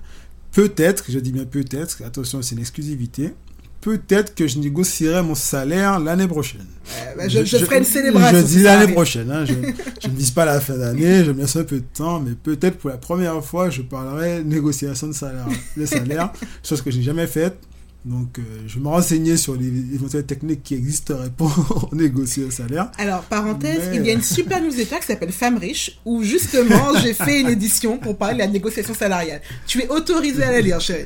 peut-être, 0.52 1.06
je 1.10 1.20
dis 1.20 1.32
bien 1.32 1.46
peut-être, 1.46 2.04
attention, 2.06 2.42
c'est 2.42 2.56
une 2.56 2.62
exclusivité, 2.62 3.34
peut-être 3.82 4.36
que 4.36 4.48
je 4.48 4.60
négocierai 4.60 5.24
mon 5.24 5.36
salaire 5.36 6.00
l'année 6.00 6.28
prochaine. 6.28 6.66
Euh, 6.92 7.16
bah, 7.18 7.28
je, 7.28 7.44
je 7.44 7.58
ferai 7.58 7.80
une 7.80 7.84
célébration. 7.84 8.40
Je 8.40 8.44
dis 8.44 8.62
l'année 8.64 8.94
prochaine. 8.94 9.32
hein, 9.32 9.44
je, 9.46 10.08
ne 10.08 10.16
vise 10.16 10.32
pas 10.32 10.46
la 10.46 10.62
fin 10.62 10.78
d'année, 10.78 11.26
je 11.26 11.32
me 11.32 11.42
laisse 11.42 11.56
un 11.56 11.64
peu 11.64 11.78
de 11.78 11.86
temps, 11.94 12.20
mais 12.20 12.32
peut-être 12.32 12.78
pour 12.78 12.90
la 12.92 12.98
première 12.98 13.44
fois, 13.44 13.70
je 13.70 13.82
parlerai 13.82 14.44
négociation 14.44 15.08
de 15.08 15.14
salaire, 15.14 15.48
de 15.76 15.86
salaire, 15.86 16.32
chose 16.64 16.82
que 16.82 16.92
je 16.92 16.98
n'ai 16.98 17.04
jamais 17.04 17.28
faite. 17.28 17.58
Donc, 18.04 18.40
euh, 18.40 18.42
je 18.66 18.76
vais 18.76 18.82
me 18.82 18.88
renseigner 18.88 19.38
sur 19.38 19.56
les 19.56 19.68
éventuelles 19.68 20.26
techniques 20.26 20.64
qui 20.64 20.74
existeraient 20.74 21.30
pour 21.38 21.90
négocier 21.94 22.46
le 22.46 22.52
salaire. 22.52 22.92
Alors, 22.98 23.22
parenthèse, 23.24 23.90
Mais- 23.92 23.98
il 23.98 24.06
y 24.06 24.10
a 24.10 24.14
une 24.14 24.24
super 24.24 24.62
newsletter 24.62 24.98
qui 25.00 25.08
s'appelle 25.08 25.32
Femmes 25.32 25.58
riches, 25.58 26.00
où 26.06 26.24
justement 26.24 26.98
j'ai 27.04 27.14
fait 27.14 27.42
une 27.42 27.50
édition 27.50 27.98
pour 27.98 28.18
parler 28.18 28.36
de 28.36 28.40
la 28.40 28.48
négociation 28.48 28.94
salariale. 28.94 29.42
Tu 29.68 29.82
es 29.82 29.88
autorisé 29.90 30.44
à 30.44 30.52
la 30.52 30.62
lire, 30.62 30.82
chérie. 30.82 31.06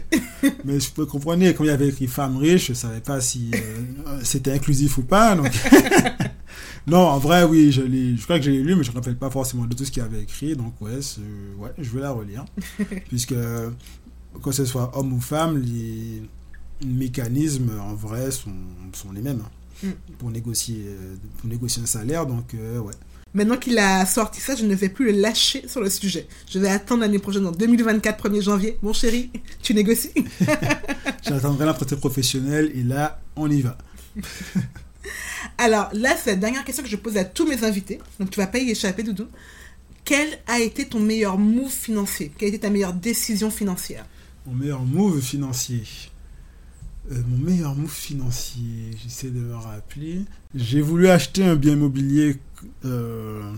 Mais 0.64 0.80
je 0.80 0.90
peux 0.92 1.06
comprendre, 1.06 1.52
comme 1.52 1.66
il 1.66 1.70
y 1.70 1.72
avait 1.72 1.90
écrit 1.90 2.08
femme 2.08 2.38
riche, 2.38 2.68
je 2.68 2.74
savais 2.74 3.02
pas 3.02 3.20
si 3.20 3.52
euh, 3.54 4.20
c'était 4.24 4.54
inclusif 4.54 4.98
ou 4.98 5.04
pas. 5.04 5.36
Donc... 5.36 5.52
non, 6.88 7.00
en 7.00 7.20
vrai, 7.20 7.44
oui, 7.44 7.74
je, 7.74 8.24
crois 8.24 8.40
que 8.40 8.46
je 8.46 8.52
l'ai 8.52 8.62
lu, 8.62 8.76
mais 8.76 8.84
je 8.84 8.90
ne 8.90 8.94
me 8.94 9.00
rappelle 9.00 9.18
pas 9.18 9.30
forcément 9.30 9.66
de 9.66 9.76
tout 9.76 9.84
ce 9.84 9.92
qu'il 9.92 10.02
y 10.02 10.06
avait 10.06 10.22
écrit. 10.22 10.56
Donc, 10.56 10.80
ouais 10.80 11.00
je 11.78 11.90
vais 11.90 12.02
la 12.02 12.12
relire. 12.12 12.46
Puisque, 13.10 13.34
euh, 13.34 13.70
que 14.42 14.52
ce 14.52 14.64
soit 14.64 14.98
homme 14.98 15.12
ou 15.14 15.20
femme, 15.20 15.58
les 15.58 16.22
mécanismes, 16.84 17.72
en 17.80 17.94
vrai, 17.94 18.32
sont, 18.32 18.52
sont 18.94 19.12
les 19.12 19.22
mêmes 19.22 19.42
hein, 19.46 19.52
Mm. 19.84 19.90
pour, 20.20 20.32
négocier, 20.32 20.84
euh, 20.88 21.16
pour 21.38 21.50
négocier 21.50 21.84
un 21.84 21.86
salaire. 21.86 22.26
Donc, 22.26 22.54
euh, 22.54 22.80
ouais. 22.80 22.94
Maintenant 23.34 23.58
qu'il 23.58 23.78
a 23.78 24.06
sorti 24.06 24.40
ça, 24.40 24.56
je 24.56 24.66
ne 24.66 24.74
vais 24.74 24.88
plus 24.88 25.12
le 25.12 25.20
lâcher 25.20 25.68
sur 25.68 25.82
le 25.82 25.90
sujet. 25.90 26.28
Je 26.50 26.60
vais 26.60 26.70
attendre 26.70 27.02
l'année 27.02 27.20
prochaine, 27.20 27.46
en 27.46 27.52
2024, 27.52 28.30
1er 28.30 28.42
janvier. 28.42 28.78
Mon 28.82 28.94
chéri, 28.94 29.30
tu 29.62 29.74
négocies 29.74 30.14
J'attendrai 31.24 31.66
l'entretien 31.66 31.98
professionnel 31.98 32.72
et 32.74 32.84
là, 32.84 33.20
on 33.36 33.50
y 33.50 33.62
va. 33.62 33.78
Alors 35.58 35.90
là, 35.94 36.16
c'est 36.22 36.32
la 36.32 36.36
dernière 36.38 36.64
question 36.64 36.84
que 36.84 36.90
je 36.90 36.96
pose 36.96 37.18
à 37.18 37.26
tous 37.26 37.46
mes 37.46 37.64
invités. 37.64 38.00
Donc 38.20 38.30
tu 38.30 38.40
vas 38.40 38.48
pas 38.48 38.60
y 38.60 38.72
échapper, 38.72 39.04
Doudou. 39.04 39.28
Quel 40.06 40.40
a 40.48 40.60
été 40.60 40.86
ton 40.86 41.00
meilleur 41.00 41.38
move 41.38 41.72
financier? 41.72 42.32
Quelle 42.38 42.48
a 42.48 42.50
été 42.50 42.60
ta 42.60 42.70
meilleure 42.70 42.94
décision 42.94 43.52
financière? 43.52 44.06
Mon 44.46 44.54
meilleur 44.54 44.82
move 44.84 45.22
financier. 45.22 45.84
Euh, 47.12 47.22
mon 47.28 47.38
meilleur 47.38 47.76
move 47.76 47.92
financier, 47.92 48.92
j'essaie 49.04 49.30
de 49.30 49.40
me 49.40 49.56
rappeler. 49.56 50.22
J'ai 50.56 50.82
voulu 50.82 51.08
acheter 51.08 51.44
un 51.46 51.56
bien 51.56 51.74
immobilier 51.74 52.38
euh, 52.84 53.54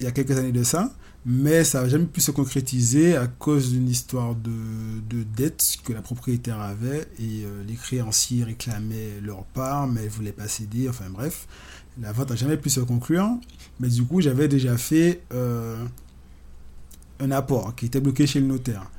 il 0.00 0.04
y 0.04 0.06
a 0.06 0.10
quelques 0.10 0.32
années 0.32 0.52
de 0.52 0.62
ça, 0.62 0.94
mais 1.24 1.64
ça 1.64 1.82
n'a 1.82 1.88
jamais 1.88 2.04
pu 2.04 2.20
se 2.20 2.30
concrétiser 2.30 3.16
à 3.16 3.26
cause 3.26 3.72
d'une 3.72 3.88
histoire 3.88 4.34
de, 4.34 4.50
de 5.08 5.22
dette 5.22 5.78
que 5.82 5.94
la 5.94 6.02
propriétaire 6.02 6.60
avait 6.60 7.08
et 7.18 7.44
euh, 7.44 7.64
les 7.66 7.74
créanciers 7.74 8.44
réclamaient 8.44 9.20
leur 9.22 9.44
part, 9.44 9.86
mais 9.86 10.04
ne 10.04 10.08
voulaient 10.10 10.32
pas 10.32 10.48
céder. 10.48 10.86
Enfin 10.86 11.08
bref, 11.08 11.46
la 11.98 12.12
vente 12.12 12.30
n'a 12.30 12.36
jamais 12.36 12.58
pu 12.58 12.68
se 12.68 12.80
conclure, 12.80 13.30
mais 13.80 13.88
du 13.88 14.04
coup 14.04 14.20
j'avais 14.20 14.48
déjà 14.48 14.76
fait 14.76 15.22
un 17.20 17.30
apport 17.30 17.74
qui 17.76 17.86
était 17.86 18.00
bloqué 18.00 18.26
chez 18.26 18.40
le 18.40 18.46
notaire. 18.46 18.90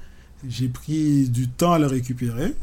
J'ai 0.47 0.69
pris 0.69 1.29
du 1.29 1.49
temps 1.49 1.73
à 1.73 1.79
le 1.79 1.86
récupérer. 1.86 2.55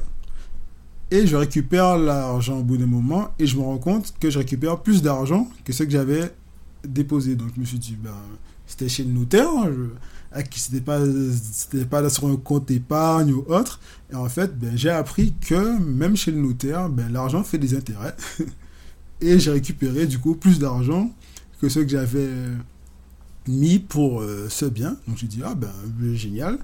Et 1.13 1.27
je 1.27 1.37
récupère 1.37 1.99
l'argent 1.99 2.61
au 2.61 2.63
bout 2.63 2.79
d'un 2.79 2.87
moment. 2.87 3.35
Et 3.39 3.47
je 3.47 3.59
me 3.59 3.63
rends 3.63 3.77
compte 3.77 4.15
que 4.19 4.31
je 4.31 4.39
récupère 4.39 4.81
plus 4.81 5.03
d'argent 5.03 5.47
que 5.63 5.75
ce 5.75 5.83
que 5.83 5.91
j'avais 5.91 6.35
déposé. 6.89 7.37
Donc 7.37 7.51
je 7.55 7.61
me 7.61 7.67
suis 7.67 7.79
dit, 7.79 7.99
ben, 8.03 8.15
c'était 8.67 8.89
chez 8.89 9.05
le 9.05 9.13
notaire. 9.13 9.47
hein, 9.51 9.71
Je, 9.71 9.89
à 10.35 10.43
qui 10.43 10.59
c'était 10.59 10.81
pas, 10.81 11.01
c'était 11.53 11.85
pas 11.85 12.09
sur 12.09 12.29
un 12.29 12.37
compte 12.37 12.71
épargne 12.71 13.31
ou 13.31 13.45
autre. 13.49 13.79
Et 14.11 14.15
en 14.15 14.27
fait, 14.31 14.59
ben, 14.59 14.73
j'ai 14.75 14.89
appris 14.89 15.35
que 15.39 15.79
même 15.81 16.17
chez 16.17 16.31
le 16.31 16.41
notaire, 16.41 16.89
ben, 16.89 17.13
l'argent 17.13 17.45
fait 17.45 17.59
des 17.59 17.77
intérêts. 17.77 18.17
et 19.21 19.39
j'ai 19.39 19.51
récupéré 19.51 20.07
du 20.07 20.19
coup 20.19 20.35
plus 20.35 20.59
d'argent 20.59 21.15
que 21.61 21.69
ce 21.69 21.81
que 21.81 21.89
j'avais 21.89 22.31
mis 23.47 23.81
pour 23.81 24.23
euh, 24.23 24.47
ce 24.49 24.65
bien. 24.65 24.97
Donc 25.07 25.19
j'ai 25.19 25.27
dit, 25.27 25.43
ah 25.45 25.55
ben, 25.55 25.69
génial. 26.15 26.59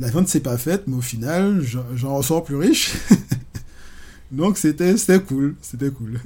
La 0.00 0.10
vente 0.10 0.28
s'est 0.28 0.40
pas 0.40 0.56
faite, 0.56 0.84
mais 0.86 0.96
au 0.96 1.02
final, 1.02 1.62
j'en 1.94 2.16
ressors 2.16 2.42
plus 2.42 2.56
riche. 2.56 2.96
Donc 4.32 4.58
c'était 4.58 4.94
cool, 5.28 5.54
c'était 5.62 5.90
cool. 5.90 6.18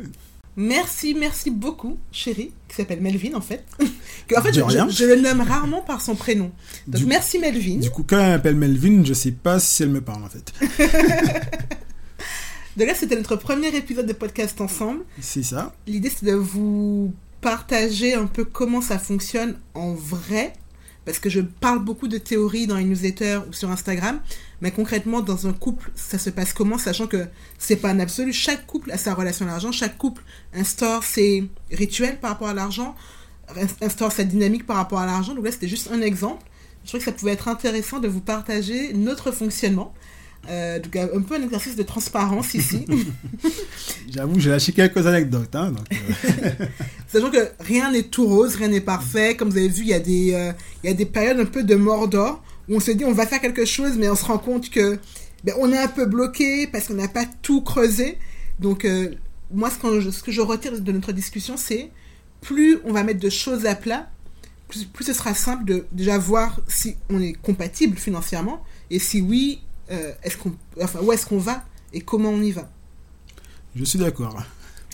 Merci, 0.59 1.15
merci 1.15 1.51
beaucoup, 1.51 1.99
chérie, 2.11 2.51
qui 2.69 2.77
s'appelle 2.77 3.03
Melvin 3.03 3.35
en 3.35 3.43
fait. 3.43 3.63
en 4.35 4.41
fait, 4.41 4.55
je, 4.55 4.61
rien. 4.63 4.89
je- 4.89 4.95
je 4.97 5.05
le 5.05 5.17
nomme 5.21 5.43
rarement 5.43 5.83
par 5.83 6.01
son 6.01 6.15
prénom. 6.15 6.51
Donc 6.87 7.01
Du- 7.03 7.07
merci 7.07 7.39
Melvin. 7.39 7.77
Du 7.77 7.91
coup, 7.91 8.05
quand 8.09 8.19
elle 8.19 8.31
m'appelle 8.31 8.57
Melvin, 8.57 9.05
je 9.05 9.13
sais 9.13 9.33
pas 9.33 9.59
si 9.61 9.83
elle 9.83 9.91
me 9.91 10.01
parle 10.01 10.23
en 10.25 10.29
fait. 10.31 10.53
Donc 12.77 12.89
là, 12.89 12.95
c'était 12.95 13.17
notre 13.17 13.37
premier 13.37 13.69
épisode 13.75 14.07
de 14.07 14.13
podcast 14.13 14.61
ensemble. 14.61 15.01
C'est 15.21 15.43
ça. 15.43 15.75
L'idée, 15.87 16.11
c'est 16.11 16.27
de 16.27 16.35
vous 16.35 17.13
partager 17.41 18.15
un 18.15 18.27
peu 18.27 18.45
comment 18.45 18.83
ça 18.83 18.99
fonctionne 18.99 19.57
en 19.75 19.95
vrai. 19.95 20.53
Parce 21.07 21.21
que 21.21 21.31
je 21.31 21.41
parle 21.41 21.79
beaucoup 21.79 22.09
de 22.09 22.19
théories 22.19 22.67
dans 22.67 22.77
les 22.77 22.85
newsletters 22.85 23.39
ou 23.49 23.53
sur 23.53 23.71
Instagram. 23.71 24.21
Mais 24.61 24.73
concrètement, 24.73 25.21
dans 25.21 25.47
un 25.47 25.53
couple, 25.53 25.91
ça 25.95 26.19
se 26.19 26.31
passe 26.31 26.53
comment 26.53 26.79
Sachant 26.79 27.07
que 27.07 27.27
c'est 27.59 27.77
pas 27.77 27.91
un 27.91 28.01
absolu. 28.01 28.33
Chaque 28.33 28.67
couple 28.67 28.91
a 28.91 28.99
sa 28.99 29.15
relation 29.15 29.47
à 29.47 29.51
l'argent. 29.51 29.71
Chaque 29.71 29.97
couple 29.97 30.23
instaure 30.53 31.05
ses 31.05 31.49
rituels 31.71 32.19
par 32.19 32.31
rapport 32.33 32.49
à 32.49 32.55
l'argent. 32.55 32.97
Instaure 33.81 34.11
sa 34.11 34.25
dynamique 34.25 34.67
par 34.67 34.77
rapport 34.77 34.99
à 34.99 35.07
l'argent. 35.07 35.35
Donc 35.35 35.45
là, 35.45 35.53
c'était 35.53 35.69
juste 35.69 35.91
un 35.93 36.03
exemple. 36.03 36.45
Je 36.83 36.89
trouvais 36.89 36.99
que 36.99 37.05
ça 37.05 37.17
pouvait 37.17 37.33
être 37.33 37.49
intéressant 37.49 38.01
de 38.01 38.09
vous 38.09 38.21
partager 38.21 38.93
notre 38.93 39.31
fonctionnement. 39.31 39.95
Euh, 40.49 40.79
donc 40.79 40.97
un 40.97 41.21
peu 41.21 41.35
un 41.35 41.43
exercice 41.43 41.77
de 41.77 41.83
transparence 41.83 42.55
ici. 42.55 42.85
J'avoue, 44.11 44.39
j'ai 44.39 44.51
lâché 44.51 44.73
quelques 44.73 45.07
anecdotes. 45.07 45.55
Hein, 45.55 45.73
donc, 45.73 45.87
euh, 45.93 46.51
Sachant 47.09 47.31
que 47.31 47.49
rien 47.61 47.91
n'est 47.91 48.05
tout 48.05 48.27
rose, 48.27 48.57
rien 48.57 48.69
n'est 48.69 48.81
parfait. 48.81 49.37
Comme 49.37 49.51
vous 49.51 49.59
avez 49.59 49.69
vu, 49.69 49.83
il 49.83 49.89
y, 49.89 49.95
a 49.95 50.01
des, 50.01 50.35
euh, 50.35 50.53
il 50.83 50.91
y 50.91 50.93
a 50.93 50.97
des 50.97 51.07
périodes 51.07 51.41
un 51.41 51.47
peu 51.47 51.63
de 51.63 51.75
mort 51.75 52.09
d'or 52.09 52.43
où 52.69 52.77
on 52.77 52.81
se 52.81 52.91
dit 52.91 53.05
on 53.05 53.13
va 53.13 53.27
faire 53.27 53.41
quelque 53.41 53.65
chose, 53.65 53.97
mais 53.99 54.09
on 54.09 54.17
se 54.17 54.25
rend 54.25 54.39
compte 54.39 54.71
que 54.71 54.99
ben, 55.45 55.55
on 55.59 55.73
est 55.73 55.79
un 55.79 55.89
peu 55.89 56.07
bloqué 56.07 56.67
parce 56.67 56.89
qu'on 56.89 56.95
n'a 56.95 57.09
pas 57.09 57.25
tout 57.43 57.61
creusé. 57.61 58.19
Donc, 58.59 58.85
euh, 58.85 59.11
moi, 59.53 59.71
ce 59.71 59.79
que, 59.79 60.01
je, 60.01 60.11
ce 60.11 60.23
que 60.23 60.33
je 60.33 60.41
retire 60.41 60.81
de 60.81 60.93
notre 60.93 61.13
discussion, 61.13 61.57
c'est 61.57 61.91
plus 62.41 62.79
on 62.85 62.93
va 62.93 63.03
mettre 63.03 63.21
de 63.21 63.31
choses 63.31 63.67
à 63.67 63.75
plat, 63.75 64.09
plus, 64.69 64.85
plus 64.85 65.05
ce 65.05 65.13
sera 65.13 65.35
simple 65.35 65.65
de 65.65 65.87
déjà 65.93 66.19
voir 66.19 66.61
si 66.69 66.97
on 67.11 67.21
est 67.21 67.33
compatible 67.33 67.97
financièrement 67.97 68.63
et 68.91 68.99
si 68.99 69.21
oui, 69.21 69.61
euh, 69.91 70.12
est-ce 70.22 70.37
qu'on, 70.37 70.53
enfin, 70.80 71.01
où 71.03 71.12
est-ce 71.12 71.26
qu'on 71.26 71.39
va 71.39 71.64
et 71.93 72.01
comment 72.01 72.30
on 72.30 72.43
y 72.43 72.53
va. 72.53 72.68
je 73.74 73.84
suis 73.84 73.99
d'accord. 73.99 74.43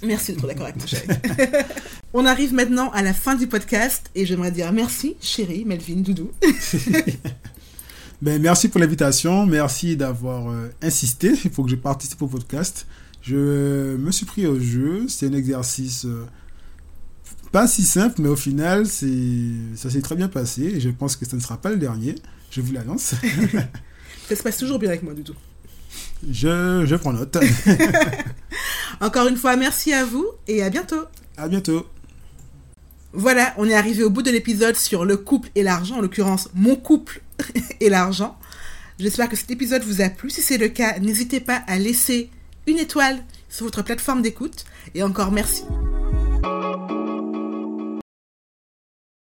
Merci 0.04 0.32
d'être 0.32 0.46
d'accord 0.46 0.64
avec 0.66 0.76
moi, 0.76 0.86
chérie. 0.86 1.06
On 2.14 2.26
arrive 2.26 2.52
maintenant 2.52 2.90
à 2.90 3.02
la 3.02 3.14
fin 3.14 3.36
du 3.36 3.46
podcast 3.46 4.10
et 4.14 4.26
j'aimerais 4.26 4.50
dire 4.50 4.72
merci, 4.72 5.16
chérie, 5.20 5.64
Melvin, 5.64 6.00
Doudou. 6.00 6.30
ben, 8.22 8.42
merci 8.42 8.68
pour 8.68 8.80
l'invitation. 8.80 9.46
Merci 9.46 9.96
d'avoir 9.96 10.50
euh, 10.50 10.68
insisté. 10.82 11.32
Il 11.44 11.50
faut 11.50 11.62
que 11.62 11.70
je 11.70 11.76
participe 11.76 12.20
au 12.20 12.26
podcast. 12.26 12.86
Je 13.22 13.96
me 13.96 14.10
suis 14.10 14.26
pris 14.26 14.46
au 14.46 14.60
jeu. 14.60 15.06
C'est 15.08 15.28
un 15.28 15.32
exercice 15.32 16.04
euh, 16.04 16.26
pas 17.52 17.68
si 17.68 17.84
simple, 17.84 18.20
mais 18.20 18.28
au 18.28 18.36
final, 18.36 18.86
ça 18.86 19.90
s'est 19.90 20.02
très 20.02 20.16
bien 20.16 20.28
passé. 20.28 20.62
Et 20.62 20.80
je 20.80 20.90
pense 20.90 21.16
que 21.16 21.24
ça 21.24 21.36
ne 21.36 21.40
sera 21.40 21.58
pas 21.58 21.70
le 21.70 21.76
dernier. 21.76 22.16
Je 22.50 22.60
vous 22.60 22.72
l'annonce. 22.72 23.14
ça 24.32 24.38
se 24.38 24.42
passe 24.42 24.56
toujours 24.56 24.78
bien 24.78 24.88
avec 24.88 25.02
moi, 25.02 25.12
Doudou. 25.12 25.34
Je, 26.30 26.84
je 26.86 26.96
prends 26.96 27.12
note. 27.12 27.36
Encore 29.00 29.26
une 29.26 29.36
fois, 29.36 29.56
merci 29.56 29.92
à 29.92 30.04
vous 30.04 30.26
et 30.48 30.62
à 30.62 30.70
bientôt. 30.70 31.04
À 31.36 31.48
bientôt. 31.48 31.86
Voilà, 33.12 33.52
on 33.58 33.68
est 33.68 33.74
arrivé 33.74 34.02
au 34.02 34.08
bout 34.08 34.22
de 34.22 34.30
l'épisode 34.30 34.76
sur 34.76 35.04
le 35.04 35.18
couple 35.18 35.50
et 35.54 35.62
l'argent, 35.62 35.96
en 35.96 36.00
l'occurrence 36.00 36.48
mon 36.54 36.76
couple 36.76 37.20
et 37.80 37.90
l'argent. 37.90 38.38
J'espère 38.98 39.28
que 39.28 39.36
cet 39.36 39.50
épisode 39.50 39.82
vous 39.82 40.00
a 40.00 40.08
plu. 40.08 40.30
Si 40.30 40.40
c'est 40.40 40.58
le 40.58 40.68
cas, 40.68 40.98
n'hésitez 40.98 41.40
pas 41.40 41.62
à 41.66 41.78
laisser 41.78 42.30
une 42.66 42.78
étoile 42.78 43.22
sur 43.50 43.66
votre 43.66 43.82
plateforme 43.82 44.22
d'écoute. 44.22 44.64
Et 44.94 45.02
encore 45.02 45.30
merci 45.30 45.64